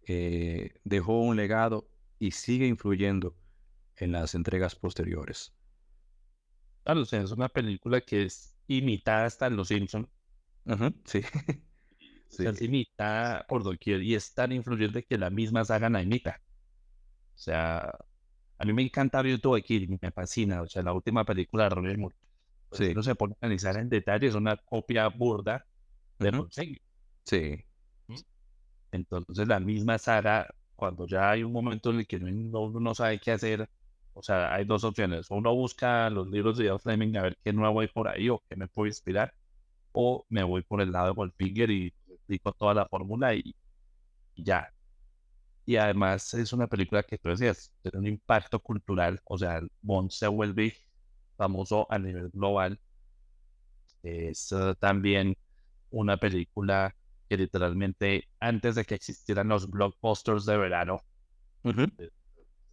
eh, 0.06 0.72
dejó 0.84 1.20
un 1.20 1.36
legado 1.36 1.90
y 2.18 2.30
sigue 2.30 2.66
influyendo 2.66 3.36
en 3.96 4.12
las 4.12 4.34
entregas 4.34 4.74
posteriores. 4.74 5.52
Claro, 6.84 7.02
o 7.02 7.04
sea, 7.04 7.20
es 7.20 7.32
una 7.32 7.50
película 7.50 8.00
que 8.00 8.22
es 8.24 8.57
imitada 8.68 9.26
hasta 9.26 9.46
en 9.48 9.56
Los 9.56 9.68
Simpsons. 9.68 10.08
sí. 11.04 11.22
sí. 12.28 12.46
es 12.46 12.62
imitada 12.62 13.46
por 13.48 13.64
doquier 13.64 14.02
y 14.02 14.14
es 14.14 14.32
tan 14.34 14.52
influyente 14.52 15.04
que 15.04 15.18
la 15.18 15.30
misma 15.30 15.64
saga 15.64 15.88
la 15.90 16.02
imita. 16.02 16.40
O 17.34 17.38
sea, 17.38 17.90
a 18.58 18.64
mí 18.64 18.72
me 18.72 18.82
encanta 18.82 19.22
YouTube 19.22 19.56
aquí, 19.56 19.86
me 20.00 20.10
fascina. 20.12 20.62
O 20.62 20.66
sea, 20.66 20.82
la 20.82 20.92
última 20.92 21.24
película 21.24 21.64
de 21.64 21.70
Roger 21.70 21.98
Moore. 21.98 22.16
Pues 22.68 22.88
sí. 22.88 22.94
No 22.94 23.02
se 23.02 23.14
pone 23.14 23.34
a 23.34 23.46
analizar 23.46 23.76
en 23.78 23.88
detalle, 23.88 24.26
es 24.26 24.34
una 24.34 24.56
copia 24.56 25.08
burda 25.08 25.66
de 26.18 26.30
uh 26.30 26.48
Sí. 27.24 27.64
Entonces, 28.90 29.46
la 29.46 29.60
misma 29.60 29.98
saga, 29.98 30.48
cuando 30.74 31.06
ya 31.06 31.30
hay 31.30 31.42
un 31.42 31.52
momento 31.52 31.90
en 31.90 31.98
el 32.00 32.06
que 32.06 32.16
uno 32.16 32.80
no 32.80 32.94
sabe 32.94 33.20
qué 33.20 33.32
hacer, 33.32 33.68
o 34.18 34.22
sea, 34.22 34.52
hay 34.52 34.64
dos 34.64 34.82
opciones. 34.82 35.30
Uno 35.30 35.54
busca 35.54 36.10
los 36.10 36.28
libros 36.28 36.58
de 36.58 36.64
Ian 36.64 36.80
Fleming 36.80 37.16
a 37.16 37.22
ver 37.22 37.38
qué 37.44 37.52
nuevo 37.52 37.80
hay 37.80 37.86
por 37.86 38.08
ahí 38.08 38.28
o 38.28 38.42
qué 38.48 38.56
me 38.56 38.66
puede 38.66 38.90
inspirar. 38.90 39.32
O 39.92 40.26
me 40.28 40.42
voy 40.42 40.62
por 40.62 40.80
el 40.80 40.90
lado 40.92 41.06
de 41.08 41.12
Goldfinger 41.12 41.70
y 41.70 41.94
explico 42.08 42.52
toda 42.52 42.74
la 42.74 42.86
fórmula 42.88 43.34
y, 43.34 43.54
ya. 44.36 44.72
Y 45.66 45.76
además 45.76 46.34
es 46.34 46.52
una 46.52 46.66
película 46.66 47.02
que 47.04 47.18
tú 47.18 47.28
decías, 47.28 47.72
tiene 47.82 47.98
un 47.98 48.06
impacto 48.08 48.58
cultural. 48.60 49.20
O 49.24 49.38
sea, 49.38 49.60
Bond 49.82 50.10
se 50.10 50.26
vuelve 50.26 50.74
famoso 51.36 51.86
a 51.90 51.98
nivel 51.98 52.30
global. 52.30 52.80
Es 54.02 54.50
uh, 54.52 54.74
también 54.74 55.36
una 55.90 56.16
película 56.16 56.94
que 57.28 57.36
literalmente 57.36 58.28
antes 58.40 58.74
de 58.74 58.84
que 58.84 58.96
existieran 58.96 59.48
los 59.48 59.70
blockbusters 59.70 60.44
de 60.44 60.56
verano, 60.56 61.02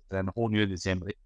en 0.10 0.28
junio 0.28 0.64
y 0.64 0.68
diciembre, 0.68 1.18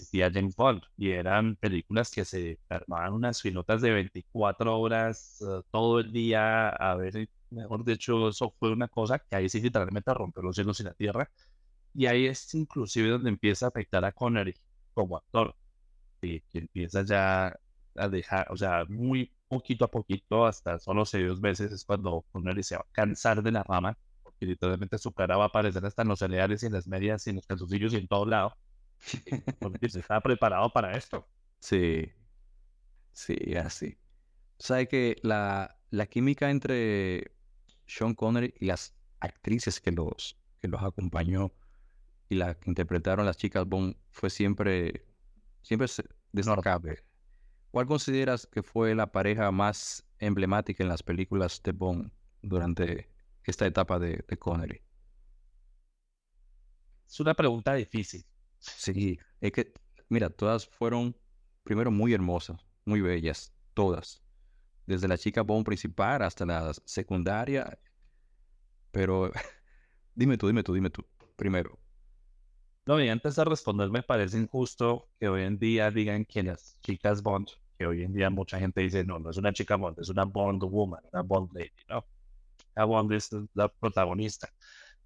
existía 0.00 0.30
James 0.32 0.54
Bond 0.56 0.82
y 0.96 1.10
eran 1.10 1.56
películas 1.56 2.10
que 2.10 2.24
se 2.24 2.58
armaban 2.68 3.14
unas 3.14 3.40
filotas 3.40 3.80
de 3.82 3.90
24 3.92 4.78
horas 4.78 5.38
uh, 5.40 5.62
todo 5.70 6.00
el 6.00 6.12
día 6.12 6.68
a 6.68 6.94
ver, 6.96 7.28
mejor 7.50 7.84
dicho, 7.84 8.28
eso 8.28 8.54
fue 8.58 8.72
una 8.72 8.88
cosa 8.88 9.18
que 9.18 9.36
ahí 9.36 9.48
sí 9.48 9.60
literalmente 9.60 10.12
rompió 10.14 10.42
los 10.42 10.54
cielos 10.56 10.80
y 10.80 10.84
la 10.84 10.94
tierra. 10.94 11.30
Y 11.94 12.06
ahí 12.06 12.26
es 12.26 12.54
inclusive 12.54 13.08
donde 13.10 13.30
empieza 13.30 13.66
a 13.66 13.68
afectar 13.70 14.04
a 14.04 14.12
Connery 14.12 14.54
como 14.94 15.16
actor 15.16 15.56
y 16.22 16.40
que 16.42 16.58
empieza 16.60 17.04
ya 17.04 17.56
a 17.96 18.08
dejar, 18.08 18.50
o 18.52 18.56
sea, 18.56 18.84
muy 18.88 19.32
poquito 19.48 19.84
a 19.86 19.90
poquito, 19.90 20.46
hasta 20.46 20.78
solo 20.78 21.04
seis 21.06 21.40
veces 21.40 21.72
es 21.72 21.84
cuando 21.84 22.24
Connery 22.32 22.62
se 22.62 22.76
va 22.76 22.82
a 22.82 22.92
cansar 22.92 23.42
de 23.42 23.52
la 23.52 23.64
fama, 23.64 23.96
porque 24.22 24.46
literalmente 24.46 24.98
su 24.98 25.12
cara 25.12 25.36
va 25.36 25.44
a 25.44 25.46
aparecer 25.48 25.84
hasta 25.86 26.02
en 26.02 26.08
los 26.08 26.18
cereales 26.18 26.62
y 26.62 26.66
en 26.66 26.72
las 26.74 26.86
medias 26.86 27.26
y 27.26 27.30
en 27.30 27.36
los 27.36 27.46
calzoncillos 27.46 27.92
y 27.94 27.96
en 27.96 28.08
todo 28.08 28.26
lado 28.26 28.56
porque 29.60 29.88
se 29.88 30.00
estaba 30.00 30.20
preparado 30.20 30.70
para 30.72 30.96
esto. 30.96 31.28
Sí, 31.60 32.12
sí, 33.12 33.56
así. 33.56 33.98
Sabe 34.58 34.88
que 34.88 35.16
la, 35.22 35.78
la 35.90 36.06
química 36.06 36.50
entre 36.50 37.32
Sean 37.86 38.14
Connery 38.14 38.54
y 38.60 38.66
las 38.66 38.96
actrices 39.20 39.80
que 39.80 39.92
los, 39.92 40.38
que 40.60 40.68
los 40.68 40.82
acompañó 40.82 41.52
y 42.28 42.36
las 42.36 42.56
que 42.56 42.70
interpretaron 42.70 43.26
las 43.26 43.36
chicas 43.36 43.66
Bond 43.66 43.96
fue 44.10 44.30
siempre, 44.30 45.06
siempre 45.62 45.88
destacable. 46.32 47.04
¿Cuál 47.70 47.86
consideras 47.86 48.46
que 48.46 48.62
fue 48.62 48.94
la 48.94 49.12
pareja 49.12 49.50
más 49.52 50.06
emblemática 50.18 50.82
en 50.82 50.88
las 50.88 51.02
películas 51.02 51.62
de 51.62 51.72
Bond 51.72 52.12
durante 52.42 53.10
esta 53.44 53.66
etapa 53.66 53.98
de, 53.98 54.24
de 54.26 54.38
Connery? 54.38 54.82
Es 57.08 57.20
una 57.20 57.34
pregunta 57.34 57.74
difícil. 57.74 58.24
Sí, 58.76 59.18
es 59.40 59.52
que, 59.52 59.72
mira, 60.08 60.30
todas 60.30 60.66
fueron, 60.66 61.16
primero, 61.62 61.90
muy 61.90 62.12
hermosas, 62.12 62.66
muy 62.84 63.00
bellas, 63.00 63.52
todas. 63.74 64.22
Desde 64.86 65.08
la 65.08 65.18
chica 65.18 65.42
Bond 65.42 65.64
principal 65.64 66.22
hasta 66.22 66.46
la 66.46 66.72
secundaria. 66.84 67.78
Pero, 68.90 69.30
dime 70.14 70.36
tú, 70.38 70.46
dime 70.48 70.62
tú, 70.62 70.74
dime 70.74 70.90
tú, 70.90 71.04
primero. 71.36 71.78
No, 72.86 73.00
y 73.02 73.08
antes 73.08 73.34
de 73.34 73.44
responder, 73.44 73.90
me 73.90 74.02
parece 74.02 74.38
injusto 74.38 75.08
que 75.18 75.28
hoy 75.28 75.42
en 75.42 75.58
día 75.58 75.90
digan 75.90 76.24
que 76.24 76.42
las 76.44 76.78
chicas 76.82 77.20
Bond, 77.22 77.48
que 77.76 77.86
hoy 77.86 78.02
en 78.04 78.12
día 78.12 78.30
mucha 78.30 78.60
gente 78.60 78.80
dice, 78.80 79.04
no, 79.04 79.18
no 79.18 79.30
es 79.30 79.36
una 79.36 79.52
chica 79.52 79.74
Bond, 79.76 79.98
es 79.98 80.08
una 80.08 80.24
Bond 80.24 80.62
woman, 80.62 81.02
una 81.12 81.22
Bond 81.22 81.52
lady, 81.52 81.70
no. 81.88 82.06
La 82.76 82.84
Bond 82.84 83.12
es 83.12 83.30
la 83.54 83.68
protagonista. 83.68 84.48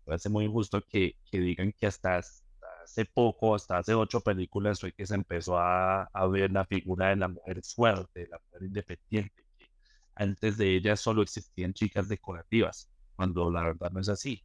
Me 0.01 0.05
parece 0.07 0.29
muy 0.29 0.45
injusto 0.45 0.83
que, 0.83 1.17
que 1.31 1.41
digan 1.41 1.73
que 1.73 1.87
hasta 1.87 2.21
hace 2.91 3.05
poco, 3.07 3.55
hasta 3.55 3.79
hace 3.79 3.95
ocho 3.95 4.21
películas, 4.21 4.81
fue 4.81 4.93
que 4.93 5.07
se 5.07 5.15
empezó 5.15 5.59
a, 5.59 6.05
a 6.05 6.27
ver 6.27 6.51
la 6.53 6.65
figura 6.67 7.11
de 7.11 7.17
la 7.17 7.29
mujer 7.29 7.63
fuerte, 7.63 8.29
la 8.29 8.39
mujer 8.39 8.63
independiente. 8.69 9.45
antes 10.15 10.57
de 10.59 10.77
ella 10.77 10.97
solo 10.97 11.23
existían 11.23 11.73
chicas 11.75 12.09
decorativas, 12.09 12.91
cuando 13.17 13.51
la 13.51 13.63
verdad 13.65 13.91
no 13.93 14.01
es 14.01 14.09
así. 14.09 14.45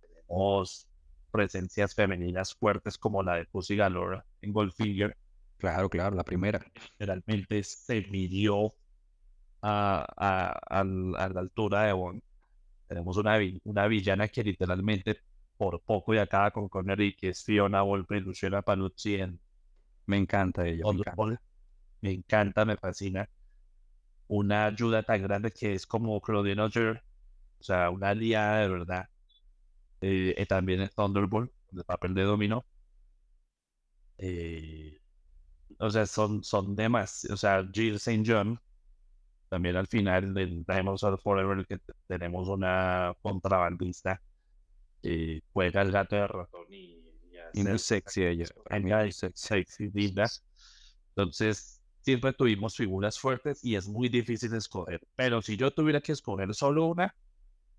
Tenemos 0.00 0.88
presencias 1.30 1.94
femeninas 1.94 2.54
fuertes 2.54 2.98
como 2.98 3.22
la 3.22 3.36
de 3.36 3.46
Pussy 3.46 3.76
Galore 3.76 4.22
en 4.40 4.52
Goldfinger. 4.52 5.16
Claro, 5.58 5.88
claro, 5.90 6.16
la 6.16 6.24
primera. 6.24 6.64
Generalmente 6.98 7.62
se 7.64 8.02
midió 8.10 8.74
a, 9.62 10.06
a, 10.16 10.80
a, 10.80 10.84
la 10.84 11.40
altura 11.40 11.84
de 11.84 11.92
Bond. 11.92 12.22
Tenemos 12.88 13.16
una, 13.16 13.38
una 13.64 13.86
villana 13.88 14.28
que 14.28 14.44
literalmente 14.44 15.20
por 15.56 15.80
poco 15.82 16.14
y 16.14 16.18
acaba 16.18 16.50
con 16.50 16.68
Connery, 16.68 17.16
que 17.16 17.30
es 17.30 17.44
Fiona 17.44 17.82
Volpe 17.82 18.16
y 18.18 18.20
Luciana 18.20 18.62
Paluzzi 18.62 19.16
en... 19.16 19.40
Me 20.06 20.18
encanta 20.18 20.66
ella. 20.66 20.84
Me 20.84 20.98
encanta. 20.98 21.42
me 22.00 22.12
encanta. 22.12 22.64
me 22.64 22.76
fascina. 22.76 23.28
Una 24.28 24.66
ayuda 24.66 25.02
tan 25.02 25.22
grande 25.22 25.50
que 25.52 25.74
es 25.74 25.86
como 25.86 26.20
Claudine 26.20 26.62
Oger, 26.62 27.02
o 27.60 27.62
sea, 27.62 27.90
una 27.90 28.10
aliada 28.10 28.60
de 28.60 28.68
verdad. 28.68 29.08
Eh, 30.00 30.34
y 30.38 30.46
también 30.46 30.82
es 30.82 30.94
Thunderbolt, 30.94 31.52
el 31.72 31.84
papel 31.84 32.14
de 32.14 32.22
dominó. 32.24 32.64
Eh, 34.18 34.98
o 35.78 35.90
sea, 35.90 36.06
son, 36.06 36.42
son 36.44 36.76
demás. 36.76 37.26
O 37.30 37.36
sea, 37.36 37.66
Jill 37.72 37.96
St. 37.96 38.22
John, 38.26 38.60
también 39.48 39.76
al 39.76 39.86
final 39.86 40.34
del 40.34 40.64
Diamonds 40.64 41.02
of 41.04 41.22
Forever, 41.22 41.66
que 41.66 41.78
tenemos 42.06 42.48
una 42.48 43.14
contrabandista 43.22 44.20
eh, 45.04 45.42
juega 45.52 45.82
el 45.82 45.92
gato 45.92 46.16
de 46.16 46.26
ratón 46.26 46.64
y, 46.70 47.04
y, 47.52 47.62
muy 47.62 47.78
sexy 47.78 48.24
ella. 48.24 48.46
sexy, 49.34 49.90
linda. 49.92 50.26
Entonces, 51.10 51.82
siempre 52.00 52.32
tuvimos 52.32 52.74
figuras 52.74 53.18
fuertes 53.18 53.62
y 53.62 53.76
es 53.76 53.86
muy 53.86 54.08
difícil 54.08 54.54
escoger. 54.54 55.00
Pero 55.14 55.42
si 55.42 55.58
yo 55.58 55.70
tuviera 55.70 56.00
que 56.00 56.12
escoger 56.12 56.54
solo 56.54 56.86
una, 56.86 57.14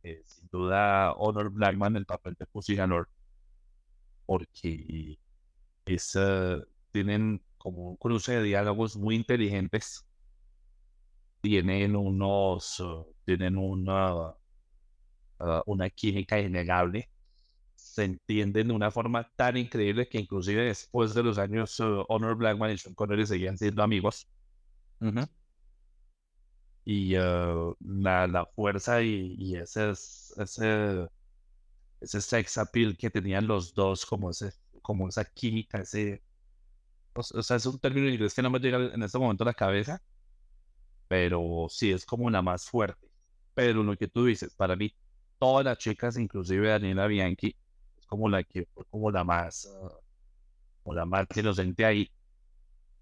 eh, 0.03 0.21
sin 0.27 0.47
duda 0.51 1.13
Honor 1.13 1.49
Blackman, 1.49 1.95
el 1.95 2.05
papel 2.05 2.35
de 2.37 2.45
Pussy 2.45 2.75
Galore, 2.75 3.09
porque 4.27 5.17
es, 5.85 6.17
tienen 6.91 7.41
como 7.57 7.89
un 7.89 7.95
cruce 7.95 8.33
de 8.33 8.43
diálogos 8.43 8.97
muy 8.97 9.15
inteligentes. 9.15 10.05
Tienen 11.41 11.95
unos, 11.95 12.83
tienen 13.25 13.57
una, 13.57 14.13
uh, 15.39 15.61
una 15.65 15.89
química 15.89 16.39
innegable 16.39 17.09
se 17.95 18.03
entienden 18.03 18.67
de 18.67 18.73
una 18.73 18.91
forma 18.91 19.31
tan 19.37 19.55
increíble 19.55 20.09
que 20.09 20.19
inclusive 20.19 20.65
después 20.65 21.13
de 21.13 21.23
los 21.23 21.37
años 21.37 21.79
uh, 21.79 22.03
Honor 22.09 22.35
Blackman 22.35 22.71
y 22.71 22.77
Sean 22.77 22.93
Connery 22.93 23.25
seguían 23.25 23.57
siendo 23.57 23.81
amigos. 23.83 24.27
Y 26.83 27.17
uh, 27.17 27.73
la, 27.79 28.27
la, 28.27 28.45
fuerza 28.47 29.01
y, 29.01 29.35
y 29.37 29.55
ese, 29.55 29.91
ese, 29.91 31.07
ese 32.01 32.21
sex 32.21 32.57
appeal 32.57 32.97
que 32.97 33.09
tenían 33.09 33.47
los 33.47 33.73
dos, 33.73 34.05
como, 34.05 34.29
ese, 34.31 34.51
como 34.81 35.07
esa 35.07 35.23
química, 35.23 35.79
ese... 35.79 36.21
O, 37.13 37.23
sea, 37.23 37.55
es 37.55 37.65
un 37.65 37.79
término 37.79 38.09
inglés 38.09 38.33
que 38.33 38.41
no 38.41 38.49
me 38.49 38.59
llega 38.59 38.93
en 38.93 39.03
este 39.03 39.17
momento 39.17 39.45
a 39.45 39.47
la 39.47 39.53
cabeza, 39.53 40.01
pero 41.07 41.67
sí 41.69 41.91
es 41.93 42.05
como 42.05 42.29
la 42.29 42.41
más 42.41 42.69
fuerte. 42.69 43.07
Pero 43.53 43.83
lo 43.83 43.95
que 43.95 44.09
tú 44.09 44.25
dices, 44.25 44.53
para 44.53 44.75
mí, 44.75 44.93
todas 45.39 45.63
las 45.63 45.77
chicas, 45.77 46.17
inclusive 46.17 46.67
Daniela 46.67 47.07
Bianchi, 47.07 47.55
como 48.15 48.29
la 48.29 48.43
que 48.43 48.65
fue 48.73 48.85
como 48.89 49.11
la 49.11 49.23
más, 49.23 49.67
o 50.83 50.93
la 50.93 51.05
más 51.05 51.27
inocente 51.35 51.85
ahí, 51.85 52.09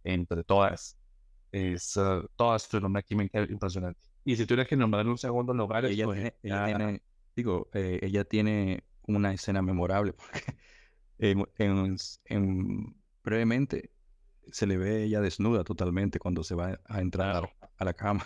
entre 0.04 0.44
todas, 0.44 0.98
es, 1.52 1.96
uh, 1.98 2.28
todas 2.36 2.68
tienen 2.68 2.90
una 2.90 3.04
química 3.04 3.42
impresionante. 3.44 4.00
Y 4.26 4.36
si 4.36 4.46
tuviera 4.46 4.66
que 4.66 4.76
nombrar 4.76 5.08
un 5.08 5.18
segundo 5.18 5.54
lugar, 5.54 5.86
ella, 5.86 6.06
tiene, 6.06 6.36
ella 6.42 6.66
tiene, 6.66 7.02
digo, 7.36 7.70
eh, 7.74 8.00
ella 8.02 8.24
tiene 8.24 8.84
una 9.06 9.34
escena 9.34 9.62
memorable 9.62 10.14
porque 10.14 10.44
en, 11.20 11.46
en, 11.58 11.98
en, 12.26 12.96
brevemente 13.24 13.92
se 14.52 14.66
le 14.66 14.78
ve 14.78 15.04
ella 15.04 15.22
desnuda 15.22 15.64
totalmente 15.64 16.20
cuando 16.20 16.44
se 16.44 16.56
va 16.56 16.80
a 16.86 17.02
entrar 17.02 17.54
a 17.78 17.86
la 17.86 17.94
cama. 17.94 18.26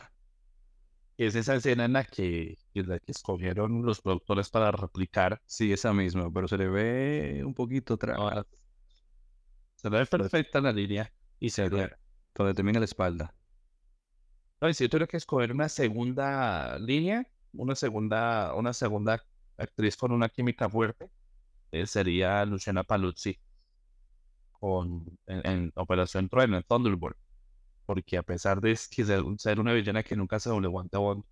Es 1.17 1.35
esa 1.35 1.55
escena 1.55 1.85
en 1.85 1.93
la 1.93 2.03
que, 2.03 2.57
en 2.73 2.89
la 2.89 2.99
que 2.99 3.11
escogieron 3.11 3.83
los 3.83 4.01
productores 4.01 4.49
para 4.49 4.71
replicar. 4.71 5.41
Sí, 5.45 5.73
esa 5.73 5.93
misma, 5.93 6.31
pero 6.31 6.47
se 6.47 6.57
le 6.57 6.67
ve 6.69 7.43
un 7.43 7.53
poquito 7.53 7.95
atrás. 7.95 8.45
se 9.75 9.89
le 9.89 9.99
ve 9.99 10.05
perfecta 10.05 10.61
la 10.61 10.71
línea 10.71 11.11
y 11.39 11.49
se 11.49 11.69
ve 11.69 11.89
donde 12.35 12.53
termina 12.53 12.79
la 12.79 12.85
espalda. 12.85 13.33
No, 14.61 14.69
y 14.69 14.73
si 14.73 14.83
yo 14.85 14.89
tuviera 14.89 15.07
que 15.07 15.17
escoger 15.17 15.51
una 15.51 15.69
segunda 15.69 16.79
línea, 16.79 17.27
una 17.53 17.75
segunda, 17.75 18.53
una 18.55 18.73
segunda 18.73 19.23
actriz 19.57 19.97
con 19.97 20.11
una 20.11 20.29
química 20.29 20.69
fuerte, 20.69 21.09
eh, 21.71 21.85
sería 21.87 22.45
Luciana 22.45 22.83
Paluzzi 22.83 23.39
con, 24.51 25.05
en, 25.27 25.71
Operación 25.75 26.29
Trueno, 26.29 26.57
en 26.57 26.63
Thunderbolt. 26.63 27.17
Porque 27.87 28.17
a 28.17 28.23
pesar 28.23 28.61
de 28.61 28.75
ser, 28.75 29.59
una 29.59 29.73
villana 29.73 30.03
que 30.03 30.15
nunca 30.15 30.39
se 30.39 30.49
doble 30.49 30.67
a 30.67 30.99
Bond, 30.99 31.23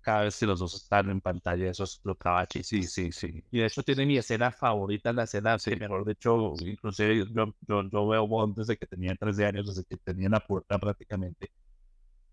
cada 0.00 0.22
vez 0.22 0.38
que 0.38 0.46
los 0.46 0.60
dos 0.60 0.74
están 0.74 1.10
en 1.10 1.20
pantalla, 1.20 1.68
eso 1.68 1.82
explotaba 1.82 2.46
Sí, 2.48 2.84
sí, 2.84 3.10
sí. 3.10 3.44
Y 3.50 3.58
de 3.58 3.66
hecho 3.66 3.82
tiene 3.82 4.06
mi 4.06 4.16
escena 4.16 4.52
favorita, 4.52 5.12
la 5.12 5.24
escena, 5.24 5.58
sí. 5.58 5.74
mejor 5.74 6.04
de 6.04 6.12
hecho, 6.12 6.54
inclusive 6.60 7.26
yo, 7.34 7.54
yo, 7.66 8.08
veo 8.08 8.26
Bond 8.28 8.56
desde 8.56 8.76
que 8.78 8.86
tenía 8.86 9.16
13 9.16 9.46
años, 9.46 9.66
desde 9.66 9.84
que 9.84 9.96
tenía 9.96 10.28
la 10.28 10.40
puerta 10.40 10.78
prácticamente. 10.78 11.50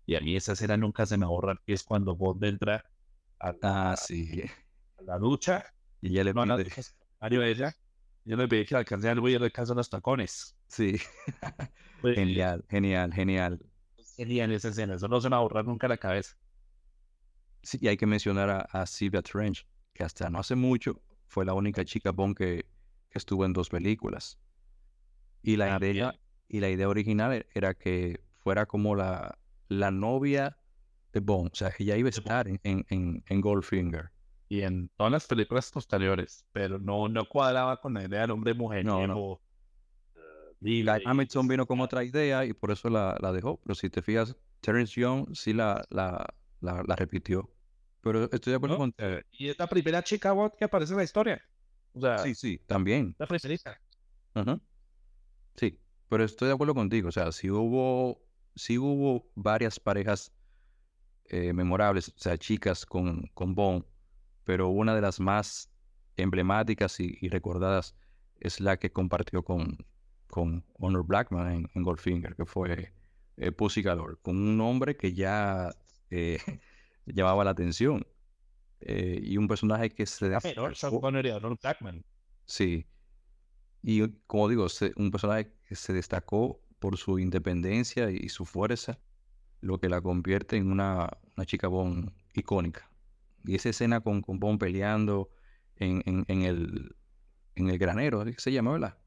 Y 0.06 0.14
a 0.14 0.20
mí 0.20 0.36
esa 0.36 0.52
escena 0.52 0.76
nunca 0.76 1.04
se 1.04 1.18
me 1.18 1.26
ahorra, 1.26 1.60
que 1.66 1.72
es 1.72 1.82
cuando 1.82 2.14
Bond 2.14 2.44
entra 2.44 2.84
a 3.40 3.52
la, 3.60 3.92
ah, 3.92 3.96
sí. 3.96 4.42
a 4.98 5.02
la 5.02 5.18
ducha 5.18 5.64
y 6.00 6.12
ya 6.12 6.22
le 6.22 6.32
no, 6.32 6.42
pide... 6.44 6.70
No, 7.20 7.42
a 7.42 7.46
ella 7.46 7.74
yo 8.24 8.36
le 8.36 8.48
pedí 8.48 8.64
que 8.64 8.76
alcancé 8.76 9.10
al 9.10 9.20
güey 9.20 9.34
y 9.34 9.38
le 9.38 9.46
alcanzó 9.46 9.74
los 9.74 9.90
tacones. 9.90 10.56
Sí. 10.74 10.96
genial, 12.02 12.64
genial, 12.68 13.12
genial. 13.12 13.60
Genial 14.16 14.52
esa 14.52 14.68
escena. 14.68 14.94
Eso 14.94 15.06
no 15.06 15.20
se 15.20 15.28
me 15.28 15.36
va 15.36 15.38
a 15.38 15.42
borrar 15.42 15.64
nunca 15.64 15.86
la 15.86 15.96
cabeza. 15.96 16.36
Sí, 17.62 17.78
y 17.80 17.88
hay 17.88 17.96
que 17.96 18.06
mencionar 18.06 18.50
a, 18.50 18.60
a 18.72 18.84
Sylvia 18.84 19.22
Trench, 19.22 19.66
que 19.92 20.02
hasta 20.02 20.28
no 20.28 20.40
hace 20.40 20.56
mucho 20.56 21.00
fue 21.28 21.44
la 21.44 21.54
única 21.54 21.84
chica 21.84 22.10
Bond 22.10 22.36
que, 22.36 22.66
que 23.08 23.18
estuvo 23.18 23.44
en 23.44 23.52
dos 23.52 23.68
películas. 23.68 24.38
Y 25.42 25.56
la, 25.56 25.76
ah, 25.76 25.78
idea, 25.78 26.14
y 26.48 26.58
la 26.58 26.70
idea 26.70 26.88
original 26.88 27.46
era 27.54 27.74
que 27.74 28.20
fuera 28.32 28.66
como 28.66 28.96
la, 28.96 29.38
la 29.68 29.92
novia 29.92 30.58
de 31.12 31.20
Bond. 31.20 31.50
O 31.52 31.54
sea, 31.54 31.70
que 31.70 31.84
ella 31.84 31.96
iba 31.96 32.08
a 32.08 32.10
estar 32.10 32.48
en, 32.48 32.60
en, 32.64 33.22
en 33.26 33.40
Goldfinger 33.40 34.10
y 34.48 34.62
en 34.62 34.88
todas 34.96 35.12
las 35.12 35.26
películas 35.26 35.70
posteriores, 35.70 36.44
pero 36.52 36.78
no, 36.78 37.08
no 37.08 37.26
cuadraba 37.26 37.80
con 37.80 37.94
la 37.94 38.04
idea 38.04 38.22
del 38.22 38.32
hombre 38.32 38.54
mujer. 38.54 38.84
No, 38.84 39.06
no. 39.06 39.40
Y 40.64 40.84
Hamilton 40.88 41.46
vino 41.46 41.66
con 41.66 41.80
otra 41.80 42.02
idea 42.02 42.44
y 42.44 42.54
por 42.54 42.70
eso 42.70 42.88
la, 42.88 43.16
la, 43.20 43.32
dejó. 43.32 43.60
Pero 43.62 43.74
si 43.74 43.90
te 43.90 44.00
fijas, 44.00 44.34
Terence 44.60 44.98
Young 44.98 45.34
sí 45.34 45.52
la, 45.52 45.84
la, 45.90 46.26
la, 46.60 46.96
repitió. 46.96 47.50
Pero 48.00 48.24
estoy 48.32 48.52
de 48.52 48.56
acuerdo 48.56 48.78
con... 48.78 48.94
Eh, 48.96 49.22
y 49.32 49.48
es 49.48 49.58
la 49.58 49.66
primera 49.66 50.02
chica 50.02 50.34
que 50.58 50.64
aparece 50.64 50.92
en 50.94 50.98
la 50.98 51.04
historia. 51.04 51.42
O 51.92 52.00
sea, 52.00 52.18
sí, 52.18 52.34
sí, 52.34 52.58
también. 52.66 53.14
La 53.18 53.26
preferida. 53.26 53.78
Sí, 55.54 55.78
pero 56.08 56.24
estoy 56.24 56.48
de 56.48 56.54
acuerdo 56.54 56.74
contigo. 56.74 57.08
O 57.08 57.12
sea, 57.12 57.30
si 57.30 57.50
hubo, 57.50 58.22
si 58.56 58.78
hubo 58.78 59.30
varias 59.34 59.78
parejas 59.78 60.32
eh, 61.26 61.52
memorables, 61.52 62.08
o 62.08 62.18
sea, 62.18 62.38
chicas 62.38 62.86
con, 62.86 63.26
con 63.34 63.54
Bond, 63.54 63.84
pero 64.44 64.68
una 64.68 64.94
de 64.94 65.00
las 65.00 65.20
más 65.20 65.70
emblemáticas 66.16 67.00
y, 67.00 67.28
recordadas 67.28 67.94
es 68.40 68.60
la 68.60 68.78
que 68.78 68.92
compartió 68.92 69.42
con, 69.42 69.84
con 70.34 70.64
Honor 70.80 71.06
Blackman 71.06 71.68
en, 71.72 71.82
Goldfinger, 71.84 72.34
que 72.34 72.44
fue 72.44 72.92
eh, 73.36 73.52
Pussy 73.52 73.82
Galore, 73.82 74.16
con 74.20 74.36
un 74.36 74.56
nombre 74.56 74.96
que 74.96 75.12
ya 75.12 75.70
eh, 76.10 76.38
llamaba 77.06 77.44
la 77.44 77.52
atención. 77.52 78.04
Eh, 78.80 79.20
y 79.22 79.36
un 79.36 79.46
personaje 79.46 79.90
que 79.90 80.06
se... 80.06 80.26
Honor 81.30 81.56
Blackman. 81.62 82.04
Sí. 82.46 82.84
Y 83.80 84.08
como 84.26 84.48
digo, 84.48 84.66
un 84.96 85.12
personaje 85.12 85.52
que 85.68 85.76
se 85.76 85.92
destacó 85.92 86.60
por 86.80 86.96
su 86.96 87.20
independencia 87.20 88.10
y 88.10 88.28
su 88.28 88.44
fuerza, 88.44 88.98
lo 89.60 89.78
que 89.78 89.88
la 89.88 90.00
convierte 90.00 90.56
en 90.56 90.72
una, 90.72 91.16
una 91.36 91.46
chica 91.46 91.68
bon 91.68 92.12
icónica. 92.32 92.90
Y 93.44 93.54
esa 93.54 93.68
escena 93.68 94.00
con, 94.00 94.20
con 94.20 94.40
Bond 94.40 94.58
peleando 94.58 95.30
en, 95.76 96.02
en, 96.06 96.24
en, 96.26 96.42
el, 96.42 96.96
en 97.54 97.70
el 97.70 97.78
granero, 97.78 98.24
¿qué 98.24 98.34
se 98.36 98.50
llama, 98.50 98.72
verdad? 98.72 98.98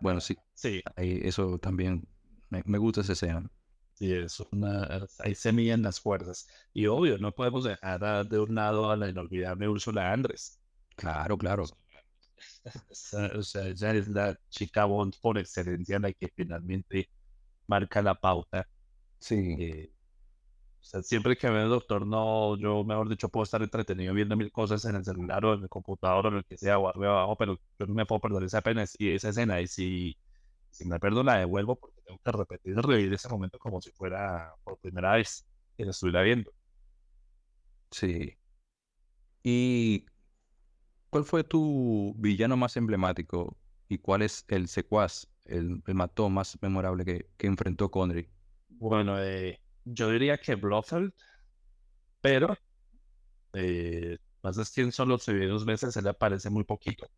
Bueno, 0.00 0.20
sí. 0.20 0.36
Sí. 0.54 0.82
Ahí, 0.96 1.20
eso 1.22 1.58
también 1.58 2.06
me, 2.50 2.62
me, 2.66 2.78
gusta 2.78 3.00
esa 3.00 3.12
escena. 3.12 3.50
Sí, 3.94 4.12
es 4.12 4.40
una, 4.52 5.06
ahí 5.20 5.34
se 5.34 5.52
miden 5.52 5.82
las 5.82 6.00
fuerzas. 6.00 6.46
Y 6.72 6.86
obvio, 6.86 7.18
no 7.18 7.32
podemos 7.32 7.64
dejar 7.64 8.28
de 8.28 8.38
un 8.38 8.54
lado 8.54 8.90
a 8.90 8.96
la 8.96 9.08
inolvidable 9.08 9.68
Úrsula 9.68 10.12
Andrés. 10.12 10.60
Claro, 10.96 11.38
claro. 11.38 11.64
o 13.36 13.42
sea, 13.42 13.66
ella 13.66 13.94
es 13.94 14.08
la 14.08 14.38
chica 14.50 14.84
Bond 14.84 15.14
por 15.20 15.38
excelencia, 15.38 15.98
la 15.98 16.12
que 16.12 16.28
finalmente 16.34 17.08
marca 17.66 18.02
la 18.02 18.14
pauta. 18.14 18.68
Sí. 19.18 19.56
Eh, 19.58 19.92
sea, 20.88 21.02
siempre 21.02 21.36
que 21.36 21.48
veo 21.50 21.64
el 21.64 21.68
doctor, 21.70 22.06
no, 22.06 22.56
yo 22.58 22.84
mejor 22.84 23.08
dicho 23.08 23.28
puedo 23.28 23.44
estar 23.44 23.62
entretenido 23.62 24.14
viendo 24.14 24.36
mil 24.36 24.52
cosas 24.52 24.84
en 24.84 24.96
el 24.96 25.04
celular 25.04 25.44
o 25.44 25.54
en 25.54 25.62
el 25.64 25.68
computador 25.68 26.26
o 26.26 26.28
en 26.30 26.36
el 26.36 26.44
que 26.44 26.56
sea 26.56 26.78
o 26.78 26.88
arriba 26.88 27.10
abajo, 27.10 27.36
pero 27.36 27.60
yo 27.78 27.86
no 27.86 27.94
me 27.94 28.06
puedo 28.06 28.20
perder 28.20 28.44
esa 28.44 28.62
pena 28.62 28.84
y 28.98 29.10
esa 29.10 29.30
escena. 29.30 29.60
Y 29.60 29.66
si, 29.66 30.16
si 30.70 30.86
me 30.86 31.00
pierdo, 31.00 31.22
la 31.24 31.38
devuelvo 31.38 31.76
porque 31.76 32.00
tengo 32.02 32.20
que 32.24 32.32
repetir 32.32 32.72
y 32.78 32.80
revivir 32.80 33.14
ese 33.14 33.28
momento 33.28 33.58
como 33.58 33.80
si 33.80 33.90
fuera 33.92 34.54
por 34.64 34.78
primera 34.78 35.14
vez 35.14 35.46
que 35.76 35.84
la 35.84 35.90
estuviera 35.90 36.22
viendo. 36.22 36.52
Sí. 37.90 38.36
¿Y 39.42 40.06
cuál 41.10 41.24
fue 41.24 41.44
tu 41.44 42.14
villano 42.18 42.56
más 42.56 42.76
emblemático 42.76 43.56
y 43.88 43.98
cuál 43.98 44.22
es 44.22 44.44
el 44.48 44.68
secuaz, 44.68 45.28
el, 45.44 45.82
el 45.86 45.94
matón 45.94 46.34
más 46.34 46.58
memorable 46.62 47.04
que, 47.04 47.30
que 47.36 47.46
enfrentó 47.46 47.90
Connery? 47.90 48.30
Bueno, 48.68 49.18
eh 49.22 49.60
yo 49.86 50.10
diría 50.10 50.36
que 50.36 50.56
Blofeld, 50.56 51.12
pero 52.20 52.56
eh, 53.54 54.18
más 54.42 54.56
de 54.56 54.64
100 54.64 54.92
solo 54.92 55.18
se 55.18 55.32
ve 55.32 55.46
dos 55.46 55.64
veces, 55.64 55.94
se 55.94 56.02
le 56.02 56.10
aparece 56.10 56.50
muy 56.50 56.64
poquito. 56.64 57.08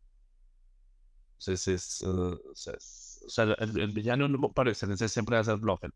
Entonces 1.38 1.68
es, 1.68 2.02
uh, 2.02 2.38
o 2.50 2.54
sea, 2.54 3.44
el, 3.58 3.92
villano 3.92 4.28
no 4.28 4.52
parece 4.52 4.86
siempre 5.08 5.36
va 5.36 5.40
a 5.40 5.44
ser 5.44 5.56
Blofeld, 5.56 5.94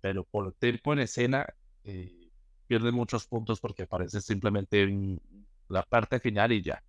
pero 0.00 0.24
por 0.24 0.52
tiempo 0.54 0.92
en 0.92 1.00
escena 1.00 1.46
eh, 1.84 2.30
pierde 2.66 2.90
muchos 2.90 3.26
puntos 3.26 3.60
porque 3.60 3.84
aparece 3.84 4.20
simplemente 4.20 4.82
en 4.82 5.20
la 5.68 5.82
parte 5.82 6.18
final 6.18 6.52
y 6.52 6.62
ya. 6.62 6.82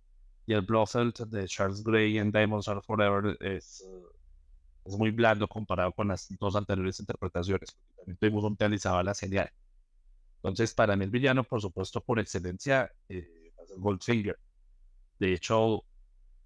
Y 0.46 0.54
el 0.54 0.62
Blofeld 0.62 1.28
de 1.28 1.46
Charles 1.46 1.84
Gray 1.84 2.18
en 2.18 2.32
Diamonds 2.32 2.66
Are 2.68 2.80
Forever 2.82 3.36
es, 3.40 3.84
uh, 3.86 4.21
es 4.84 4.96
muy 4.96 5.10
blando 5.10 5.46
comparado 5.48 5.92
con 5.92 6.08
las 6.08 6.26
dos 6.38 6.56
anteriores 6.56 6.98
interpretaciones 7.00 7.76
también 7.96 8.16
tuvimos 8.16 8.44
un 8.44 8.56
la 9.04 9.14
genial. 9.14 9.50
Entonces, 10.36 10.74
para 10.74 10.96
mí 10.96 11.04
el 11.04 11.10
villano, 11.10 11.44
por 11.44 11.60
supuesto, 11.60 12.00
por 12.00 12.18
excelencia, 12.18 12.90
eh, 13.08 13.52
es 13.62 13.72
Goldfinger. 13.76 14.38
De 15.20 15.34
hecho, 15.34 15.84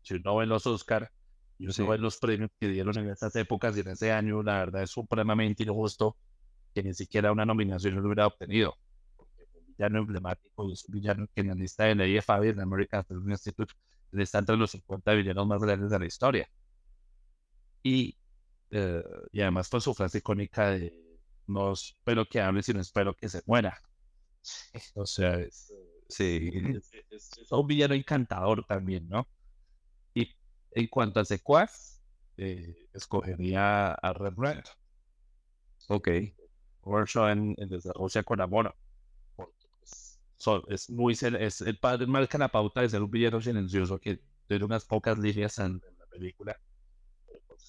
si 0.03 0.15
uno 0.15 0.37
ve 0.37 0.47
los 0.47 0.67
Oscar 0.67 1.11
y 1.59 1.67
uno 1.67 1.91
ve 1.91 1.99
los 1.99 2.19
premios 2.19 2.51
que 2.61 2.69
dieron 2.69 2.97
en 2.99 3.09
esas 3.09 3.35
épocas 3.37 3.75
y 3.77 3.81
en 3.81 3.89
ese 3.89 4.13
año, 4.13 4.43
la 4.43 4.59
verdad 4.59 4.83
es 4.83 4.91
supremamente 4.91 5.63
injusto 5.63 6.17
que 6.75 6.83
ni 6.83 6.93
siquiera 6.93 7.33
una 7.33 7.47
nominación 7.47 7.95
lo 7.95 8.07
hubiera 8.07 8.27
obtenido. 8.27 8.77
Porque 9.17 9.47
un 9.55 9.67
villano 9.75 9.99
emblemático, 10.01 10.71
es 10.71 10.85
un 10.85 10.93
villano 10.93 11.27
que 11.35 11.41
en 11.41 11.49
la 11.49 11.55
lista 11.55 11.85
de 11.85 11.95
la 11.95 12.07
IFA 12.07 12.45
y 12.45 12.49
en 12.51 12.61
American 12.61 13.05
Film 13.07 13.31
Institute 13.31 13.73
está 14.13 14.39
entre 14.41 14.57
los 14.57 14.71
50 14.73 15.13
villanos 15.15 15.47
más 15.47 15.63
grandes 15.63 15.91
de 15.91 15.99
la 15.99 16.07
historia. 16.07 16.51
Y, 17.83 18.17
eh, 18.71 19.03
y 19.33 19.41
además, 19.41 19.69
fue 19.69 19.81
su 19.81 19.95
frase 19.95 20.19
icónica 20.19 20.71
de 20.71 20.93
no 21.47 21.73
espero 21.73 22.27
que 22.29 22.41
hable, 22.41 22.63
sino 22.63 22.81
espero 22.81 23.15
que 23.15 23.29
se 23.29 23.43
muera. 23.47 23.81
O 24.95 25.07
sea, 25.07 25.35
es, 25.41 25.73
sí. 26.09 26.51
es, 27.11 27.51
un 27.51 27.67
villano 27.67 27.95
encantador 27.95 28.65
también, 28.65 29.09
¿no? 29.09 29.29
Y 30.15 30.29
en 30.73 30.87
cuanto 30.89 31.21
a 31.21 31.25
secuaz, 31.25 32.01
eh, 32.37 32.89
escogería 32.93 33.93
a 33.93 34.13
Rembrandt. 34.13 34.69
Ok. 35.89 36.09
Workshop 36.83 37.29
en, 37.31 37.55
en 37.59 37.69
desde 37.69 37.93
Rusia 37.93 38.23
con 38.23 38.41
amor. 38.41 38.75
Pues, 39.35 40.21
es 40.69 40.91
muy 40.91 41.15
es 41.15 41.61
el 41.61 41.79
padre 41.79 42.07
marca 42.07 42.39
la 42.39 42.49
pauta 42.49 42.83
de 42.83 42.89
ser 42.89 43.03
un 43.03 43.11
villano 43.11 43.41
silencioso 43.41 43.99
que 43.99 44.21
tiene 44.47 44.65
unas 44.65 44.85
pocas 44.85 45.19
líneas 45.19 45.59
en, 45.59 45.83
la 45.99 46.07
película 46.07 46.61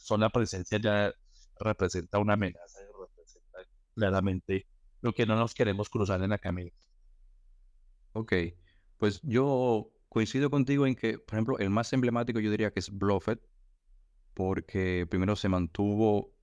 sola 0.08 0.30
presencia 0.30 0.80
ya 0.80 1.14
representa 1.60 2.18
una 2.20 2.34
amenaza 2.34 2.80
y 2.82 3.08
representa 3.08 3.60
claramente 3.94 4.66
lo 5.02 5.12
que 5.14 5.26
no 5.26 5.36
nos 5.36 5.54
queremos 5.54 5.90
cruzar 5.90 6.24
en 6.24 6.30
la 6.30 6.38
camino. 6.38 6.72
Ok, 8.14 8.34
pues 8.98 9.20
yo 9.22 9.92
coincido 10.08 10.50
contigo 10.50 10.88
en 10.88 10.96
que, 10.96 11.20
por 11.20 11.36
ejemplo, 11.36 11.60
el 11.60 11.70
más 11.70 11.92
emblemático 11.92 12.40
yo 12.40 12.50
diría 12.50 12.72
que 12.72 12.80
es 12.80 12.90
Bluffet, 12.90 13.42
porque 14.34 15.06
primero 15.10 15.36
se 15.36 15.50
mantuvo 15.50 16.34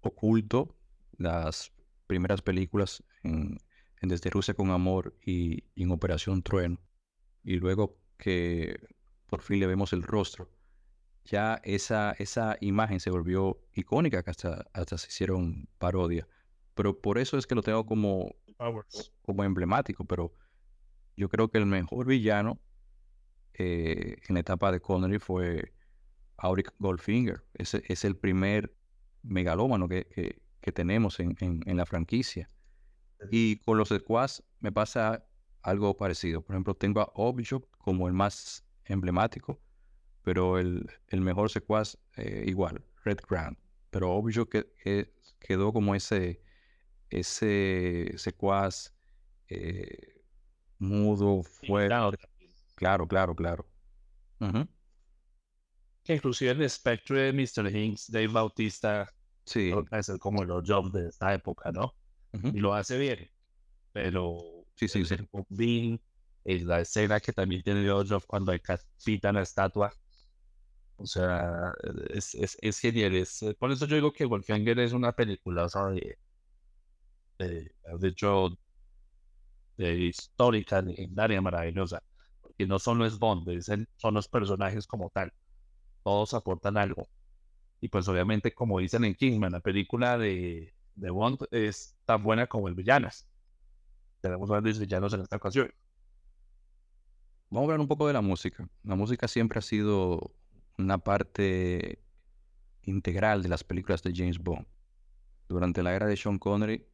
oculto 0.00 0.78
las 1.18 1.72
primeras 2.06 2.40
películas 2.40 3.04
en, 3.22 3.58
Desde 4.00 4.30
Rusia 4.30 4.54
con 4.54 4.70
Amor 4.70 5.14
y, 5.24 5.64
en 5.74 5.90
Operación 5.90 6.42
Trueno, 6.42 6.78
y 7.44 7.56
luego 7.56 7.98
que 8.16 8.78
por 9.26 9.42
fin 9.42 9.60
le 9.60 9.66
vemos 9.66 9.92
el 9.92 10.02
rostro, 10.02 10.48
ya 11.26 11.60
esa, 11.64 12.12
esa 12.18 12.56
imagen 12.60 13.00
se 13.00 13.10
volvió 13.10 13.60
icónica, 13.74 14.22
que 14.22 14.30
hasta, 14.30 14.64
hasta 14.72 14.96
se 14.98 15.08
hicieron 15.08 15.68
parodia. 15.78 16.26
Pero 16.74 17.00
por 17.00 17.18
eso 17.18 17.36
es 17.36 17.46
que 17.46 17.54
lo 17.54 17.62
tengo 17.62 17.84
como, 17.84 18.34
como 19.22 19.44
emblemático, 19.44 20.04
pero 20.04 20.32
yo 21.16 21.28
creo 21.28 21.48
que 21.48 21.58
el 21.58 21.66
mejor 21.66 22.06
villano 22.06 22.60
eh, 23.54 24.16
en 24.28 24.34
la 24.34 24.40
etapa 24.40 24.70
de 24.70 24.80
Connery 24.80 25.18
fue 25.18 25.72
Auric 26.36 26.72
Goldfinger. 26.78 27.42
Ese 27.54 27.82
es 27.88 28.04
el 28.04 28.16
primer 28.16 28.74
megalómano 29.22 29.88
que, 29.88 30.40
tenemos 30.74 31.20
en, 31.20 31.62
la 31.64 31.86
franquicia. 31.86 32.50
Y 33.30 33.56
con 33.60 33.78
los 33.78 33.88
squads 33.88 34.42
me 34.60 34.72
pasa 34.72 35.24
algo 35.62 35.96
parecido. 35.96 36.42
Por 36.42 36.54
ejemplo, 36.54 36.74
tengo 36.74 37.00
a 37.00 37.10
Object 37.14 37.64
como 37.78 38.08
el 38.08 38.14
más 38.14 38.66
emblemático, 38.84 39.60
pero 40.26 40.58
el, 40.58 40.90
mejor 41.12 41.50
secuaz 41.50 41.96
eh, 42.16 42.42
igual, 42.48 42.84
Red 43.04 43.20
Grand. 43.30 43.56
Pero 43.90 44.12
Object 44.12 44.66
que, 44.82 45.14
quedó 45.38 45.72
como 45.72 45.94
ese, 45.94 46.42
ese 47.10 48.12
secuaz 48.16 48.92
eh, 49.48 50.24
mudo, 50.78 51.44
fuerte. 51.44 52.18
Claro, 52.74 53.06
claro, 53.06 53.36
claro. 53.36 53.68
Que 56.02 56.14
inclusive 56.16 56.50
el 56.50 56.62
espectro 56.62 57.16
de 57.16 57.32
Mr. 57.32 57.72
Hinks, 57.72 58.10
Dave 58.10 58.26
Bautista, 58.26 59.08
sí. 59.44 59.72
es 59.92 60.10
como 60.18 60.42
los 60.42 60.68
jobs 60.68 60.92
de 60.92 61.06
esta 61.06 61.34
época, 61.34 61.70
¿no? 61.70 61.94
Y 62.32 62.58
lo 62.58 62.74
hace 62.74 62.98
bien. 62.98 63.30
Pero 63.92 64.40
sí, 64.74 64.88
sí, 64.88 65.04
sí. 65.04 65.14
Bean, 65.50 66.00
es 66.42 66.64
la 66.64 66.80
escena 66.80 67.20
que 67.20 67.32
también 67.32 67.62
tiene 67.62 67.88
Job 67.88 68.24
cuando 68.26 68.50
decapitan 68.50 69.36
la 69.36 69.42
estatua. 69.42 69.92
O 70.98 71.06
sea, 71.06 71.72
es, 72.10 72.34
es, 72.34 72.56
es 72.60 72.78
genial. 72.80 73.14
Es, 73.14 73.44
por 73.58 73.70
eso 73.72 73.86
yo 73.86 73.96
digo 73.96 74.12
que 74.12 74.24
Wolfganger 74.24 74.78
es 74.80 74.92
una 74.92 75.12
película, 75.12 75.64
o 75.64 75.68
sea, 75.68 75.86
de, 75.88 76.18
de, 77.38 78.08
hecho, 78.08 78.56
histórica, 79.78 80.82
legendaria, 80.82 81.40
maravillosa. 81.40 82.02
Porque 82.40 82.66
no 82.66 82.78
solo 82.78 83.06
es 83.06 83.18
Bond, 83.18 83.46
son 83.96 84.14
los 84.14 84.28
personajes 84.28 84.86
como 84.86 85.10
tal 85.10 85.32
todos 86.06 86.34
aportan 86.34 86.76
algo. 86.76 87.08
Y 87.80 87.88
pues 87.88 88.06
obviamente, 88.06 88.54
como 88.54 88.78
dicen 88.78 89.04
en 89.04 89.16
Kingman, 89.16 89.50
la 89.50 89.58
película 89.60 90.16
de, 90.16 90.72
de 90.94 91.10
Bond 91.10 91.40
es 91.50 91.96
tan 92.04 92.22
buena 92.22 92.46
como 92.46 92.68
el 92.68 92.74
Villanas. 92.74 93.28
Tenemos 94.20 94.48
grandes 94.48 94.78
villanos 94.78 95.12
en 95.14 95.22
esta 95.22 95.34
ocasión. 95.34 95.68
Vamos 97.50 97.62
a 97.62 97.72
hablar 97.72 97.80
un 97.80 97.88
poco 97.88 98.06
de 98.06 98.12
la 98.12 98.20
música. 98.20 98.68
La 98.84 98.94
música 98.94 99.26
siempre 99.26 99.58
ha 99.58 99.62
sido 99.62 100.32
una 100.78 100.98
parte 100.98 102.02
integral 102.82 103.42
de 103.42 103.48
las 103.48 103.64
películas 103.64 104.02
de 104.02 104.12
James 104.14 104.38
Bond. 104.38 104.66
Durante 105.48 105.82
la 105.82 105.94
era 105.94 106.06
de 106.06 106.16
Sean 106.16 106.38
Connery 106.38 106.86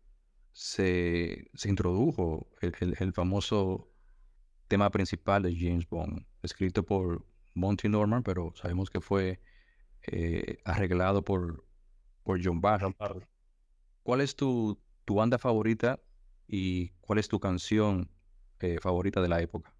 se, 0.52 1.50
se 1.54 1.68
introdujo 1.68 2.48
el, 2.60 2.74
el, 2.98 3.12
famoso 3.12 3.90
tema 4.68 4.90
principal 4.90 5.42
de 5.42 5.56
James 5.56 5.88
Bond, 5.88 6.24
escrito 6.42 6.84
por 6.84 7.24
Monty 7.54 7.88
Norman, 7.88 8.22
pero 8.22 8.52
sabemos 8.54 8.90
que 8.90 9.00
fue 9.00 9.40
eh, 10.06 10.58
arreglado 10.64 11.22
por, 11.22 11.64
por 12.24 12.44
John 12.44 12.60
Barry. 12.60 12.94
¿Cuál 14.02 14.20
es 14.20 14.34
tu, 14.34 14.78
tu, 15.04 15.14
banda 15.14 15.38
favorita 15.38 16.00
y 16.48 16.88
cuál 17.00 17.18
es 17.18 17.28
tu 17.28 17.38
canción 17.38 18.10
eh, 18.60 18.78
favorita 18.80 19.22
de 19.22 19.28
la 19.28 19.40
época? 19.40 19.72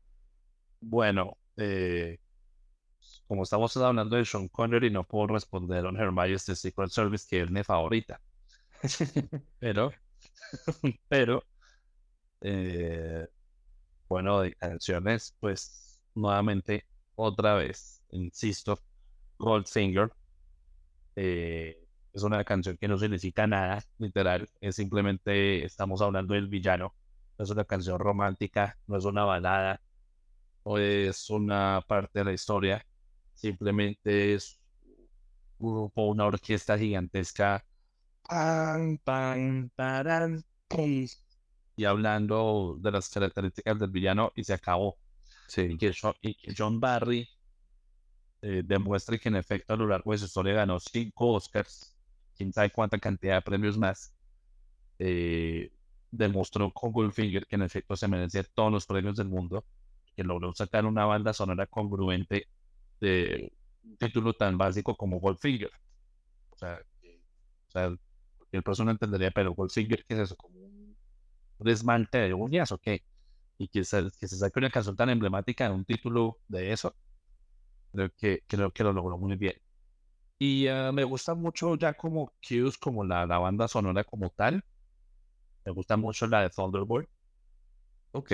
Bueno, 0.81 1.37
eh, 1.57 2.19
como 3.33 3.45
estamos 3.45 3.75
hablando 3.79 4.15
de 4.15 4.27
Sean 4.27 4.47
Connery, 4.49 4.91
no 4.91 5.05
puedo 5.05 5.29
responder 5.29 5.87
a 5.87 5.89
Her 5.89 6.13
Majesty's 6.13 6.59
Secret 6.59 6.91
Service, 6.91 7.27
que 7.27 7.41
es 7.41 7.51
mi 7.51 7.65
favorita. 7.65 8.21
pero, 9.59 9.91
pero, 11.09 11.43
bueno, 14.07 14.43
de 14.43 14.55
canciones, 14.55 15.35
pues 15.41 15.99
nuevamente 16.15 16.85
otra 17.15 17.55
vez, 17.55 18.03
insisto, 18.11 18.79
Goldfinger. 19.39 20.13
Eh, 21.17 21.83
es 22.13 22.23
una 22.25 22.45
canción 22.45 22.77
que 22.77 22.87
no 22.87 22.99
necesita 22.99 23.47
nada, 23.47 23.83
literal. 23.97 24.47
Es 24.61 24.77
simplemente 24.77 25.65
estamos 25.65 26.03
hablando 26.03 26.35
del 26.35 26.49
villano. 26.49 26.95
No 27.39 27.45
es 27.45 27.51
una 27.51 27.65
canción 27.65 27.99
romántica, 27.99 28.77
no 28.87 28.99
es 28.99 29.07
una 29.07 29.25
balada, 29.25 29.81
o 30.65 30.77
es 30.77 31.31
una 31.31 31.81
parte 31.89 32.19
de 32.19 32.25
la 32.27 32.33
historia. 32.35 32.85
Simplemente 33.43 34.35
es 34.35 34.61
una 35.59 36.25
orquesta 36.27 36.79
gigantesca. 36.79 37.65
y 41.77 41.85
hablando 41.85 42.77
de 42.79 42.93
las 42.93 43.09
características 43.09 43.81
del 43.81 43.91
villano 43.91 44.31
y 44.37 44.45
se 44.45 44.53
acabó. 44.53 44.97
Y, 45.57 45.77
que 45.77 46.55
John, 46.57 46.79
Barry 46.79 47.29
eh, 48.43 48.63
demuestre 48.65 49.19
que 49.19 49.29
en 49.29 49.35
efecto 49.35 49.75
a 49.75 49.77
lo 49.77 49.89
largo 49.89 50.13
de 50.13 50.19
su 50.19 50.27
historia 50.27 50.55
ganó 50.55 50.79
cinco 50.79 51.33
Oscars, 51.33 51.97
quién 52.37 52.53
sabe 52.53 52.71
cuánta 52.71 52.97
cantidad 53.01 53.35
de 53.35 53.43
premios 53.43 53.77
más, 53.77 54.15
eh, 55.01 55.73
demostró 56.13 56.73
con 56.73 56.93
Goldfinger 56.93 57.45
que 57.49 57.57
en 57.57 57.63
efecto 57.63 57.97
se 57.97 58.07
merecía 58.07 58.45
todos 58.55 58.71
los 58.71 58.87
premios 58.87 59.17
del 59.17 59.29
mundo, 59.29 59.65
que 60.15 60.23
logró 60.23 60.55
sacar 60.55 60.87
una 60.87 61.07
banda 61.07 61.33
sonora 61.33 61.67
congruente 61.67 62.47
de 63.03 63.53
un 63.85 63.97
título 63.99 64.35
tan 64.35 64.59
básico 64.59 64.97
como 64.97 65.21
Goldfinger. 65.21 65.71
O 66.51 66.57
sea, 66.59 66.81
o 67.69 67.71
sea 67.71 67.97
el 68.53 68.63
persona 68.63 68.93
entendería, 68.93 69.31
pero 69.31 69.55
Goldfinger, 69.55 70.05
¿qué 70.07 70.15
es 70.15 70.21
eso? 70.21 70.37
¿Como 70.37 70.59
un 70.61 70.97
desmante 71.59 72.19
de 72.19 72.35
uñas 72.35 72.73
o 72.73 72.79
qué? 72.79 73.05
y 73.59 73.69
que 73.69 73.85
se, 73.85 74.11
que 74.19 74.29
se 74.29 74.37
saque 74.37 74.59
una 74.59 74.71
canción 74.71 74.97
tan 74.97 75.11
emblemática 75.11 75.67
en 75.67 75.73
un 75.73 75.85
título 75.85 76.41
de 76.49 76.73
eso, 76.73 76.97
creo 77.93 78.11
que, 78.17 78.43
creo 78.47 78.73
que 78.73 78.85
lo 78.85 78.93
logró 78.93 79.19
muy 79.19 79.37
bien. 79.37 79.55
Y 80.39 80.69
ah, 80.69 80.93
me 80.93 81.05
gusta 81.05 81.35
mucho 81.35 81.77
ya 81.77 81.95
como 81.95 82.33
cues, 82.47 82.79
como 82.79 83.05
la, 83.05 83.27
la 83.27 83.39
banda 83.39 83.69
sonora 83.69 84.05
como 84.05 84.31
tal. 84.31 84.65
Me 85.65 85.73
gusta 85.73 85.97
mucho 85.97 86.27
la 86.27 86.43
de 86.43 86.51
Thunderbolt. 86.51 87.09
Ok. 88.13 88.33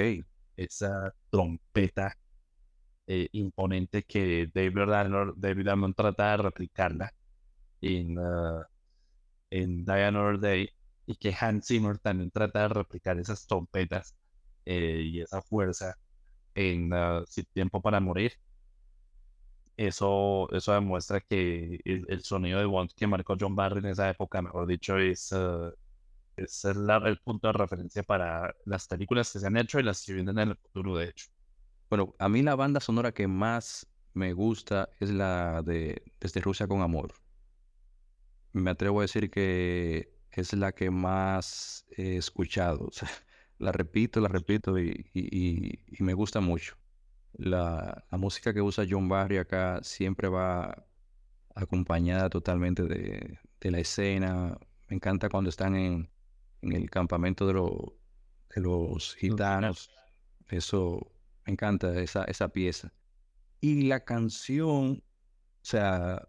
Esa 0.56 1.14
trompeta 1.30 2.16
eh, 3.08 3.28
imponente 3.32 4.04
que 4.04 4.50
David 4.54 4.92
Arnold, 4.92 5.34
David 5.38 5.68
trata 5.96 6.32
de 6.32 6.36
replicarla 6.36 7.14
en, 7.80 8.18
uh, 8.18 8.62
en 9.50 9.84
Die 9.84 10.38
Day 10.40 10.70
y 11.06 11.16
que 11.16 11.34
Hans 11.40 11.66
Zimmer 11.68 11.98
también 11.98 12.30
trata 12.30 12.62
de 12.62 12.68
replicar 12.68 13.18
esas 13.18 13.46
trompetas 13.46 14.14
eh, 14.66 15.02
y 15.04 15.20
esa 15.22 15.40
fuerza 15.42 15.98
en 16.54 16.90
Sin 17.26 17.46
Tiempo 17.46 17.80
para 17.80 18.00
Morir. 18.00 18.32
Eso, 19.78 20.48
eso 20.52 20.72
demuestra 20.72 21.20
que 21.20 21.80
el, 21.84 22.22
sonido 22.24 22.58
de 22.58 22.66
Bond 22.66 22.90
que 22.94 23.06
marcó 23.06 23.36
John 23.40 23.54
Barry 23.56 23.78
en 23.78 23.86
esa 23.86 24.10
época, 24.10 24.42
mejor 24.42 24.66
dicho, 24.66 24.98
es, 24.98 25.32
uh, 25.32 25.72
es 26.36 26.64
el, 26.64 27.18
punto 27.24 27.46
de 27.48 27.52
referencia 27.54 28.02
para 28.02 28.54
las 28.66 28.86
películas 28.88 29.32
que 29.32 29.38
se 29.38 29.46
han 29.46 29.56
hecho 29.56 29.80
y 29.80 29.84
las 29.84 30.04
que 30.04 30.14
vienen 30.14 30.38
en 30.38 30.48
el 30.50 30.56
futuro, 30.56 30.96
de 30.96 31.06
hecho. 31.10 31.28
Bueno, 31.90 32.14
a 32.18 32.28
mí 32.28 32.42
la 32.42 32.54
banda 32.54 32.80
sonora 32.80 33.12
que 33.12 33.26
más 33.28 33.86
me 34.12 34.32
gusta 34.32 34.90
es 35.00 35.10
la 35.10 35.62
de 35.62 36.02
Desde 36.20 36.40
Rusia 36.40 36.66
con 36.66 36.82
Amor. 36.82 37.14
Me 38.52 38.70
atrevo 38.70 39.00
a 39.00 39.02
decir 39.02 39.30
que 39.30 40.18
es 40.32 40.52
la 40.52 40.72
que 40.72 40.90
más 40.90 41.86
he 41.96 42.16
escuchado. 42.16 42.90
la 43.58 43.72
repito, 43.72 44.20
la 44.20 44.28
repito 44.28 44.78
y, 44.78 45.80
me 45.98 46.14
gusta 46.14 46.40
mucho. 46.40 46.76
La, 47.34 48.04
música 48.12 48.52
que 48.52 48.60
usa 48.60 48.86
John 48.88 49.08
Barry 49.08 49.38
acá 49.38 49.80
siempre 49.82 50.28
va 50.28 50.84
acompañada 51.54 52.28
totalmente 52.30 52.84
de, 52.84 53.38
la 53.60 53.78
escena. 53.78 54.58
Me 54.88 54.96
encanta 54.96 55.28
cuando 55.28 55.50
están 55.50 55.74
en, 55.74 56.10
el 56.62 56.90
campamento 56.90 57.46
de, 57.46 57.54
de 58.54 58.60
los 58.60 59.14
gitanos. 59.16 59.90
Eso, 60.48 61.12
me 61.48 61.52
encanta 61.54 61.98
esa, 62.00 62.24
esa 62.24 62.48
pieza. 62.50 62.92
Y 63.60 63.88
la 63.88 64.04
canción, 64.04 65.02
o 65.02 65.64
sea, 65.64 66.28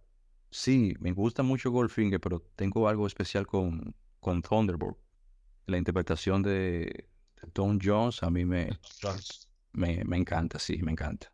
Sí, 0.52 0.96
me 1.00 1.12
gusta 1.12 1.44
mucho 1.44 1.70
Goldfinger, 1.72 2.20
pero 2.20 2.42
tengo 2.56 2.88
algo 2.88 3.06
especial 3.06 3.46
con, 3.46 3.96
con 4.20 4.42
Thunderbolt. 4.42 4.98
La 5.68 5.78
interpretación 5.78 6.42
de, 6.42 7.08
de 7.42 7.52
Tom 7.54 7.78
Jones 7.82 8.24
a 8.24 8.32
mí 8.32 8.46
me, 8.46 8.70
me, 9.74 10.04
me 10.06 10.18
encanta, 10.18 10.58
sí, 10.58 10.82
me 10.82 10.92
encanta. 10.92 11.32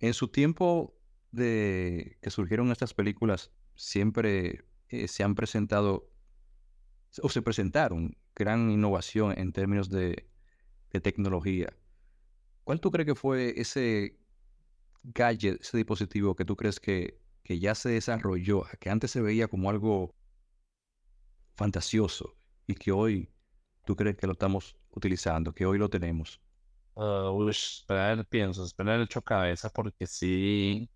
En 0.00 0.14
su 0.14 0.28
tiempo 0.28 0.98
de 1.32 2.16
que 2.22 2.30
surgieron 2.30 2.72
estas 2.72 2.94
películas, 2.94 3.52
siempre 3.74 4.64
eh, 4.88 5.06
se 5.08 5.24
han 5.24 5.34
presentado 5.34 6.10
o 7.22 7.28
se 7.28 7.42
presentaron 7.42 8.16
gran 8.34 8.70
innovación 8.70 9.38
en 9.38 9.52
términos 9.52 9.90
de, 9.90 10.30
de 10.92 11.00
tecnología. 11.00 11.76
¿Cuál 12.64 12.80
tú 12.80 12.90
crees 12.90 13.06
que 13.06 13.14
fue 13.14 13.54
ese 13.60 14.18
gadget, 15.04 15.60
ese 15.62 15.78
dispositivo 15.78 16.36
que 16.36 16.44
tú 16.44 16.56
crees 16.56 16.80
que, 16.80 17.20
que 17.44 17.58
ya 17.60 17.74
se 17.74 17.90
desarrolló, 17.90 18.64
que 18.80 18.90
antes 18.90 19.10
se 19.12 19.22
veía 19.22 19.48
como 19.48 19.70
algo 19.70 20.16
fantasioso 21.56 22.36
y 22.66 22.74
que 22.74 22.92
hoy 22.92 23.34
tú 23.84 23.96
crees 23.96 24.16
que 24.16 24.26
lo 24.26 24.32
estamos 24.34 24.76
utilizando, 24.90 25.52
que 25.54 25.66
hoy 25.66 25.78
lo 25.78 25.88
tenemos? 25.88 26.40
Uh, 26.94 27.30
uy, 27.30 27.50
esperar, 27.50 28.26
pienso, 28.26 28.64
esperar 28.64 29.00
hecho 29.00 29.22
cabeza 29.22 29.70
porque 29.70 30.06
sí, 30.06 30.90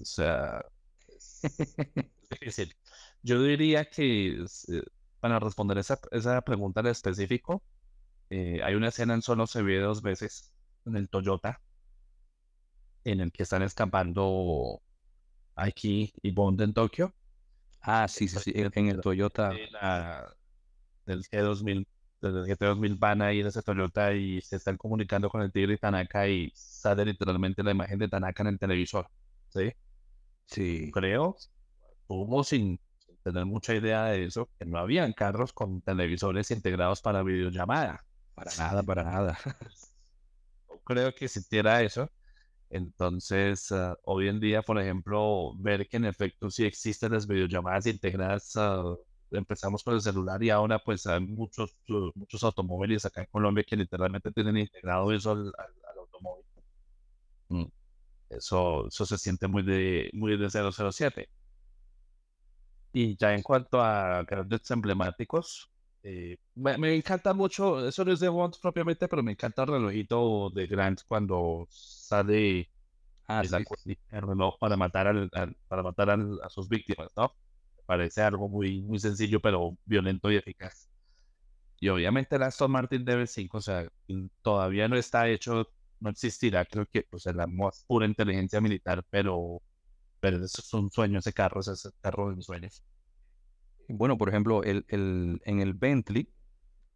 o 0.00 0.04
sea, 0.04 0.62
es 1.08 2.28
difícil. 2.30 2.74
Yo 3.22 3.42
diría 3.42 3.84
que 3.84 4.44
eh, 4.44 4.82
para 5.20 5.38
responder 5.40 5.78
esa, 5.78 5.98
esa 6.10 6.40
pregunta 6.42 6.80
en 6.80 6.86
específico, 6.88 7.64
eh, 8.34 8.62
hay 8.64 8.74
una 8.74 8.88
escena 8.88 9.12
en 9.12 9.20
Solo 9.20 9.46
se 9.46 9.60
ve 9.60 9.78
dos 9.78 10.00
veces 10.00 10.54
en 10.86 10.96
el 10.96 11.10
Toyota 11.10 11.60
en 13.04 13.20
el 13.20 13.30
que 13.30 13.42
están 13.42 13.62
escapando 13.62 14.80
aquí 15.54 16.14
y 16.22 16.30
Bond 16.30 16.62
en 16.62 16.72
Tokio. 16.72 17.14
Ah, 17.82 18.08
sí, 18.08 18.28
sí, 18.28 18.38
sí, 18.38 18.52
en 18.54 18.88
el 18.88 19.02
Toyota. 19.02 19.50
del 21.04 21.22
G2000 21.24 21.86
desde 22.22 22.38
el 22.38 22.46
GT2000 22.46 22.98
van 22.98 23.20
a 23.20 23.34
ir 23.34 23.44
a 23.44 23.48
ese 23.50 23.60
Toyota 23.60 24.14
y 24.14 24.40
se 24.40 24.56
están 24.56 24.78
comunicando 24.78 25.28
con 25.28 25.42
el 25.42 25.52
Tigre 25.52 25.74
y 25.74 25.78
Tanaka 25.78 26.26
y 26.26 26.50
sale 26.54 27.04
literalmente 27.04 27.62
la 27.62 27.72
imagen 27.72 27.98
de 27.98 28.08
Tanaka 28.08 28.44
en 28.44 28.46
el 28.46 28.58
televisor. 28.58 29.08
¿Sí? 29.50 29.72
Sí. 30.46 30.90
Creo, 30.90 31.36
hubo 32.06 32.44
sin, 32.44 32.80
tener 33.22 33.44
mucha 33.44 33.74
idea 33.74 34.04
de 34.04 34.24
eso, 34.24 34.48
que 34.58 34.64
no 34.64 34.78
habían 34.78 35.12
carros 35.12 35.52
con 35.52 35.82
televisores 35.82 36.50
integrados 36.50 37.02
para 37.02 37.22
videollamada. 37.22 38.04
Para 38.34 38.50
nada, 38.56 38.82
para 38.82 39.04
nada. 39.04 39.38
creo 40.84 41.14
que 41.14 41.26
existiera 41.26 41.82
eso. 41.82 42.10
Entonces, 42.70 43.70
ah, 43.72 43.96
hoy 44.04 44.28
en 44.28 44.40
día, 44.40 44.62
por 44.62 44.80
ejemplo, 44.80 45.52
ver 45.58 45.88
que 45.88 45.98
en 45.98 46.06
efecto 46.06 46.50
sí 46.50 46.64
existen 46.64 47.12
las 47.12 47.26
videollamadas 47.26 47.86
integradas 47.86 48.56
uh, 48.56 48.98
empezamos 49.30 49.82
con 49.82 49.94
el 49.94 50.00
celular 50.02 50.42
y 50.42 50.50
ahora 50.50 50.78
pues 50.78 51.06
hay 51.06 51.20
muchos, 51.20 51.76
uh, 51.88 52.10
muchos 52.14 52.42
automóviles 52.44 53.04
acá 53.04 53.22
en 53.22 53.28
Colombia 53.30 53.64
que 53.66 53.76
literalmente 53.76 54.30
tienen 54.32 54.58
integrado 54.58 55.12
eso 55.12 55.32
al, 55.32 55.52
automóvil. 55.98 56.44
Mm. 57.48 57.64
Eso, 58.30 58.88
eso 58.88 59.06
se 59.06 59.18
siente 59.18 59.46
muy 59.48 59.62
de, 59.62 60.10
muy 60.14 60.36
de 60.38 60.48
007. 60.50 61.28
Y 62.94 63.16
ya 63.16 63.34
en 63.34 63.42
cuanto 63.42 63.80
a 63.80 64.22
grandes 64.24 64.70
emblemáticos, 64.70 65.71
eh, 66.02 66.36
me, 66.54 66.94
encanta 66.94 67.32
mucho, 67.32 67.86
eso 67.86 68.04
no 68.04 68.12
es 68.12 68.20
de 68.20 68.28
Bond 68.28 68.56
propiamente, 68.60 69.08
pero 69.08 69.22
me 69.22 69.32
encanta 69.32 69.62
el 69.62 69.68
relojito 69.68 70.50
de 70.50 70.66
Grant 70.66 71.02
cuando 71.06 71.66
sale 71.70 72.70
ah, 73.28 73.42
el, 73.42 74.22
reloj 74.22 74.58
para 74.58 74.76
matar, 74.76 75.06
al, 75.06 75.30
para 75.68 75.82
matar 75.82 76.10
a 76.10 76.48
sus 76.48 76.68
víctimas, 76.68 77.08
¿no? 77.16 77.32
parece 77.86 78.22
algo 78.22 78.48
muy, 78.48 78.82
muy 78.82 78.98
sencillo, 78.98 79.40
pero 79.40 79.76
violento 79.84 80.30
y 80.30 80.36
eficaz. 80.36 80.88
Y 81.80 81.88
obviamente 81.88 82.36
el 82.36 82.42
Aston 82.42 82.70
Martin 82.70 83.04
DB5, 83.04 83.48
o 83.52 83.60
sea, 83.60 83.88
todavía 84.40 84.88
no 84.88 84.96
está 84.96 85.28
hecho, 85.28 85.68
no 86.00 86.10
existirá, 86.10 86.64
creo 86.64 86.86
que, 86.86 87.02
pues, 87.10 87.26
la 87.26 87.46
más 87.46 87.84
pura 87.86 88.06
inteligencia 88.06 88.60
militar, 88.60 89.04
pero, 89.10 89.60
pero 90.20 90.44
eso 90.44 90.62
es 90.62 90.74
un 90.74 90.90
sueño, 90.90 91.18
ese 91.18 91.32
carro, 91.32 91.60
ese 91.60 91.72
es 91.72 91.84
el 91.84 91.92
carro 92.00 92.30
de 92.30 92.36
mis 92.36 92.46
sueños. 92.46 92.82
Bueno, 93.88 94.16
por 94.18 94.28
ejemplo, 94.28 94.62
el, 94.62 94.84
el, 94.88 95.40
en 95.44 95.60
el 95.60 95.74
Bentley, 95.74 96.28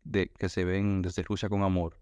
de, 0.05 0.29
que 0.29 0.49
se 0.49 0.65
ven 0.65 1.03
desde 1.03 1.23
Rusia 1.23 1.49
con 1.49 1.63
amor, 1.63 2.01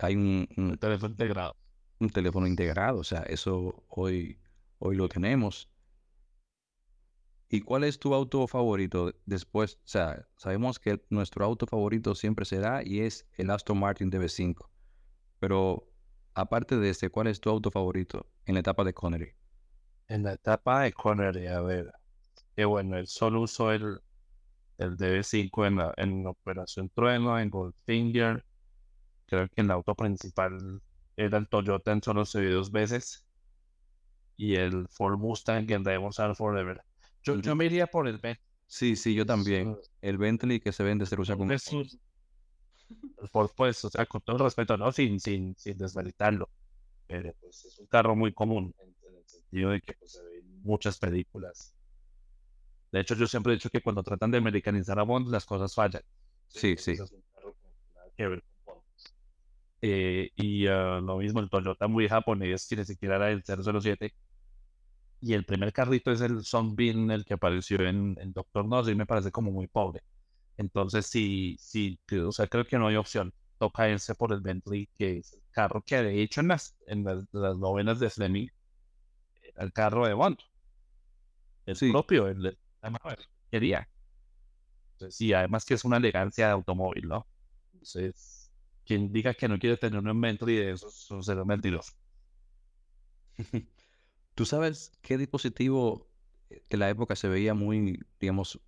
hay 0.00 0.16
un, 0.16 0.48
un 0.56 0.78
teléfono 0.78 1.12
integrado. 1.12 1.56
Un 2.00 2.10
teléfono 2.10 2.46
integrado, 2.46 2.98
o 2.98 3.04
sea, 3.04 3.20
eso 3.22 3.84
hoy, 3.88 4.40
hoy 4.78 4.96
lo 4.96 5.08
tenemos. 5.08 5.70
¿Y 7.48 7.60
cuál 7.60 7.84
es 7.84 7.98
tu 7.98 8.14
auto 8.14 8.46
favorito 8.48 9.14
después? 9.26 9.76
O 9.76 9.86
sea, 9.86 10.26
sabemos 10.36 10.78
que 10.78 11.04
nuestro 11.10 11.44
auto 11.44 11.66
favorito 11.66 12.14
siempre 12.14 12.44
será 12.44 12.82
y 12.84 13.00
es 13.00 13.28
el 13.32 13.50
Aston 13.50 13.78
Martin 13.78 14.10
DB5. 14.10 14.70
Pero 15.38 15.88
aparte 16.34 16.76
de 16.78 16.90
este, 16.90 17.10
¿cuál 17.10 17.28
es 17.28 17.40
tu 17.40 17.50
auto 17.50 17.70
favorito 17.70 18.28
en 18.46 18.54
la 18.54 18.60
etapa 18.60 18.82
de 18.84 18.92
Connery? 18.94 19.34
En 20.08 20.22
la 20.22 20.32
etapa 20.32 20.80
de 20.82 20.92
Connery, 20.92 21.46
a 21.46 21.60
ver. 21.60 21.92
Que 22.56 22.64
bueno, 22.64 22.96
él 22.96 23.06
solo 23.06 23.42
usó 23.42 23.72
el, 23.72 24.00
el 24.78 24.96
DB5 24.96 25.66
en, 25.66 25.76
la, 25.76 25.94
en 25.96 26.26
Operación 26.26 26.88
Trueno, 26.90 27.38
en 27.38 27.50
Goldfinger. 27.50 28.44
Creo 29.26 29.48
que 29.48 29.60
en 29.60 29.66
el 29.66 29.72
auto 29.72 29.94
principal 29.94 30.80
era 31.16 31.38
el 31.38 31.48
Toyota 31.48 31.92
en 31.92 32.02
solo 32.02 32.24
se 32.24 32.40
vio 32.40 32.56
dos 32.56 32.70
veces. 32.70 33.24
Y 34.36 34.56
el 34.56 34.88
Ford 34.88 35.18
Mustang 35.18 35.70
en 35.70 35.84
Diamond 35.84 36.14
Forever. 36.34 36.82
Yo, 37.22 37.56
me 37.56 37.66
iría 37.66 37.86
por 37.86 38.06
el 38.06 38.18
Bentley. 38.18 38.44
Sí, 38.66 38.96
sí, 38.96 39.14
yo 39.14 39.24
también. 39.24 39.76
El 40.00 40.18
Bentley 40.18 40.60
que 40.60 40.72
se 40.72 40.82
vende 40.82 41.06
se 41.06 41.18
usa 41.18 41.36
con... 41.36 41.48
Por 43.32 43.54
pues, 43.54 43.84
o 43.84 43.90
sea, 43.90 44.04
con 44.04 44.20
todo 44.20 44.38
respeto, 44.38 44.76
¿no? 44.76 44.92
Sin, 44.92 45.18
sin, 45.18 45.56
sin 45.56 45.78
desmeritarlo. 45.78 46.50
Pero 47.06 47.32
pues 47.40 47.64
es 47.64 47.78
un 47.78 47.86
carro 47.86 48.14
muy 48.14 48.32
común 48.32 48.74
en, 48.78 48.94
el 49.16 49.24
sentido 49.26 49.70
de 49.70 49.80
que 49.80 49.94
pues, 49.94 50.12
se 50.12 50.22
ven 50.22 50.62
muchas 50.62 50.98
películas. 50.98 51.74
De 52.94 53.00
hecho, 53.00 53.16
yo 53.16 53.26
siempre 53.26 53.52
he 53.52 53.56
dicho 53.56 53.70
que 53.70 53.80
cuando 53.80 54.04
tratan 54.04 54.30
de 54.30 54.38
americanizar 54.38 54.96
a 55.00 55.02
Bond, 55.02 55.28
las 55.28 55.44
cosas 55.44 55.74
fallan. 55.74 56.02
Sí, 56.46 56.76
sí. 56.76 56.94
Eh, 59.82 60.30
y 60.36 60.68
uh, 60.68 61.00
lo 61.00 61.16
mismo, 61.16 61.40
el 61.40 61.50
Toyota 61.50 61.88
muy 61.88 62.06
japonés, 62.06 62.68
que 62.68 62.76
ni 62.76 62.84
siquiera 62.84 63.16
era 63.16 63.32
el 63.32 63.42
007 63.42 64.14
y 65.20 65.32
el 65.32 65.44
primer 65.44 65.72
carrito 65.72 66.12
es 66.12 66.20
el 66.20 66.44
Sunbeam, 66.44 67.10
el 67.10 67.24
que 67.24 67.34
apareció 67.34 67.80
en, 67.80 68.16
en 68.20 68.32
Doctor 68.32 68.64
No, 68.64 68.88
y 68.88 68.94
me 68.94 69.06
parece 69.06 69.32
como 69.32 69.50
muy 69.50 69.66
pobre. 69.66 70.04
Entonces, 70.56 71.06
sí, 71.06 71.56
sí, 71.58 71.98
o 72.24 72.30
sea, 72.30 72.46
creo 72.46 72.64
que 72.64 72.78
no 72.78 72.86
hay 72.86 72.94
opción. 72.94 73.34
Toca 73.58 73.90
irse 73.90 74.14
por 74.14 74.32
el 74.32 74.40
Bentley, 74.40 74.88
que 74.94 75.18
es 75.18 75.32
el 75.32 75.42
carro 75.50 75.82
que 75.82 76.00
de 76.00 76.22
hecho 76.22 76.42
en 76.42 76.48
las, 76.48 76.76
en 76.86 77.04
las, 77.04 77.26
novenas 77.58 77.98
de 77.98 78.08
Fleming, 78.08 78.46
el 79.56 79.72
carro 79.72 80.06
de 80.06 80.14
Bond. 80.14 80.38
El 81.66 81.90
propio, 81.90 82.28
el 82.28 82.56
de 82.90 83.16
quería. 83.50 83.88
Entonces, 84.94 85.16
sí, 85.16 85.32
además 85.32 85.64
que 85.64 85.74
es 85.74 85.84
una 85.84 85.96
elegancia 85.96 86.46
de 86.46 86.52
automóvil, 86.52 87.08
¿no? 87.08 87.26
Entonces, 87.72 88.52
quien 88.84 89.12
diga 89.12 89.34
que 89.34 89.48
no 89.48 89.58
quiere 89.58 89.76
tener 89.76 90.00
un 90.00 90.20
Bentley 90.20 90.56
de 90.56 90.72
esos, 90.72 90.94
son 90.94 91.22
ser 91.22 91.44
mentiroso. 91.44 91.92
¿Tú 94.34 94.46
sabes 94.46 94.92
qué 95.02 95.18
dispositivo 95.18 96.10
de 96.50 96.62
eh, 96.68 96.76
la 96.76 96.90
época 96.90 97.16
se 97.16 97.28
veía 97.28 97.54
muy, 97.54 98.00
digamos, 98.20 98.60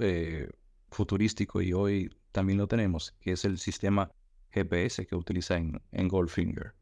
eh, 0.00 0.48
futurístico 0.90 1.62
y 1.62 1.72
hoy 1.72 2.10
también 2.32 2.58
lo 2.58 2.68
tenemos, 2.68 3.12
que 3.20 3.32
es 3.32 3.44
el 3.44 3.58
sistema 3.58 4.10
GPS 4.50 5.06
que 5.06 5.16
utiliza 5.16 5.56
en, 5.56 5.82
en 5.92 6.08
Goldfinger? 6.08 6.74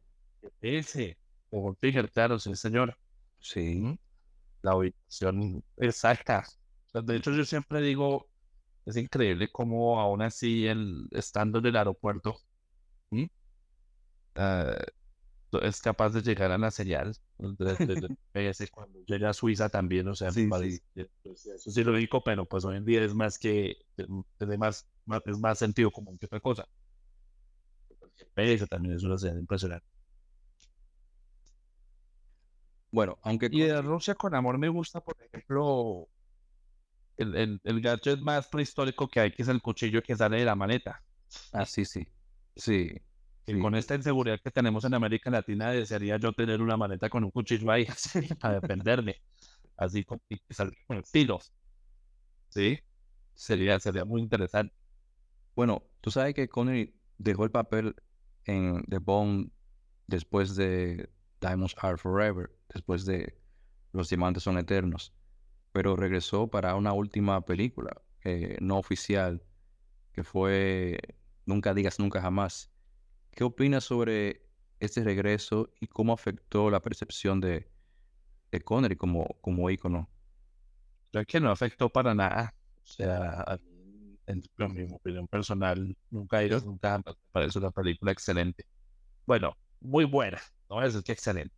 GPS, 0.43 1.16
Goldfinger, 1.51 2.11
claro, 2.11 2.39
sí, 2.39 2.55
señor. 2.57 2.97
Sí. 3.41 3.99
La 4.62 4.76
ubicación 4.76 5.62
exacta. 5.76 6.45
De 7.03 7.17
hecho, 7.17 7.33
yo 7.33 7.45
siempre 7.45 7.81
digo, 7.81 8.29
es 8.87 8.97
increíble 8.97 9.49
cómo 9.51 10.01
aún 10.01 10.23
así, 10.23 10.67
el, 10.67 11.09
estando 11.11 11.59
en 11.59 11.67
el 11.67 11.77
aeropuerto, 11.77 12.37
es 15.63 15.81
capaz 15.81 16.11
de 16.11 16.23
llegar 16.23 16.51
a 16.51 16.59
la 16.59 16.71
señal 16.71 17.15
cuando 17.39 19.05
llega 19.07 19.31
a 19.31 19.33
Suiza 19.33 19.69
también, 19.69 20.09
o 20.09 20.15
sea, 20.15 20.31
sí, 20.31 20.49
sí. 20.61 20.81
Pues, 21.23 21.47
eso 21.47 21.71
sí 21.71 21.85
lo 21.85 21.95
digo, 21.97 22.23
pero 22.23 22.47
pues 22.47 22.65
hoy 22.65 22.77
en 22.77 22.85
día 22.85 23.03
es 23.03 23.15
más 23.15 23.39
que, 23.39 23.77
tiene 24.39 24.59
más, 24.59 24.89
es 25.25 25.39
más 25.39 25.59
sentido 25.59 25.91
común 25.91 26.19
que 26.19 26.27
otra 26.27 26.41
cosa. 26.41 26.69
Eso 28.37 28.67
también 28.67 28.97
es 28.97 29.03
una 29.03 29.19
señal 29.19 29.39
impresionante. 29.39 29.87
Bueno, 32.91 33.19
aunque... 33.23 33.49
Y 33.51 33.63
de 33.63 33.83
Rusia 33.83 34.15
con 34.15 34.35
amor 34.37 34.57
me 34.59 34.69
gusta, 34.69 35.01
por 35.01 35.17
ejemplo, 35.21 36.09
el, 37.17 37.35
el, 37.37 37.61
el 37.65 37.81
gadget 37.81 38.21
más 38.21 38.49
prehistórico 38.49 39.09
que 39.09 39.21
hay, 39.21 39.33
que 39.33 39.43
es 39.43 39.49
el 39.49 39.62
cuchillo 39.62 40.03
que 40.03 40.17
sale 40.17 40.39
de 40.39 40.45
la 40.45 40.55
maleta. 40.57 41.03
Ah, 41.53 41.65
sí, 41.67 41.85
sí. 41.85 42.07
Sí. 42.57 42.91
con 43.61 43.75
esta 43.75 43.95
inseguridad 43.95 44.41
que 44.43 44.51
tenemos 44.51 44.85
en 44.85 44.95
América 44.95 45.31
Latina, 45.31 45.71
desearía 45.71 46.17
yo 46.19 46.33
tener 46.33 46.62
una 46.62 46.77
maleta 46.77 47.09
con 47.11 47.25
un 47.25 47.31
cuchillo 47.31 47.71
ahí 47.71 47.87
para 48.41 48.61
defenderme, 48.61 49.23
así 49.77 50.05
con, 50.05 50.23
con 50.87 50.99
estilo. 50.99 51.41
Sí, 52.49 52.79
sería, 53.35 53.81
sería 53.81 54.05
muy 54.05 54.23
interesante. 54.23 54.75
Bueno, 55.57 55.85
tú 56.01 56.11
sabes 56.11 56.35
que 56.35 56.49
Connery 56.49 56.97
dejó 57.19 57.45
el 57.45 57.53
papel 57.53 57.97
en 58.45 58.85
The 58.87 58.99
Bond 58.99 59.53
después 60.07 60.57
de 60.57 61.11
Diamonds 61.41 61.77
Are 61.79 61.99
Forever, 61.99 62.51
después 62.75 63.07
de 63.07 63.41
Los 63.93 64.09
Diamantes 64.11 64.45
Son 64.45 64.59
Eternos, 64.59 65.15
pero 65.75 65.97
regresó 65.97 66.49
para 66.49 66.77
una 66.77 66.93
última 66.93 67.45
película 67.45 68.01
eh, 68.22 68.57
no 68.61 68.79
oficial 68.79 69.43
que 70.12 70.22
fue 70.22 70.99
Nunca 71.47 71.75
digas 71.75 71.99
nunca 71.99 72.22
jamás. 72.22 72.70
¿Qué 73.31 73.45
opinas 73.45 73.85
sobre 73.85 74.43
este 74.81 75.05
regreso 75.05 75.70
y 75.81 75.87
cómo 75.89 76.12
afectó 76.12 76.70
la 76.70 76.81
percepción 76.81 77.41
de, 77.41 77.68
de 78.51 78.61
Connery 78.62 78.97
como, 78.97 79.27
como 79.41 79.68
ícono? 79.68 80.09
Creo 81.11 81.27
que 81.27 81.41
no 81.41 81.51
afectó 81.51 81.91
para 81.91 82.14
nada. 82.14 82.55
O 82.83 82.87
sea, 82.87 83.61
en, 84.27 84.43
mi 84.72 84.95
opinión 84.95 85.29
personal, 85.29 85.95
nunca 86.11 86.43
ido, 86.43 86.61
nunca 86.61 86.99
me 86.99 87.12
parece 87.31 87.59
una 87.59 87.70
película 87.70 88.12
excelente. 88.12 88.64
Bueno, 89.27 89.57
muy 89.81 90.07
buena, 90.07 90.41
no 90.70 90.83
es 90.83 91.03
que 91.03 91.12
excelente. 91.12 91.55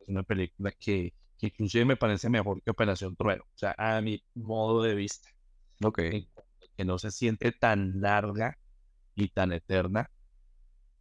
Es 0.00 0.08
una 0.08 0.22
película 0.22 0.72
que, 0.72 1.14
que, 1.40 1.48
inclusive 1.48 1.84
me 1.84 1.96
parece 1.96 2.28
mejor 2.28 2.62
que 2.62 2.70
Operación 2.70 3.16
Trueno, 3.16 3.44
o 3.44 3.58
sea, 3.58 3.74
a 3.78 4.00
mi 4.00 4.22
modo 4.34 4.82
de 4.82 4.94
vista. 4.94 5.28
Ok. 5.82 5.98
Que 6.76 6.84
no 6.84 6.98
se 6.98 7.10
siente 7.10 7.52
tan 7.52 8.00
larga 8.00 8.58
y 9.14 9.28
tan 9.28 9.52
eterna 9.52 10.10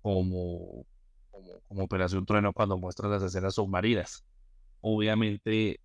como, 0.01 0.85
como, 1.31 1.59
como 1.67 1.83
Operación 1.83 2.25
Trueno 2.25 2.53
cuando 2.53 2.77
muestra 2.77 3.09
las 3.09 3.23
escenas 3.23 3.55
submarinas. 3.55 4.25
Obviamente 4.81 5.79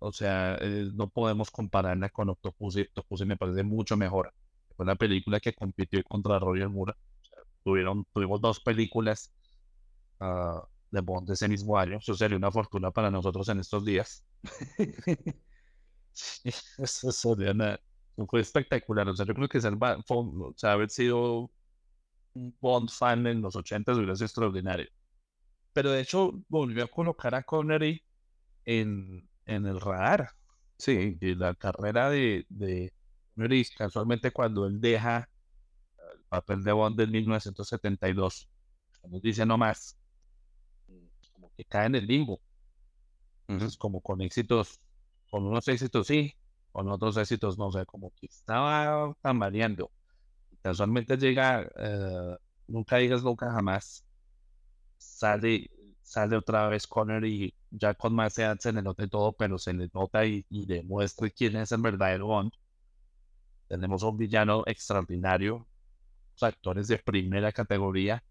o 0.00 0.12
sea, 0.12 0.56
eh, 0.60 0.90
no 0.94 1.08
podemos 1.08 1.50
compararla 1.50 2.08
con 2.10 2.28
Octopussy. 2.30 2.82
Octopussy 2.82 3.24
me 3.24 3.36
parece 3.36 3.62
mucho 3.64 3.96
mejor. 3.96 4.32
Fue 4.76 4.84
una 4.84 4.96
película 4.96 5.40
que 5.40 5.54
compitió 5.54 6.02
contra 6.04 6.38
Roger 6.38 6.68
Moore. 6.68 6.94
tuvieron, 7.64 8.06
tuvimos 8.14 8.40
dos 8.40 8.60
películas 8.60 9.32
uh, 10.20 10.60
de 10.90 11.00
Bond 11.00 11.30
ese 11.30 11.48
mismo 11.48 11.78
año. 11.78 11.98
Eso 11.98 12.14
sería 12.14 12.36
una 12.36 12.50
fortuna 12.50 12.90
para 12.90 13.10
nosotros 13.10 13.48
en 13.48 13.60
estos 13.60 13.84
días. 13.84 14.24
eso 16.78 17.12
sería 17.12 17.52
una, 17.52 17.78
fue 18.28 18.40
espectacular. 18.40 19.08
O 19.08 19.16
sea, 19.16 19.26
yo 19.26 19.34
creo 19.34 19.48
que 19.48 19.60
ser, 19.60 19.74
o 19.80 20.54
sea, 20.56 20.72
haber 20.72 20.90
sido 20.90 21.50
un 22.34 22.56
Bond 22.60 22.90
fan 22.90 23.26
en 23.26 23.42
los 23.42 23.56
80 23.56 23.92
hubiera 23.94 24.14
sido 24.14 24.26
extraordinario. 24.26 24.86
Pero 25.72 25.92
de 25.92 26.00
hecho, 26.00 26.32
volvió 26.48 26.84
a 26.84 26.88
colocar 26.88 27.34
a 27.34 27.42
Connery 27.42 28.02
en, 28.64 29.28
en 29.46 29.66
el 29.66 29.80
radar. 29.80 30.30
Sí, 30.78 31.18
y 31.20 31.34
la 31.34 31.54
carrera 31.54 32.10
de, 32.10 32.46
de 32.48 32.92
casualmente 33.76 34.30
cuando 34.32 34.66
él 34.66 34.80
deja 34.80 35.28
el 36.14 36.24
papel 36.28 36.64
de 36.64 36.72
Bond 36.72 37.00
en 37.00 37.10
1972, 37.10 38.50
cuando 39.00 39.20
dice 39.20 39.46
no 39.46 39.58
más, 39.58 39.98
que 41.58 41.64
cae 41.64 41.86
en 41.86 41.96
el 41.96 42.06
limbo. 42.06 42.40
Entonces, 43.48 43.76
como 43.76 44.00
con 44.00 44.20
éxitos, 44.22 44.80
con 45.30 45.44
unos 45.44 45.66
éxitos 45.68 46.06
sí, 46.06 46.34
con 46.70 46.88
otros 46.88 47.16
éxitos 47.16 47.58
no 47.58 47.72
sé, 47.72 47.84
como 47.84 48.12
que 48.14 48.26
estaba 48.26 49.12
tambaleando. 49.20 49.90
Casualmente 50.62 51.16
llega, 51.16 51.68
eh, 51.76 52.36
nunca 52.68 52.98
digas 52.98 53.24
nunca 53.24 53.50
jamás, 53.50 54.04
sale 54.98 55.70
sale 56.08 56.36
otra 56.36 56.68
vez 56.68 56.86
Connery 56.86 57.54
ya 57.70 57.94
con 57.94 58.14
más 58.14 58.38
edad 58.38 58.58
se 58.58 58.72
le 58.72 58.82
nota 58.82 59.06
todo, 59.08 59.32
pero 59.32 59.58
se 59.58 59.74
le 59.74 59.90
nota 59.92 60.24
y, 60.24 60.44
demuestra 60.50 61.28
quién 61.30 61.56
es 61.56 61.72
el 61.72 61.82
verdadero 61.82 62.26
Bond. 62.26 62.52
Tenemos 63.68 64.02
un 64.02 64.16
villano 64.16 64.62
extraordinario, 64.66 65.66
actores 66.40 66.88
de 66.88 66.98
primera 66.98 67.52
categoría. 67.52 68.24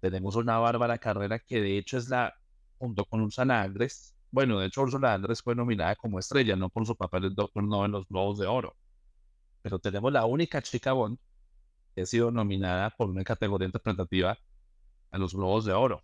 Tenemos 0.00 0.36
una 0.36 0.58
Bárbara 0.58 0.98
Carrera 0.98 1.38
que 1.40 1.60
de 1.60 1.78
hecho 1.78 1.98
es 1.98 2.08
la, 2.08 2.34
junto 2.78 3.04
con 3.04 3.20
Ursula 3.22 3.62
Andrés, 3.62 4.16
bueno, 4.30 4.58
de 4.58 4.66
hecho 4.66 4.82
Ursula 4.82 5.14
Andrés 5.14 5.42
fue 5.42 5.54
nominada 5.54 5.96
como 5.96 6.18
estrella, 6.18 6.56
no 6.56 6.68
por 6.68 6.86
su 6.86 6.96
papel 6.96 7.22
de 7.22 7.30
Doctor 7.30 7.64
No 7.64 7.84
en 7.84 7.92
los 7.92 8.06
Globos 8.08 8.38
de 8.38 8.46
Oro. 8.46 8.76
Pero 9.62 9.78
tenemos 9.78 10.12
la 10.12 10.26
única 10.26 10.62
chica 10.62 10.92
Bond 10.92 11.18
que 11.94 12.02
ha 12.02 12.06
sido 12.06 12.30
nominada 12.30 12.90
por 12.90 13.08
una 13.08 13.24
categoría 13.24 13.66
interpretativa 13.66 14.38
a 15.10 15.18
los 15.18 15.34
Globos 15.34 15.64
de 15.64 15.72
Oro 15.72 16.02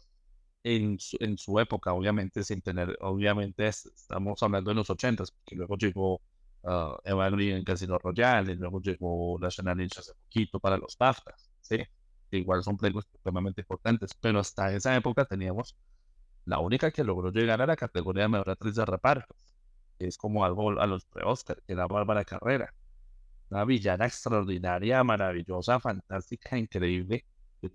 en 0.64 0.98
su, 0.98 1.16
en 1.20 1.36
su 1.38 1.58
época, 1.58 1.92
obviamente, 1.92 2.44
sin 2.44 2.62
tener, 2.62 2.96
obviamente 3.00 3.66
estamos 3.68 4.42
hablando 4.42 4.70
de 4.70 4.76
los 4.76 4.90
ochentas, 4.90 5.30
porque 5.30 5.56
luego 5.56 5.76
llegó 5.76 6.14
uh, 6.62 6.96
Eva 7.04 7.28
en 7.28 7.64
Casino 7.64 7.98
Royale, 7.98 8.52
y 8.52 8.56
luego 8.56 8.80
llegó 8.80 9.38
National 9.40 9.76
Ninja 9.76 10.00
hace 10.00 10.12
poquito 10.14 10.60
para 10.60 10.76
los 10.76 10.96
BAFTAs, 10.96 11.50
¿sí? 11.60 11.78
Igual 12.30 12.62
son 12.62 12.76
premios 12.78 13.06
extremadamente 13.12 13.60
importantes, 13.62 14.14
pero 14.20 14.40
hasta 14.40 14.72
esa 14.74 14.96
época 14.96 15.24
teníamos 15.24 15.76
la 16.44 16.58
única 16.58 16.90
que 16.90 17.04
logró 17.04 17.30
llegar 17.30 17.62
a 17.62 17.66
la 17.66 17.76
categoría 17.76 18.24
de 18.24 18.28
mejor 18.30 18.50
actriz 18.50 18.74
de 18.74 18.84
reparto, 18.84 19.34
es 19.98 20.16
como 20.18 20.44
algo 20.44 20.80
a 20.80 20.86
los 20.86 21.04
pre-Oscar, 21.06 21.62
que 21.66 21.72
era 21.74 21.86
Bárbara 21.86 22.24
Carrera. 22.24 22.74
Una 23.50 23.64
villana 23.64 24.06
extraordinaria, 24.06 25.04
maravillosa, 25.04 25.78
fantástica, 25.80 26.58
increíble. 26.58 27.24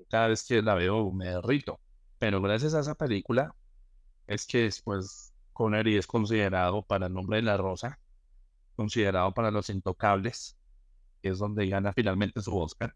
cada 0.09 0.29
vez 0.29 0.43
que 0.45 0.61
la 0.61 0.75
veo 0.75 1.11
me 1.11 1.27
derrito. 1.27 1.79
Pero 2.19 2.41
gracias 2.41 2.73
a 2.73 2.81
esa 2.81 2.95
película 2.95 3.55
es 4.27 4.45
que 4.45 4.63
después 4.63 5.33
Connery 5.53 5.97
es 5.97 6.07
considerado 6.07 6.83
para 6.83 7.07
el 7.07 7.13
nombre 7.13 7.37
de 7.37 7.43
la 7.43 7.57
rosa, 7.57 7.99
considerado 8.75 9.33
para 9.33 9.51
los 9.51 9.69
intocables, 9.69 10.57
es 11.21 11.39
donde 11.39 11.67
gana 11.67 11.93
finalmente 11.93 12.41
su 12.41 12.57
Oscar. 12.57 12.95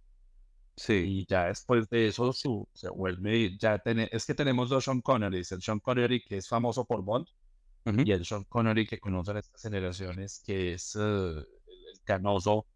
Sí. 0.75 0.93
Y 0.93 1.25
ya 1.25 1.45
después 1.47 1.89
de 1.89 2.07
eso 2.07 2.33
su, 2.33 2.67
se 2.73 2.89
vuelve, 2.89 3.57
ya 3.57 3.77
tiene, 3.79 4.09
es 4.11 4.25
que 4.25 4.33
tenemos 4.33 4.69
dos 4.69 4.83
Sean 4.85 5.01
Connery, 5.01 5.37
el 5.37 5.61
Sean 5.61 5.79
Connery 5.79 6.23
que 6.23 6.37
es 6.37 6.47
famoso 6.47 6.85
por 6.85 7.03
Bond 7.03 7.27
y 7.85 8.11
el 8.11 8.25
Sean 8.25 8.43
Connery 8.45 8.87
que 8.87 8.99
conocen 8.99 9.37
estas 9.37 9.61
generaciones, 9.61 10.41
que 10.45 10.73
es 10.73 10.95
eh, 10.95 10.99
el 10.99 12.01
canoso 12.03 12.67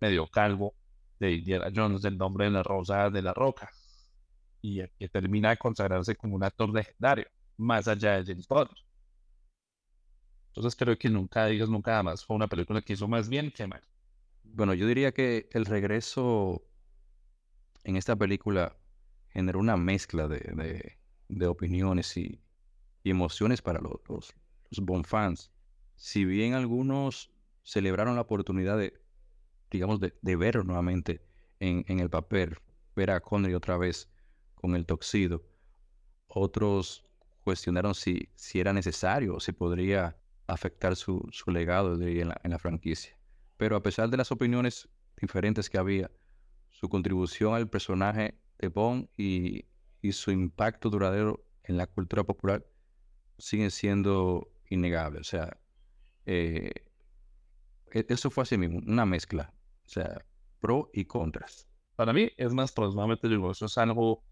medio 0.00 0.26
calvo 0.28 0.74
de 1.18 1.32
Indiana 1.32 1.70
Jones, 1.74 2.02
del 2.02 2.18
nombre 2.18 2.46
de 2.46 2.52
la 2.52 2.62
rosa 2.62 3.10
de 3.10 3.22
la 3.22 3.34
roca 3.34 3.70
y 4.62 4.80
que 4.98 5.08
termina 5.08 5.50
de 5.50 5.58
consagrarse 5.58 6.16
como 6.16 6.36
un 6.36 6.44
actor 6.44 6.70
legendario, 6.72 7.26
más 7.56 7.88
allá 7.88 8.12
de 8.22 8.24
James 8.24 8.46
Bond. 8.48 8.70
Entonces 10.48 10.76
creo 10.76 10.96
que 10.98 11.08
nunca 11.08 11.46
digas 11.46 11.68
nunca 11.68 12.02
más. 12.02 12.24
Fue 12.24 12.36
una 12.36 12.46
película 12.46 12.82
que 12.82 12.92
hizo 12.92 13.08
más 13.08 13.28
bien 13.28 13.50
que 13.50 13.66
mal. 13.66 13.82
Bueno, 14.44 14.74
yo 14.74 14.86
diría 14.86 15.12
que 15.12 15.48
el 15.52 15.64
regreso 15.64 16.62
en 17.84 17.96
esta 17.96 18.16
película 18.16 18.76
generó 19.30 19.60
una 19.60 19.76
mezcla 19.76 20.28
de, 20.28 20.96
de, 21.28 21.46
opiniones 21.46 22.16
y, 22.16 22.40
emociones 23.04 23.62
para 23.62 23.80
los, 23.80 24.00
los, 24.08 24.34
Bond 24.80 25.06
fans. 25.06 25.52
Si 25.96 26.24
bien 26.24 26.54
algunos 26.54 27.30
celebraron 27.62 28.14
la 28.14 28.22
oportunidad 28.22 28.78
de, 28.78 28.94
digamos, 29.70 30.00
de, 30.00 30.36
verlo 30.36 30.64
nuevamente 30.64 31.24
en, 31.60 31.84
en 31.88 32.00
el 32.00 32.10
papel, 32.10 32.56
ver 32.94 33.10
a 33.10 33.20
Connery 33.20 33.54
otra 33.54 33.76
vez 33.76 34.08
con 34.54 34.76
el 34.76 34.86
toxido. 34.86 35.42
Otros 36.28 37.04
cuestionaron 37.42 37.94
si, 37.94 38.28
si 38.34 38.60
era 38.60 38.72
necesario 38.72 39.40
si 39.40 39.52
podría 39.52 40.16
afectar 40.46 40.96
su, 40.96 41.28
legado 41.46 42.00
en, 42.00 42.28
la, 42.28 42.58
franquicia. 42.58 43.16
Pero 43.56 43.76
a 43.76 43.82
pesar 43.82 44.08
de 44.10 44.16
las 44.16 44.32
opiniones 44.32 44.88
diferentes 45.20 45.68
que 45.68 45.78
había, 45.78 46.10
su 46.82 46.88
contribución 46.88 47.54
al 47.54 47.68
personaje 47.68 48.34
de 48.58 48.66
Bond 48.66 49.08
y, 49.16 49.64
su 50.10 50.32
impacto 50.32 50.90
duradero 50.90 51.46
en 51.62 51.76
la 51.76 51.86
cultura 51.86 52.24
popular 52.24 52.66
siguen 53.38 53.70
siendo 53.70 54.50
innegables. 54.68 55.20
O 55.20 55.24
sea, 55.30 55.56
eh, 56.26 56.72
e, 57.92 58.04
eso 58.08 58.30
fue 58.30 58.42
así 58.42 58.58
mismo, 58.58 58.80
una 58.84 59.06
mezcla. 59.06 59.54
O 59.86 59.88
sea, 59.88 60.24
pro 60.58 60.90
y 60.92 61.04
contras. 61.04 61.68
Para 61.94 62.12
mí 62.12 62.32
es 62.36 62.52
más 62.52 62.72
próximamente 62.72 63.28
digo, 63.28 63.52
eso 63.52 63.66
es 63.66 63.78
algo 63.78 64.24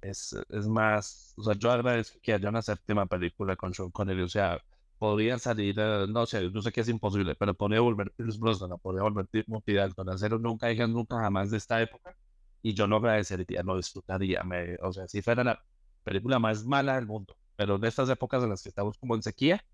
es, 0.00 0.36
es 0.48 0.66
más, 0.66 1.34
o 1.36 1.44
sea, 1.44 1.54
yo 1.54 1.70
agradezco 1.70 2.18
que 2.20 2.32
haya 2.32 2.48
una 2.48 2.62
séptima 2.62 3.06
película 3.06 3.54
con 3.54 3.74
Sean 3.74 3.92
Connery, 3.92 4.22
o 4.22 4.28
sea, 4.28 4.60
podrían 4.98 5.38
salir, 5.38 5.76
eh, 5.78 6.06
no 6.08 6.26
sé, 6.26 6.50
no 6.50 6.62
sé 6.62 6.72
qué 6.72 6.80
es 6.82 6.88
imposible, 6.88 7.34
pero 7.36 7.54
podría 7.54 7.80
volver 7.80 8.12
Pierce 8.12 8.38
Brosnan, 8.38 8.78
podría 8.80 9.02
volver 9.02 9.26
Timothy 9.28 9.74
Dalton, 9.74 10.08
hacer 10.10 10.40
nunca 10.40 10.68
digan 10.68 10.92
nunca 10.92 11.16
jamás 11.18 11.50
de 11.50 11.58
esta 11.58 11.80
época, 11.82 12.16
y 12.62 12.74
yo 12.74 12.86
lo 12.86 12.96
agradecería, 12.96 13.62
lo 13.62 13.76
disfrutaría, 13.76 14.42
me, 14.44 14.76
o 14.82 14.92
sea, 14.92 15.06
si 15.08 15.22
fuera 15.22 15.44
la 15.44 15.62
película 16.04 16.38
más 16.38 16.64
mala 16.64 16.96
del 16.96 17.06
mundo, 17.06 17.36
pero 17.56 17.78
de 17.78 17.88
estas 17.88 18.08
épocas 18.10 18.42
en 18.42 18.50
las 18.50 18.62
que 18.62 18.68
estamos 18.70 18.98
como 18.98 19.14
en 19.14 19.22
sequía, 19.22 19.64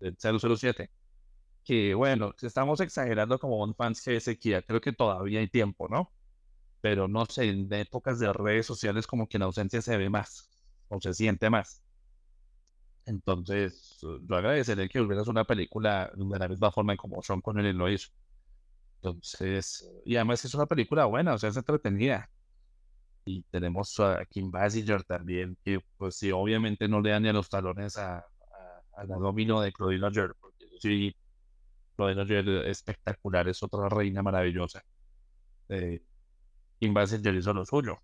del 0.00 0.16
007, 0.18 0.90
que 1.64 1.94
bueno, 1.94 2.34
estamos 2.42 2.80
exagerando 2.80 3.38
como 3.38 3.62
un 3.62 3.74
fans 3.74 4.02
que 4.02 4.20
sequía, 4.20 4.62
creo 4.62 4.80
que 4.80 4.92
todavía 4.92 5.40
hay 5.40 5.48
tiempo, 5.48 5.88
¿no? 5.88 6.12
pero 6.82 7.08
no 7.08 7.26
sé, 7.26 7.48
en 7.48 7.72
épocas 7.72 8.18
de 8.18 8.32
redes 8.32 8.66
sociales 8.66 9.06
como 9.06 9.28
que 9.28 9.38
la 9.38 9.46
ausencia 9.46 9.80
se 9.82 9.96
ve 9.96 10.10
más 10.10 10.50
o 10.88 11.00
se 11.00 11.14
siente 11.14 11.48
más. 11.48 11.82
Entonces, 13.06 13.98
yo 14.00 14.36
agradecería 14.36 14.88
que 14.88 15.00
hubieras 15.00 15.28
una 15.28 15.44
película 15.44 16.12
de 16.14 16.38
la 16.38 16.48
misma 16.48 16.70
forma 16.70 16.96
como 16.96 17.22
Sean 17.22 17.40
Connery 17.40 17.72
lo 17.72 17.90
hizo. 17.90 18.10
Entonces, 19.02 19.90
y 20.04 20.16
además 20.16 20.44
es 20.44 20.54
una 20.54 20.66
película 20.66 21.06
buena, 21.06 21.34
o 21.34 21.38
sea, 21.38 21.50
es 21.50 21.56
entretenida. 21.56 22.30
Y 23.24 23.42
tenemos 23.50 23.98
a 24.00 24.24
Kim 24.26 24.50
Basinger 24.50 25.04
también, 25.04 25.56
que 25.64 25.80
pues 25.96 26.16
sí, 26.16 26.30
obviamente 26.32 26.88
no 26.88 27.00
le 27.00 27.10
dan 27.10 27.22
ni 27.24 27.28
a 27.28 27.32
los 27.32 27.48
talones 27.48 27.96
a, 27.98 28.24
la 29.08 29.16
domino 29.16 29.60
de 29.60 29.72
Claudine 29.72 30.02
Roger, 30.02 30.34
porque 30.40 30.66
sí, 30.80 31.16
Claudine 31.96 32.22
Roger 32.22 32.48
espectacular, 32.68 33.48
es 33.48 33.62
otra 33.62 33.88
reina 33.88 34.22
maravillosa. 34.22 34.82
Eh, 35.68 36.02
Kim 36.78 36.94
Basinger 36.94 37.34
hizo 37.34 37.52
lo 37.54 37.64
suyo. 37.64 37.98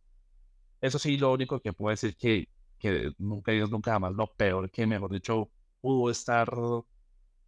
Eso 0.80 0.99
sí, 0.99 1.16
lo 1.18 1.32
único 1.32 1.61
que 1.61 1.72
puedo 1.72 1.90
decir 1.90 2.16
que, 2.16 2.49
que 2.79 3.12
nunca 3.18 3.53
Dios 3.53 3.70
nunca 3.70 3.93
jamás, 3.93 4.14
lo 4.14 4.33
peor 4.35 4.70
que 4.70 4.87
mejor 4.87 5.12
dicho 5.12 5.51
pudo 5.81 6.11
estar 6.11 6.49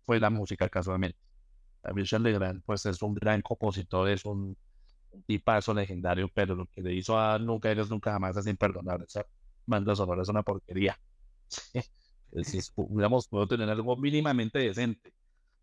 fue 0.05 0.21
la 0.21 0.31
música 0.31 0.69
casualmente. 0.69 1.19
Michel 1.95 2.23
Legrand 2.23 2.63
pues 2.65 2.87
es 2.87 3.03
un 3.03 3.15
gran 3.15 3.43
compositor, 3.43 4.09
es 4.09 4.25
un 4.25 4.57
tipazo 5.27 5.75
legendario, 5.75 6.29
pero 6.33 6.55
lo 6.55 6.67
que 6.67 6.83
le 6.83 6.95
hizo 6.95 7.19
a 7.19 7.39
Nunca 7.39 7.71
Eres 7.71 7.91
Nunca 7.91 8.13
Jamás 8.13 8.37
es 8.37 8.47
imperdonable. 8.47 9.07
Esa 9.07 9.27
banda 9.67 9.95
sonora 9.97 10.23
es 10.23 10.29
una 10.29 10.43
porquería. 10.43 10.99
si 12.45 12.61
pudiéramos 12.75 13.29
puedo 13.29 13.47
tener 13.49 13.69
algo 13.69 13.97
mínimamente 13.97 14.59
decente, 14.59 15.15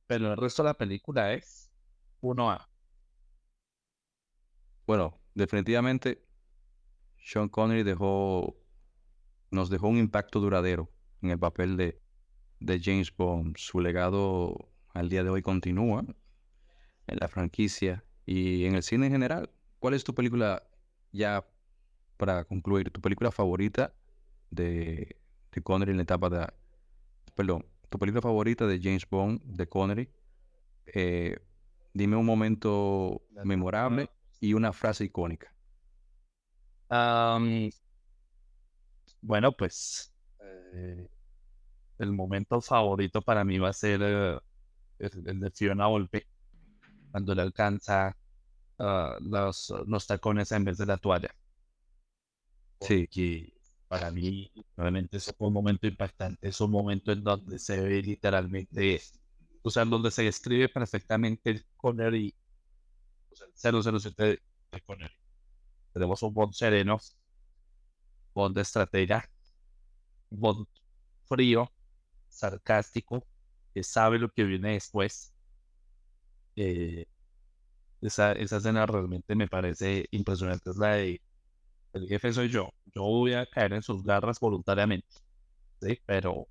pero 0.08 0.32
el 0.32 0.38
resto 0.38 0.64
de 0.64 0.70
la 0.70 0.74
película 0.76 1.34
es 1.34 1.72
1A. 2.22 2.68
Bueno, 4.86 5.20
definitivamente 5.34 6.26
Sean 7.18 7.50
Connery 7.50 7.84
dejó, 7.84 8.56
nos 9.52 9.70
dejó 9.70 9.88
un 9.88 9.98
impacto 9.98 10.40
duradero 10.40 10.90
en 11.22 11.32
el 11.32 11.40
papel 11.40 11.78
de, 11.78 12.02
de 12.60 12.80
James 12.82 13.16
Bond. 13.16 13.58
Su 13.58 13.80
legado 13.80 14.70
al 14.94 15.10
día 15.10 15.24
de 15.24 15.30
hoy 15.30 15.42
continúa 15.42 16.06
en 17.08 17.18
la 17.20 17.28
franquicia 17.28 18.04
y 18.26 18.66
en 18.66 18.76
el 18.76 18.84
cine 18.84 19.08
en 19.08 19.14
general, 19.14 19.50
¿cuál 19.80 19.94
es 19.94 20.04
tu 20.04 20.14
película, 20.14 20.64
ya 21.12 21.48
para 22.18 22.44
concluir, 22.44 22.92
tu 22.92 23.00
película 23.00 23.32
favorita 23.32 23.94
de, 24.50 25.18
de 25.52 25.62
Connery 25.62 25.92
en 25.92 25.98
la 25.98 26.04
etapa 26.04 26.30
de... 26.30 26.48
Perdón, 27.36 27.66
tu 27.90 28.00
película 28.00 28.22
favorita 28.22 28.68
de 28.68 28.80
James 28.82 29.08
Bond, 29.10 29.42
de 29.44 29.68
Connery? 29.68 30.10
Eh, 30.88 31.38
dime 31.94 32.16
un 32.16 32.26
momento 32.26 33.22
memorable 33.44 34.10
y 34.40 34.54
una 34.54 34.74
frase 34.74 35.06
icónica. 35.06 35.54
Bueno, 39.22 39.52
pues 39.52 40.14
eh, 40.74 41.08
el 42.00 42.12
momento 42.12 42.62
favorito 42.62 43.22
para 43.22 43.44
mí 43.44 43.58
va 43.58 43.70
a 43.70 43.74
ser 43.74 44.02
eh, 44.04 44.40
el, 45.00 45.40
de 45.40 45.52
Fiona 45.52 45.88
Volpe 45.88 46.28
cuando 47.12 47.36
le 47.36 47.42
alcanza 47.42 48.16
ah, 48.80 49.18
los, 49.22 49.74
los, 49.88 50.08
tacones 50.08 50.52
en 50.52 50.64
vez 50.66 50.78
de 50.78 50.86
la 50.86 50.98
toalla. 50.98 51.34
Sí. 52.82 53.08
Que 53.08 53.58
para 53.88 54.12
mí, 54.12 54.52
realmente 54.76 55.18
es 55.18 55.34
un 55.38 55.54
momento 55.54 55.88
impactante. 55.88 56.48
Es 56.48 56.60
un 56.62 56.72
momento 56.72 57.12
en 57.12 57.24
donde 57.24 57.60
se 57.60 57.80
ve 57.82 58.02
literalmente, 58.02 59.02
o 59.62 59.70
sea, 59.70 59.86
donde 59.86 60.12
se 60.12 60.24
describe 60.24 60.70
perfectamente 60.70 61.52
el 61.52 61.66
Connery, 61.78 62.36
o 63.32 63.36
sea, 63.54 63.72
el 63.72 63.84
007 64.02 64.42
de 64.72 64.82
Connery. 64.82 65.14
Tenemos 65.94 66.22
un 66.24 66.34
Bond 66.34 66.54
sereno, 66.54 67.00
Bond 68.38 68.56
de 68.56 68.62
estrategia, 68.62 69.28
Bond 70.30 70.68
frío, 71.28 71.72
sarcástico, 72.30 73.26
que 73.74 73.84
sabe 73.84 74.20
lo 74.20 74.30
que 74.30 74.44
viene 74.44 74.74
después 74.74 75.34
eh, 76.56 77.06
esa, 78.02 78.34
esa 78.34 78.58
escena 78.58 78.86
realmente 78.86 79.36
me 79.36 79.48
parece 79.48 80.08
impresionante. 80.12 80.70
Es 80.70 80.78
la 80.78 80.94
de 80.94 81.22
el 81.94 82.08
jefe 82.08 82.34
soy 82.34 82.50
yo. 82.50 82.70
Yo 82.96 83.04
voy 83.04 83.34
a 83.34 83.46
caer 83.48 83.74
en 83.74 83.82
sus 83.84 84.04
garras 84.04 84.40
voluntariamente. 84.40 85.08
¿sí? 85.82 86.00
Pero, 86.06 86.48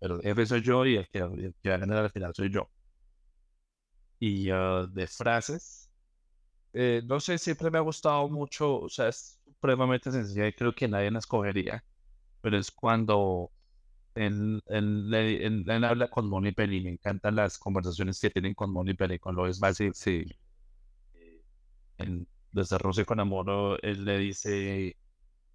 pero 0.00 0.16
el 0.16 0.22
jefe 0.22 0.46
soy 0.46 0.62
yo 0.62 0.86
y 0.86 0.96
el 0.96 1.08
que, 1.08 1.22
va 1.22 1.74
a 1.76 1.78
ganar 1.78 1.98
al 1.98 2.10
final 2.12 2.34
soy 2.34 2.50
yo. 2.52 2.70
Y 4.18 4.50
ah, 4.50 4.86
de 4.92 5.06
frases, 5.06 5.90
eh, 6.72 7.02
no 7.04 7.20
sé, 7.20 7.38
siempre 7.38 7.70
me 7.70 7.78
ha 7.78 7.80
gustado 7.82 8.28
mucho, 8.28 8.80
o 8.82 8.88
sea, 8.88 9.08
es 9.08 9.39
supremamente 9.60 10.10
sencilla 10.10 10.48
y 10.48 10.52
creo 10.54 10.74
que 10.74 10.88
nadie 10.88 11.10
la 11.10 11.18
escogería, 11.18 11.84
pero 12.40 12.56
es 12.58 12.70
cuando 12.70 13.50
él, 14.14 14.62
él, 14.66 15.84
habla 15.84 16.08
con 16.08 16.28
Moni 16.28 16.52
Penny, 16.52 16.80
me 16.80 16.90
encantan 16.90 17.36
las 17.36 17.58
conversaciones 17.58 18.18
que 18.20 18.30
tienen 18.30 18.54
con 18.54 18.72
Moni 18.72 18.94
Penny, 18.94 19.18
con 19.18 19.36
Lois 19.36 19.60
Basil. 19.60 19.92
Sí. 19.94 20.24
En 21.98 22.26
Rusia 22.52 23.04
con 23.04 23.20
Amor, 23.20 23.78
él 23.82 24.04
le 24.04 24.18
dice, 24.18 24.96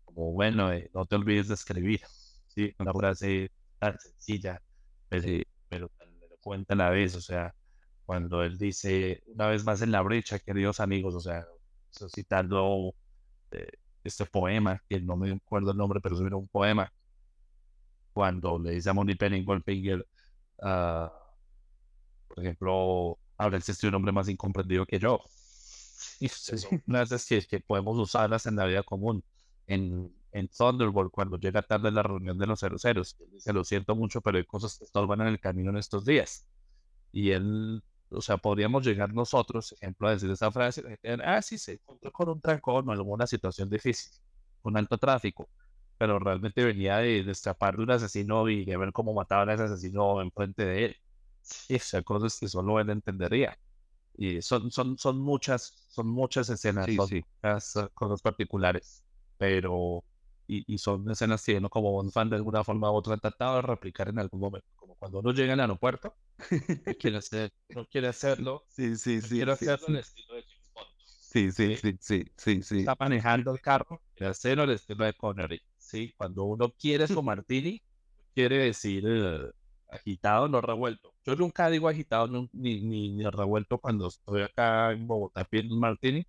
como 0.06 0.32
bueno, 0.34 0.72
eh, 0.72 0.92
no 0.94 1.06
te 1.06 1.16
olvides 1.16 1.48
de 1.48 1.56
escribir. 1.56 2.02
Sí, 2.48 2.74
una 2.80 2.94
frase 2.94 3.52
tan 3.80 4.00
sencilla, 4.00 4.62
pero, 5.10 5.44
pero 5.68 5.90
tan 5.98 6.10
elocuente 6.24 6.74
a 6.74 6.76
la 6.78 6.90
vez. 6.92 7.16
O 7.16 7.22
sea, 7.22 7.56
cuando 8.06 8.44
él 8.44 8.58
dice, 8.58 9.24
una 9.28 9.48
vez 9.48 9.66
más 9.66 9.82
en 9.82 9.92
la 9.92 10.02
brecha, 10.04 10.40
queridos 10.40 10.80
amigos, 10.80 11.16
o 11.16 11.20
sea, 11.20 11.46
citando 12.14 12.94
eh, 13.52 13.68
este 14.08 14.26
poema, 14.26 14.82
que 14.90 15.00
no 15.02 15.16
me 15.18 15.32
acuerdo 15.32 15.72
el 15.72 15.78
nombre, 15.78 16.00
pero 16.02 16.16
es 16.16 16.22
un 16.22 16.48
poema 16.48 16.92
cuando 18.16 18.58
le 18.58 18.72
dice 18.72 18.90
a 18.90 18.94
Moni 18.94 19.16
Penny 19.16 19.44
Goldfinger, 19.44 20.08
uh, 20.60 21.10
por 22.28 22.40
ejemplo, 22.40 23.20
ahora 23.38 23.58
existe 23.58 23.88
un 23.88 23.96
hombre 23.96 24.14
más 24.14 24.30
incomprendido 24.30 24.86
que 24.86 25.00
yo. 25.00 25.20
Y 26.22 26.30
son 26.30 26.82
frases 26.86 27.26
que, 27.26 27.42
que 27.46 27.60
podemos 27.60 27.98
usarlas 27.98 28.46
en 28.46 28.56
la 28.56 28.66
vida 28.66 28.84
común. 28.84 29.22
En, 29.68 30.16
en 30.32 30.48
Thunderbolt, 30.48 31.12
cuando 31.12 31.38
llega 31.38 31.62
tarde 31.62 31.92
la 31.92 32.04
reunión 32.04 32.38
de 32.38 32.48
los 32.48 32.62
ceros, 32.62 33.18
dice, 33.32 33.52
lo 33.52 33.66
siento 33.66 33.96
mucho, 33.96 34.22
pero 34.22 34.38
hay 34.38 34.46
cosas 34.46 34.78
que 34.78 34.86
estorban 34.86 35.20
en 35.22 35.28
el 35.28 35.40
camino 35.42 35.72
en 35.72 35.78
estos 35.78 36.06
días. 36.06 36.48
Y 37.12 37.32
él, 37.32 37.84
o 38.10 38.22
sea, 38.22 38.38
podríamos 38.38 38.86
llegar 38.86 39.14
nosotros, 39.14 39.74
ejemplo, 39.74 40.08
a 40.08 40.12
decir 40.12 40.30
esa 40.32 40.52
frase, 40.52 41.00
ah, 41.24 41.42
sí, 41.42 41.58
se 41.58 41.74
encontró 41.74 42.12
con 42.12 42.30
un 42.30 42.42
trancón 42.42 42.88
o 42.90 42.92
alguna 42.92 43.28
situación 43.28 43.70
difícil, 43.70 44.12
con 44.62 44.78
alto 44.78 44.98
tráfico 44.98 45.50
pero 45.98 46.20
realmente 46.20 46.64
venía 46.64 46.98
de, 46.98 47.24
de 47.24 47.32
escapar 47.32 47.78
de 47.78 47.84
un 47.84 47.92
asesino 47.92 48.50
y 48.50 48.66
de 48.66 48.78
ver 48.78 48.92
cómo 48.92 49.14
mataban 49.14 49.50
a 49.50 49.54
ese 49.54 49.64
asesino 49.64 50.22
enfrente 50.22 50.66
de 50.66 50.86
él. 50.86 50.98
Y 51.70 51.80
son 51.80 52.04
cosas 52.04 52.38
que 52.40 52.48
solo 52.48 52.80
él 52.80 52.90
entendería. 52.90 53.58
Y 54.18 54.42
son, 54.42 54.72
son, 54.72 54.98
son 54.98 55.20
muchas, 55.20 55.86
son 55.90 56.08
muchas 56.08 56.50
escenas, 56.50 56.86
sí, 56.86 57.24
son 57.60 57.90
cosas 57.94 58.22
particulares, 58.22 59.04
pero 59.38 60.04
y, 60.48 60.74
y, 60.74 60.78
son 60.78 61.10
escenas 61.10 61.44
que 61.44 61.58
uno 61.58 61.70
como 61.70 62.00
un 62.00 62.12
fan 62.12 62.30
de 62.30 62.36
alguna 62.36 62.64
forma 62.64 62.92
u 62.92 62.96
otra 62.96 63.16
ha 63.16 63.18
tratado 63.18 63.56
de 63.58 63.62
replicar 63.64 64.10
en 64.10 64.20
algún 64.20 64.40
momento, 64.40 64.68
como 64.76 64.96
cuando 64.96 65.20
uno 65.20 65.32
llega 65.32 65.54
al 65.54 65.60
aeropuerto, 65.60 66.16
quiere 67.00 67.18
hacer, 67.18 67.52
no 67.70 67.86
quiere 67.86 68.08
hacerlo, 68.08 68.66
sí, 68.70 68.96
sí, 68.96 69.22
sí, 69.22 69.36
quiere 69.36 69.52
hacerlo 69.54 69.88
en 69.88 69.94
el 69.96 70.00
estilo 70.02 70.36
de 70.36 70.44
James 70.44 70.72
Bond. 70.74 70.88
Sí, 71.06 71.52
sí, 71.52 71.76
sí, 71.78 71.98
sí, 72.00 72.26
sí, 72.38 72.64
sí. 72.64 72.80
Está 72.80 72.96
manejando 73.00 73.52
el 73.52 73.62
carro, 73.62 74.02
quiere 74.14 74.32
hacerlo 74.32 74.64
en 74.64 74.70
el 74.70 74.76
estilo 74.76 75.06
de 75.06 75.14
Connery. 75.14 75.62
¿sí? 75.78 76.14
Cuando 76.18 76.44
uno 76.44 76.72
quiere 76.72 77.08
su 77.08 77.22
martini, 77.22 77.82
quiere 78.34 78.58
decir 78.58 79.04
eh, 79.08 79.52
agitado, 79.90 80.48
no 80.48 80.62
revuelto. 80.62 81.14
Yo 81.24 81.36
nunca 81.36 81.70
digo 81.70 81.88
agitado 81.88 82.28
ni, 82.28 82.50
ni, 82.82 83.12
ni, 83.14 83.30
revuelto 83.30 83.78
cuando 83.80 84.08
estoy 84.08 84.42
acá 84.42 84.92
en 84.92 85.08
Bogotá 85.08 85.44
pidiendo 85.46 85.76
un 85.76 85.82
martini, 85.82 86.26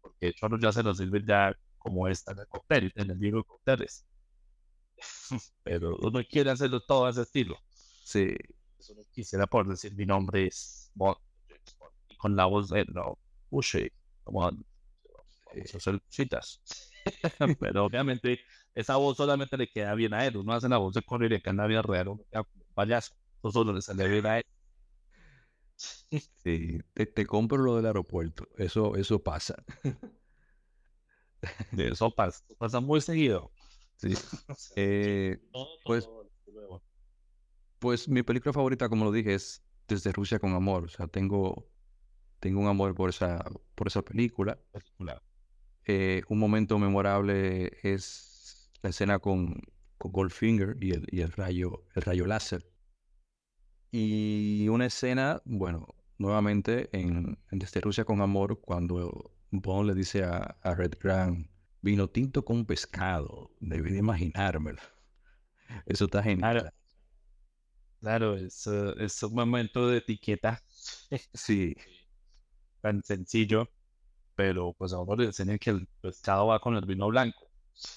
porque 0.00 0.28
hecho 0.28 0.48
ya 0.58 0.72
se 0.72 0.82
nos 0.82 0.98
sirve 0.98 1.22
ya 1.26 1.56
como 1.80 2.06
esta 2.06 2.32
en 2.32 2.38
el 2.38 2.46
cóctel, 2.46 2.92
en 2.94 3.10
el 3.10 3.18
libro 3.18 3.40
de 3.40 3.44
cócteles. 3.44 4.06
Pero 5.64 5.96
uno 5.96 6.20
quiere 6.28 6.50
hacerlo 6.50 6.80
todo 6.80 7.06
a 7.06 7.10
ese 7.10 7.22
estilo. 7.22 7.56
Sí. 8.04 8.34
Eso 8.78 8.94
no 8.94 9.02
quisiera 9.12 9.46
por 9.46 9.68
decir 9.68 9.94
mi 9.94 10.06
nombre 10.06 10.46
es 10.46 10.90
Bond, 10.94 11.16
con 12.18 12.36
la 12.36 12.46
voz 12.46 12.70
de 12.70 12.84
no, 12.86 13.18
Uche, 13.50 13.92
como 14.24 14.40
vamos 14.40 14.64
a 15.74 15.76
hacer 15.76 16.00
citas. 16.08 16.62
Pero 17.60 17.84
obviamente 17.84 18.40
esa 18.74 18.96
voz 18.96 19.16
solamente 19.16 19.56
le 19.56 19.68
queda 19.68 19.94
bien 19.94 20.14
a 20.14 20.24
él. 20.26 20.36
Uno 20.36 20.52
hace 20.52 20.68
la 20.68 20.78
voz 20.78 20.94
de 20.94 21.02
Connery 21.02 21.36
acá 21.36 21.50
en 21.50 21.56
la 21.56 21.66
vida 21.66 21.82
real, 21.82 22.08
un 22.08 22.24
payaso. 22.74 23.14
Eso 23.38 23.50
solo 23.50 23.72
le 23.72 23.82
sale 23.82 24.08
bien 24.08 24.26
a 24.26 24.38
él. 24.38 24.44
Sí, 25.76 26.78
te, 26.92 27.26
compro 27.26 27.58
lo 27.58 27.76
del 27.76 27.86
aeropuerto. 27.86 28.46
Eso, 28.56 28.96
eso 28.96 29.22
pasa. 29.22 29.62
De 31.72 31.88
eso 31.88 32.10
pasa, 32.14 32.44
pasa 32.58 32.80
muy 32.80 33.00
seguido. 33.00 33.52
Sí. 33.96 34.14
Eh, 34.76 35.38
pues, 35.84 36.08
pues 37.78 38.08
mi 38.08 38.22
película 38.22 38.52
favorita, 38.52 38.88
como 38.88 39.04
lo 39.04 39.12
dije, 39.12 39.34
es 39.34 39.62
Desde 39.88 40.12
Rusia 40.12 40.38
con 40.38 40.52
Amor. 40.54 40.84
O 40.84 40.88
sea, 40.88 41.06
tengo, 41.08 41.70
tengo 42.40 42.60
un 42.60 42.68
amor 42.68 42.94
por 42.94 43.10
esa, 43.10 43.44
por 43.76 43.88
esa 43.88 44.02
película. 44.02 44.60
eh, 45.86 46.22
un 46.28 46.38
momento 46.38 46.78
memorable 46.78 47.72
es 47.82 48.70
la 48.82 48.90
escena 48.90 49.18
con, 49.18 49.60
con 49.98 50.12
Goldfinger 50.12 50.76
y 50.80 50.92
el, 50.92 51.06
y 51.10 51.20
el 51.22 51.32
rayo, 51.32 51.84
el 51.94 52.02
rayo 52.02 52.26
láser. 52.26 52.66
Y 53.92 54.68
una 54.68 54.86
escena, 54.86 55.42
bueno, 55.44 55.88
nuevamente 56.18 56.88
en, 56.96 57.38
en 57.50 57.58
Desde 57.58 57.80
Rusia 57.80 58.04
con 58.04 58.20
Amor, 58.20 58.60
cuando 58.60 59.32
Bond 59.52 59.88
le 59.88 59.94
dice 59.94 60.24
a, 60.24 60.56
a 60.62 60.74
Red 60.74 60.94
Grant, 61.00 61.48
vino 61.82 62.08
tinto 62.08 62.44
con 62.44 62.64
pescado, 62.66 63.50
debí 63.60 63.90
de 63.92 63.98
imaginármelo. 63.98 64.80
Eso 65.86 66.06
está 66.06 66.22
genial. 66.22 66.58
Claro, 66.58 66.70
claro, 68.00 68.36
es, 68.36 68.66
eh, 68.66 68.94
es 68.98 69.22
un 69.22 69.34
momento 69.34 69.88
de 69.88 69.98
etiqueta 69.98 70.62
Sí, 71.34 71.74
tan 72.80 73.02
sencillo, 73.02 73.68
pero 74.36 74.74
pues 74.74 74.92
a 74.92 75.00
uno 75.00 75.16
le 75.16 75.26
enseñan 75.26 75.58
que 75.58 75.70
el 75.70 75.88
pescado 76.02 76.48
va 76.48 76.60
con 76.60 76.76
el 76.76 76.86
vino 76.86 77.08
blanco. 77.08 77.50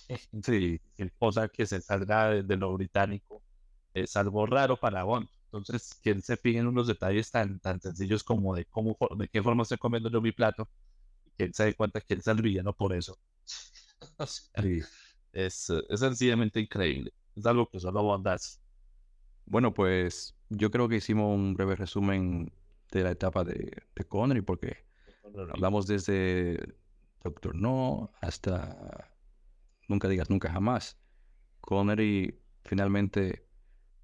sí, 0.43 0.79
Cualquier 0.79 1.13
cosa 1.19 1.49
que 1.49 1.65
se 1.65 1.81
salga 1.81 2.29
de, 2.31 2.43
de 2.43 2.57
lo 2.57 2.73
británico 2.73 3.43
es 3.93 4.15
algo 4.17 4.45
raro 4.45 4.77
para 4.79 5.03
Bond. 5.03 5.29
Entonces, 5.45 5.99
que 6.03 6.11
él 6.11 6.23
se 6.23 6.37
fije 6.37 6.59
en 6.59 6.67
unos 6.67 6.87
detalles 6.87 7.31
tan, 7.31 7.59
tan 7.59 7.81
sencillos 7.81 8.23
como 8.23 8.55
de 8.55 8.65
cómo, 8.65 8.97
de 9.17 9.29
qué 9.29 9.43
forma 9.43 9.63
estoy 9.63 9.77
comiendo 9.79 10.09
yo 10.11 10.21
mi 10.21 10.31
plato, 10.31 10.69
él 11.37 11.53
se 11.53 11.65
dé 11.65 11.73
cuenta 11.75 12.01
que 12.01 12.13
él 12.15 12.19
es 12.21 12.27
el 12.27 12.41
villano 12.41 12.73
por 12.73 12.93
eso. 12.93 13.19
O 14.17 14.25
sea, 14.27 14.61
sí. 14.61 14.81
es, 15.31 15.69
es 15.69 15.99
sencillamente 15.99 16.59
increíble. 16.59 17.13
Es 17.35 17.45
algo 17.45 17.69
que 17.69 17.79
solo 17.79 18.03
Bond 18.03 18.27
hace. 18.27 18.59
Bueno, 19.45 19.73
pues 19.73 20.35
yo 20.49 20.71
creo 20.71 20.87
que 20.89 20.97
hicimos 20.97 21.35
un 21.35 21.53
breve 21.53 21.75
resumen 21.75 22.53
de 22.91 23.03
la 23.03 23.11
etapa 23.11 23.43
de, 23.43 23.83
de 23.95 24.05
Connery, 24.05 24.41
porque 24.41 24.77
hablamos 25.51 25.87
desde 25.87 26.75
Doctor 27.23 27.55
No 27.55 28.11
hasta 28.21 29.09
Nunca 29.87 30.07
digas 30.07 30.29
nunca 30.29 30.51
jamás. 30.51 30.97
Connery 31.61 32.41
finalmente 32.63 33.47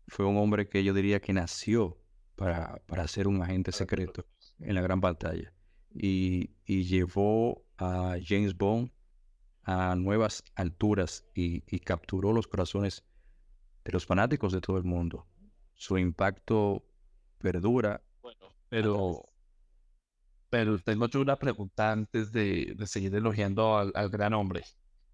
fue 0.07 0.25
un 0.25 0.37
hombre 0.37 0.69
que 0.69 0.83
yo 0.83 0.93
diría 0.93 1.21
que 1.21 1.33
nació 1.33 2.01
para, 2.35 2.77
para 2.87 3.07
ser 3.07 3.27
un 3.27 3.41
agente 3.41 3.71
secreto 3.71 4.27
en 4.59 4.75
la 4.75 4.81
gran 4.81 5.01
pantalla 5.01 5.53
y, 5.93 6.51
y 6.65 6.83
llevó 6.83 7.65
a 7.77 8.17
James 8.23 8.55
Bond 8.57 8.91
a 9.63 9.95
nuevas 9.95 10.43
alturas 10.55 11.25
y, 11.35 11.63
y 11.67 11.79
capturó 11.79 12.33
los 12.33 12.47
corazones 12.47 13.05
de 13.85 13.91
los 13.93 14.05
fanáticos 14.05 14.51
de 14.53 14.61
todo 14.61 14.77
el 14.77 14.83
mundo. 14.83 15.27
Su 15.75 15.97
impacto 15.97 16.85
perdura. 17.39 18.03
Bueno, 18.21 18.55
pero, 18.69 19.29
pero 20.49 20.79
tengo 20.79 21.07
yo 21.07 21.21
una 21.21 21.37
pregunta 21.37 21.91
antes 21.91 22.31
de, 22.31 22.73
de 22.75 22.87
seguir 22.87 23.13
elogiando 23.15 23.77
al, 23.77 23.91
al 23.95 24.09
gran 24.09 24.33
hombre. 24.33 24.63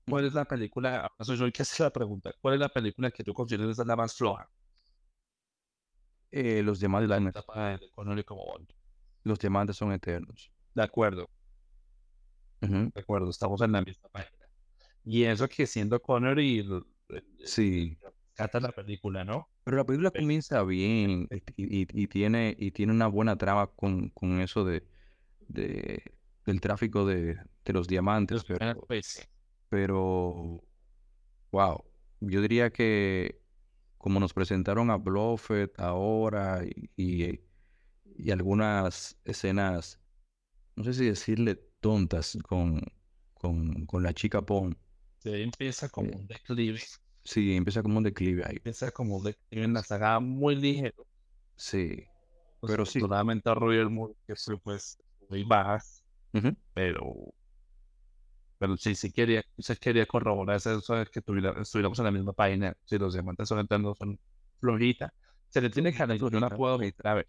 ¿Cuál 0.08 0.26
es 0.26 0.34
la 0.34 0.46
película? 0.46 1.12
Soy 1.20 1.38
yo 1.38 1.46
el 1.46 1.54
que 1.54 1.64
hace 1.64 1.84
la 1.84 1.90
pregunta. 1.92 2.32
¿Cuál 2.42 2.56
es 2.56 2.60
la 2.60 2.70
película 2.70 3.12
que 3.12 3.24
tú 3.24 3.34
consideras 3.34 3.78
la 3.80 3.96
más 3.96 4.16
floja? 4.16 4.50
Eh, 6.32 6.62
los 6.64 6.80
diamantes, 6.80 7.10
La 7.10 7.16
son- 7.18 7.28
etapa 7.28 7.70
de 7.78 7.90
Connery 7.92 8.24
como 8.24 8.46
Bond. 8.46 8.70
los 9.24 9.40
diamantes 9.40 9.76
son 9.78 9.92
eternos. 9.92 10.52
De 10.76 10.84
acuerdo, 10.84 11.28
de 12.94 13.02
acuerdo, 13.02 13.30
estamos 13.30 13.62
en 13.62 13.72
la 13.74 13.82
misma 13.82 14.10
página. 14.10 14.46
Y 15.04 15.24
eso 15.24 15.48
que 15.48 15.68
siendo 15.68 16.02
Connery, 16.02 16.68
Sí. 17.44 17.98
rescata 18.38 18.60
la 18.60 18.72
película, 18.72 19.24
¿no? 19.24 19.50
Pero 19.64 19.78
la 19.78 19.86
película 19.86 20.12
Pe- 20.12 20.20
comienza 20.20 20.64
bien 20.64 21.28
y, 21.58 21.82
y- 21.82 21.88
y 22.04 22.08
tiene, 22.08 22.56
y 22.58 22.72
tiene 22.72 22.94
una 22.94 23.08
buena 23.08 23.38
trama 23.38 23.68
con, 23.68 24.10
con 24.10 24.40
eso 24.42 24.64
de, 24.64 24.88
de- 25.48 26.04
del 26.46 26.62
tráfico 26.62 27.06
de, 27.06 27.36
de 27.66 27.74
los 27.74 27.88
diamantes, 27.88 28.44
pero, 28.46 28.88
Pues, 28.88 29.28
pero, 29.70 30.64
wow, 31.52 31.86
yo 32.22 32.42
diría 32.42 32.72
que 32.72 33.42
como 33.98 34.20
nos 34.20 34.34
presentaron 34.34 34.92
a 34.92 34.98
Blofeld 34.98 35.72
ahora 35.78 36.64
y, 36.66 36.92
y, 36.98 37.42
y 38.06 38.32
algunas 38.32 39.20
escenas, 39.26 40.02
no 40.76 40.84
sé 40.84 40.94
si 40.94 41.06
decirle 41.06 41.56
tontas 41.80 42.38
con, 42.48 42.82
con, 43.34 43.86
con 43.86 44.04
la 44.04 44.14
chica 44.14 44.42
Pon, 44.46 44.78
sí, 45.20 45.42
empieza 45.42 45.90
como 45.90 46.10
Eh, 46.10 46.20
un 46.20 46.28
declive. 46.28 46.80
sí, 47.24 47.56
empieza 47.56 47.84
como 47.84 47.98
un 47.98 48.04
declive 48.04 48.44
ahí, 48.46 48.58
Empieza 48.64 48.92
como 48.92 49.18
un 49.18 49.24
declive 49.24 49.64
en 49.66 49.74
la 49.74 49.84
saga 49.84 50.20
muy 50.20 50.56
ligero. 50.56 51.08
sí, 51.58 52.08
Pues, 52.60 52.74
pero 52.74 52.86
sí. 52.86 53.06
afortunadamente 53.06 53.50
a 53.50 53.54
Roger 53.54 53.90
Moore, 53.90 54.16
que 54.28 54.36
fue 54.36 54.58
pues 54.60 54.98
muy 55.30 55.44
bajas, 55.44 56.04
pero, 56.74 57.34
pero 58.58 58.78
sí, 58.78 58.96
sí 58.96 59.12
quería, 59.12 59.44
sí 59.58 59.76
quería 59.78 60.06
corroborar 60.06 60.56
eso 60.58 60.72
de 60.96 61.06
que 61.08 61.22
tuviera- 61.22 61.60
estuviéramos 61.62 62.00
en 62.00 62.06
la 62.06 62.12
misma 62.12 62.34
página. 62.34 62.74
Si 62.86 62.98
los 62.98 63.14
diamantes 63.14 63.48
son 63.50 63.60
eternos, 63.60 63.98
son 63.98 64.20
flojita. 64.60 65.14
Se 65.50 65.62
le 65.62 65.70
tiene 65.70 65.94
que 65.94 66.02
no 66.32 66.40
la 66.40 66.50
puedo 66.50 66.78
a 67.10 67.14
ver. 67.16 67.28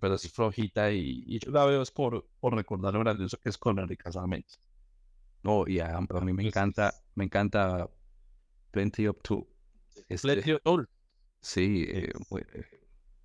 Pero 0.00 0.18
sí 0.18 0.28
flojita 0.28 0.90
y, 0.92 1.24
y 1.26 1.38
yo 1.38 1.50
la 1.50 1.64
veo 1.64 1.82
es 1.82 1.90
por, 1.90 2.28
por 2.40 2.54
recordar 2.54 2.94
lo 2.94 3.00
grandioso 3.00 3.38
que 3.38 3.48
es 3.48 3.58
Connery 3.58 3.96
casualmente. 3.96 4.54
No, 5.42 5.64
y 5.66 5.80
a, 5.80 5.96
a 5.96 6.20
mí 6.20 6.32
me 6.32 6.42
Entonces, 6.42 6.44
encanta, 6.44 6.94
me 7.14 7.24
encanta 7.24 7.90
Plenty 8.72 9.08
of 9.08 9.18
Two. 9.22 9.48
Este, 10.08 10.26
Plenty 10.28 10.52
of 10.52 10.60
Soul. 10.64 10.88
sí, 11.42 11.84
eh, 11.88 12.10
Es- 12.10 12.30
eh, 12.54 12.64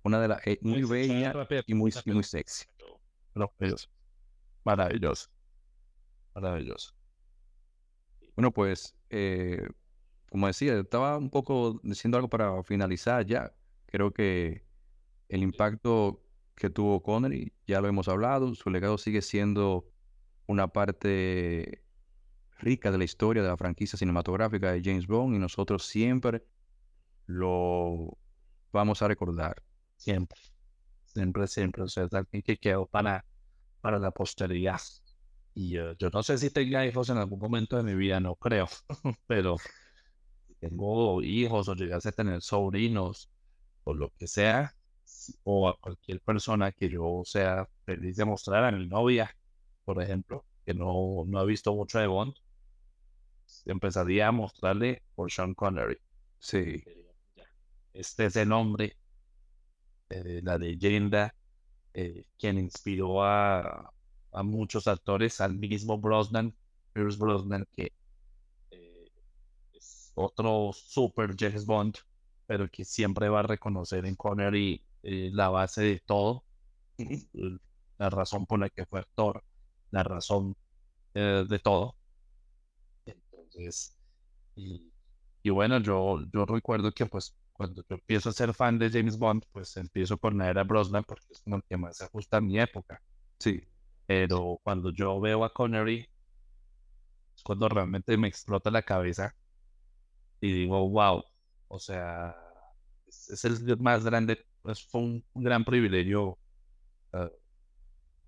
una 0.04 0.20
de 0.20 0.28
las 0.28 0.46
eh, 0.46 0.58
muy 0.62 0.82
Muy 0.82 0.82
bella 0.84 1.34
y 1.66 1.74
muy, 1.74 1.92
y 2.04 2.12
muy 2.12 2.24
sexy. 2.24 2.66
pero 2.76 3.00
Maravilloso. 3.34 3.88
Maravilloso. 4.64 5.28
Maravilloso. 6.34 6.94
Bueno, 8.36 8.52
pues, 8.52 8.96
eh, 9.10 9.68
como 10.30 10.46
decía, 10.48 10.78
estaba 10.80 11.18
un 11.18 11.30
poco 11.30 11.80
diciendo 11.84 12.18
algo 12.18 12.28
para 12.30 12.62
finalizar 12.64 13.26
ya. 13.26 13.54
Creo 13.86 14.12
que 14.12 14.66
el 15.28 15.42
impacto 15.42 16.23
que 16.54 16.70
tuvo 16.70 17.02
Connery, 17.02 17.52
ya 17.66 17.80
lo 17.80 17.88
hemos 17.88 18.08
hablado, 18.08 18.54
su 18.54 18.70
legado 18.70 18.98
sigue 18.98 19.22
siendo 19.22 19.86
una 20.46 20.68
parte 20.68 21.82
rica 22.58 22.90
de 22.90 22.98
la 22.98 23.04
historia 23.04 23.42
de 23.42 23.48
la 23.48 23.56
franquicia 23.56 23.98
cinematográfica 23.98 24.72
de 24.72 24.82
James 24.82 25.06
Bond 25.06 25.34
y 25.34 25.38
nosotros 25.38 25.86
siempre 25.86 26.44
lo 27.26 28.16
vamos 28.72 29.02
a 29.02 29.08
recordar. 29.08 29.62
Siempre. 29.96 30.38
Siempre, 31.04 31.46
siempre. 31.46 31.82
O 31.82 31.88
sea, 31.88 32.08
que 32.30 32.56
quedó 32.58 32.86
para, 32.86 33.24
para 33.80 33.98
la 33.98 34.10
posteridad. 34.10 34.80
Y 35.54 35.78
eh, 35.78 35.94
yo 35.98 36.10
no 36.10 36.22
sé 36.22 36.38
si 36.38 36.50
tenga 36.50 36.84
hijos 36.84 37.08
en 37.10 37.18
algún 37.18 37.38
momento 37.38 37.76
de 37.76 37.84
mi 37.84 37.94
vida, 37.94 38.20
no 38.20 38.34
creo. 38.34 38.68
Pero 39.26 39.56
tengo 40.60 41.22
hijos 41.22 41.68
o 41.68 41.74
llegase 41.74 42.08
a 42.08 42.12
tener 42.12 42.42
sobrinos 42.42 43.30
o 43.84 43.94
lo 43.94 44.10
que 44.18 44.26
sea, 44.26 44.74
o 45.44 45.68
a 45.68 45.78
cualquier 45.78 46.20
persona 46.20 46.72
que 46.72 46.88
yo 46.90 47.22
sea 47.24 47.68
feliz 47.84 48.16
de 48.16 48.24
mostrar 48.24 48.64
a 48.64 48.72
mi 48.72 48.86
novia, 48.86 49.30
por 49.84 50.02
ejemplo, 50.02 50.46
que 50.64 50.74
no, 50.74 51.24
no 51.26 51.38
ha 51.38 51.44
visto 51.44 51.74
mucho 51.74 51.98
de 51.98 52.06
Bond, 52.06 52.34
empezaría 53.66 54.28
a 54.28 54.32
mostrarle 54.32 55.02
por 55.14 55.30
Sean 55.30 55.54
Connery. 55.54 55.96
Sí, 56.38 56.82
Este 57.94 58.26
es 58.26 58.36
el 58.36 58.52
hombre, 58.52 58.98
eh, 60.10 60.40
la 60.42 60.58
leyenda, 60.58 61.34
eh, 61.94 62.26
quien 62.38 62.58
inspiró 62.58 63.24
a, 63.24 63.92
a 64.32 64.42
muchos 64.42 64.86
actores, 64.88 65.40
al 65.40 65.56
mismo 65.56 65.98
Brosnan, 65.98 66.56
Pierce 66.92 67.18
Brosnan, 67.18 67.66
que 67.76 67.92
eh, 68.70 69.10
es 69.72 70.12
otro 70.16 70.72
super 70.74 71.34
James 71.38 71.66
Bond, 71.66 71.96
pero 72.46 72.68
que 72.70 72.84
siempre 72.84 73.28
va 73.28 73.40
a 73.40 73.44
reconocer 73.44 74.06
en 74.06 74.16
Connery 74.16 74.84
eh, 75.04 75.30
la 75.34 75.50
base 75.50 75.82
de 75.84 76.00
todo, 76.06 76.46
la 77.98 78.10
razón 78.10 78.46
por 78.46 78.58
la 78.60 78.70
que 78.70 78.86
fue 78.86 79.00
actor, 79.00 79.44
la 79.90 80.02
razón 80.02 80.56
eh, 81.14 81.44
de 81.48 81.58
todo. 81.60 81.96
Entonces, 83.06 83.96
y, 84.56 84.92
y 85.42 85.50
bueno, 85.50 85.80
yo, 85.80 86.20
yo 86.32 86.46
recuerdo 86.46 86.92
que 86.92 87.06
pues 87.06 87.36
cuando 87.52 87.82
yo 87.88 87.96
empiezo 87.96 88.30
a 88.30 88.32
ser 88.32 88.54
fan 88.54 88.78
de 88.78 88.90
James 88.90 89.18
Bond, 89.18 89.44
pues 89.52 89.76
empiezo 89.76 90.18
con 90.18 90.38
la 90.38 90.50
era 90.50 90.64
Brosnan 90.64 91.04
porque 91.04 91.26
es 91.30 91.42
como 91.42 91.56
el 91.56 91.64
que 91.68 91.76
más 91.76 91.98
se 91.98 92.04
ajusta 92.06 92.38
a 92.38 92.40
mi 92.40 92.58
época. 92.60 93.02
sí, 93.38 93.64
Pero 94.06 94.60
cuando 94.62 94.90
yo 94.92 95.20
veo 95.20 95.44
a 95.44 95.52
Connery, 95.52 96.08
es 97.36 97.42
cuando 97.44 97.68
realmente 97.68 98.16
me 98.16 98.26
explota 98.28 98.70
la 98.72 98.82
cabeza 98.82 99.36
y 100.40 100.52
digo, 100.52 100.88
wow, 100.90 101.22
o 101.68 101.78
sea, 101.78 102.34
es, 103.06 103.28
es 103.30 103.44
el 103.44 103.78
más 103.80 104.04
grande, 104.04 104.44
pues 104.64 104.86
fue 104.86 105.02
un 105.02 105.24
gran 105.34 105.64
privilegio 105.64 106.38
eh, 107.12 107.30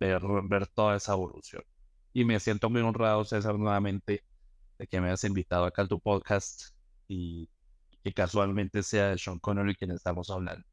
ver, 0.01 0.22
ver 0.45 0.66
toda 0.68 0.97
esa 0.97 1.14
evolución. 1.14 1.62
Y 2.12 2.24
me 2.26 2.39
siento 2.41 2.70
muy 2.70 2.82
honrado, 2.82 3.24
César, 3.24 3.59
nuevamente, 3.59 4.24
de 4.78 4.87
que 4.87 5.01
me 5.01 5.09
hayas 5.09 5.24
invitado 5.24 5.64
acá 5.64 5.82
a 5.82 5.89
tu 5.89 6.01
podcast 6.01 6.76
y 7.09 7.51
que 8.05 8.12
casualmente 8.12 8.82
sea 8.82 9.16
Sean 9.18 9.39
Connery 9.41 9.76
quien 9.76 9.93
estamos 9.93 10.30
hablando. 10.30 10.66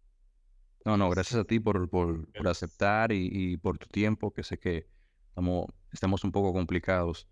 No, 0.85 0.97
no, 0.97 1.09
gracias 1.09 1.39
a 1.39 1.45
ti 1.45 1.59
por, 1.61 1.89
por, 1.89 2.29
por 2.33 2.47
aceptar 2.49 3.13
y, 3.13 3.29
y 3.31 3.57
por 3.57 3.77
tu 3.77 3.87
tiempo, 3.87 4.33
que 4.33 4.43
sé 4.43 4.59
que 4.59 4.89
estamos, 5.29 5.67
estamos 5.93 6.23
un 6.25 6.33
poco 6.33 6.51
complicados. 6.53 7.29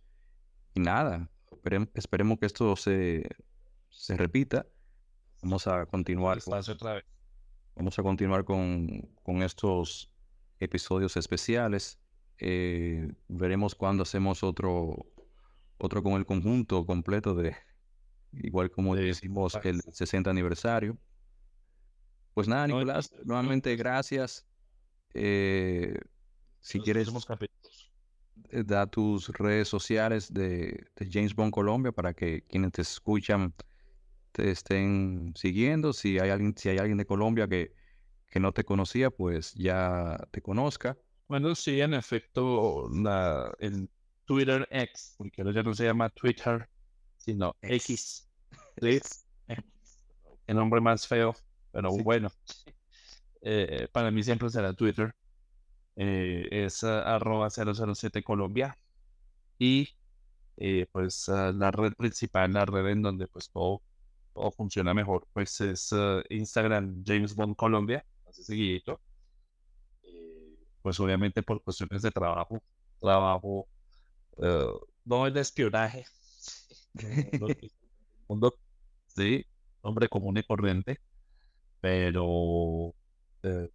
y 0.73 0.79
nada, 0.79 1.29
esperemos 1.93 2.39
que 2.39 2.45
esto 2.45 2.77
se, 2.77 3.29
se 3.89 4.15
repita. 4.17 4.67
Vamos 5.41 5.67
a 5.67 5.85
continuar. 5.85 6.39
otra 6.47 6.93
vez. 6.93 7.05
Vamos 7.75 7.97
a 7.97 8.03
continuar 8.03 8.43
con, 8.43 9.09
con 9.23 9.41
estos 9.41 10.11
episodios 10.59 11.17
especiales. 11.17 11.99
Eh, 12.39 13.11
veremos 13.27 13.75
cuándo 13.75 14.03
hacemos 14.03 14.43
otro, 14.43 15.05
otro 15.77 16.03
con 16.03 16.13
el 16.13 16.25
conjunto 16.25 16.85
completo 16.85 17.35
de, 17.35 17.55
igual 18.33 18.71
como 18.71 18.95
decimos, 18.95 19.57
el 19.63 19.81
60 19.81 20.29
aniversario. 20.29 20.97
Pues 22.33 22.47
nada, 22.47 22.67
Nicolás, 22.67 23.11
nuevamente 23.25 23.75
gracias. 23.75 24.45
Eh, 25.13 25.99
si 26.61 26.79
quieres, 26.79 27.09
eh, 28.49 28.63
da 28.65 28.87
tus 28.87 29.29
redes 29.29 29.67
sociales 29.67 30.33
de, 30.33 30.87
James 31.11 31.35
Bond 31.35 31.51
Colombia 31.51 31.91
para 31.91 32.13
que 32.13 32.43
quienes 32.43 32.71
te 32.71 32.81
escuchan 32.81 33.53
te 34.31 34.51
estén 34.51 35.33
siguiendo. 35.35 35.93
Si 35.93 36.19
hay 36.19 36.29
alguien, 36.29 36.55
si 36.57 36.69
hay 36.69 36.77
alguien 36.77 36.97
de 36.97 37.05
Colombia 37.05 37.47
que, 37.47 37.73
que 38.27 38.39
no 38.39 38.53
te 38.53 38.63
conocía, 38.63 39.09
pues 39.09 39.53
ya 39.53 40.17
te 40.31 40.41
conozca. 40.41 40.97
Bueno, 41.27 41.55
sí, 41.55 41.79
en 41.79 41.93
efecto, 41.93 42.89
la, 42.93 43.53
el 43.59 43.89
Twitter 44.25 44.67
X, 44.69 45.15
porque 45.17 45.41
ahora 45.41 45.53
ya 45.53 45.63
no 45.63 45.73
se 45.73 45.85
llama 45.85 46.09
Twitter, 46.09 46.69
sino 47.17 47.55
X. 47.61 48.29
X. 48.77 49.25
El 50.47 50.55
nombre 50.55 50.81
más 50.81 51.07
feo, 51.07 51.35
pero 51.71 51.91
bueno. 51.91 52.29
Eh, 53.41 53.87
para 53.91 54.11
mí 54.11 54.23
siempre 54.23 54.49
será 54.49 54.73
Twitter. 54.73 55.15
Eh, 55.95 56.47
es 56.51 56.83
ah, 56.83 57.15
arroba 57.15 57.49
007 57.49 58.23
Colombia. 58.23 58.77
Y 59.57 59.89
eh, 60.57 60.87
pues 60.91 61.29
ah, 61.29 61.51
la 61.53 61.71
red 61.71 61.93
principal, 61.93 62.53
la 62.53 62.65
red 62.65 62.87
en 62.87 63.01
donde 63.01 63.27
pues 63.27 63.49
todo, 63.49 63.81
todo 64.33 64.51
funciona 64.51 64.93
mejor, 64.93 65.27
pues 65.33 65.59
es 65.61 65.93
ah, 65.93 66.21
Instagram 66.29 67.03
James 67.05 67.35
Bond 67.35 67.55
Colombia, 67.55 68.05
así 68.27 68.43
seguidito. 68.43 68.99
pues 70.81 70.99
obviamente 70.99 71.43
por 71.43 71.61
cuestiones 71.63 72.01
de 72.01 72.11
trabajo, 72.11 72.61
trabajo, 72.99 73.67
no 75.05 75.27
es 75.27 75.33
de 75.33 75.41
espionaje, 75.41 76.05
sí, 79.07 79.45
hombre 79.81 80.09
común 80.09 80.37
y 80.37 80.43
corriente, 80.43 80.99
pero 81.81 82.93
eh, 83.43 83.69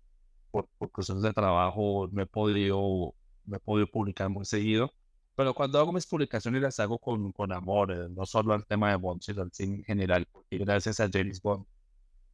por, 0.50 0.68
por, 0.78 0.90
cuestiones 0.90 1.22
de 1.22 1.32
trabajo 1.32 2.08
no 2.12 2.22
he 2.22 2.26
podido, 2.26 3.14
me 3.44 3.58
he 3.58 3.60
podido 3.60 3.86
publicar 3.88 4.28
muy 4.30 4.44
seguido. 4.44 4.92
Pero 5.36 5.54
cuando 5.54 5.78
hago 5.78 5.92
mis 5.92 6.06
publicaciones 6.06 6.62
las 6.62 6.80
hago 6.80 6.98
con, 6.98 7.32
con 7.32 7.52
amor, 7.52 7.92
eh, 7.92 8.08
no 8.10 8.26
solo 8.26 8.54
al 8.54 8.66
tema 8.66 8.90
de 8.90 8.96
Bond, 8.96 9.22
sino 9.22 9.42
al 9.42 9.52
cine 9.52 9.76
en 9.76 9.84
general, 9.84 10.26
porque 10.32 10.58
gracias 10.58 11.00
a 11.00 11.08
James 11.12 11.40
Bond 11.42 11.66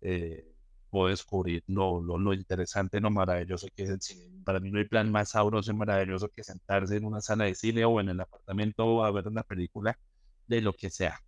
eh, 0.03 0.47
puedo 0.91 1.09
descubrir 1.09 1.65
lo, 1.67 2.01
lo, 2.03 2.19
lo, 2.19 2.33
interesante, 2.35 3.01
lo 3.01 3.11
maravilloso 3.11 3.69
que 3.75 3.85
es 3.85 3.91
el 3.91 4.01
cine. 4.01 4.43
Para 4.45 4.61
mí 4.61 4.71
no 4.71 4.79
hay 4.79 4.87
plan 4.87 5.11
más 5.13 5.31
sabroso 5.31 5.71
y 5.73 5.75
maravilloso 5.75 6.29
que 6.31 6.45
sentarse 6.45 6.97
en 6.97 7.05
una 7.05 7.21
sala 7.21 7.45
de 7.45 7.55
cine 7.55 7.85
o 7.85 8.01
en 8.01 8.11
el 8.11 8.21
apartamento 8.21 9.05
a 9.05 9.11
ver 9.11 9.29
una 9.29 9.43
película 9.43 9.99
de 10.47 10.61
lo 10.61 10.73
que 10.75 10.91
sea 10.91 11.21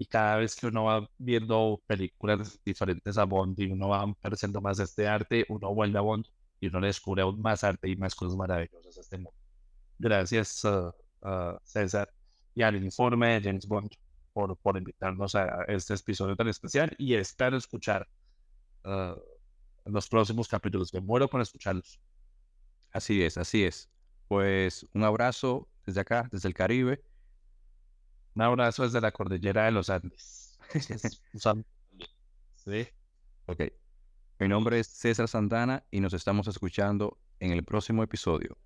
y 0.00 0.06
cada 0.06 0.36
vez 0.36 0.56
que 0.56 0.66
uno 0.66 0.84
va 0.84 1.06
viendo 1.18 1.82
películas 1.86 2.58
diferentes 2.64 3.18
a 3.18 3.24
Bond 3.24 3.58
y 3.60 3.70
uno 3.70 3.88
va 3.88 4.02
apareciendo 4.02 4.60
más 4.62 4.78
este 4.78 5.06
arte, 5.06 5.44
uno 5.50 5.74
vuelve 5.74 5.98
a 5.98 6.00
Bond 6.00 6.24
y 6.58 6.68
uno 6.68 6.80
descubre 6.80 7.20
aún 7.20 7.40
más 7.42 7.64
arte 7.64 7.86
y 7.90 7.96
más 7.96 8.14
cosas 8.14 8.34
maravillosas 8.34 8.96
a 8.96 9.00
este 9.02 9.16
mundo. 9.18 9.34
Gracias, 9.98 10.64
uh, 10.64 10.90
César, 11.64 12.12
y 12.54 12.62
al 12.62 12.76
informe 12.76 13.40
de 13.40 13.42
James 13.42 13.66
Bond 13.66 13.90
por, 14.32 14.56
por 14.58 14.76
invitarnos 14.76 15.34
a 15.34 15.64
este 15.68 15.94
episodio 15.94 16.36
tan 16.36 16.48
especial 16.48 16.94
y 16.98 17.14
espero 17.14 17.56
escuchar 17.56 18.08
uh, 18.84 19.14
los 19.84 20.08
próximos 20.08 20.48
capítulos. 20.48 20.92
Me 20.94 21.00
muero 21.00 21.28
con 21.28 21.40
escucharlos. 21.40 22.00
Así 22.92 23.22
es, 23.22 23.38
así 23.38 23.64
es. 23.64 23.88
Pues 24.28 24.86
un 24.94 25.04
abrazo 25.04 25.68
desde 25.86 26.00
acá, 26.00 26.28
desde 26.30 26.48
el 26.48 26.54
Caribe. 26.54 27.02
Un 28.34 28.42
abrazo 28.42 28.84
desde 28.84 29.00
la 29.00 29.12
cordillera 29.12 29.64
de 29.64 29.72
los 29.72 29.90
Andes. 29.90 30.58
sí. 32.56 32.88
Ok. 33.46 33.62
Mi 34.38 34.48
nombre 34.48 34.78
es 34.80 34.86
César 34.86 35.28
Santana 35.28 35.84
y 35.90 36.00
nos 36.00 36.14
estamos 36.14 36.46
escuchando 36.46 37.18
en 37.40 37.52
el 37.52 37.64
próximo 37.64 38.02
episodio. 38.02 38.56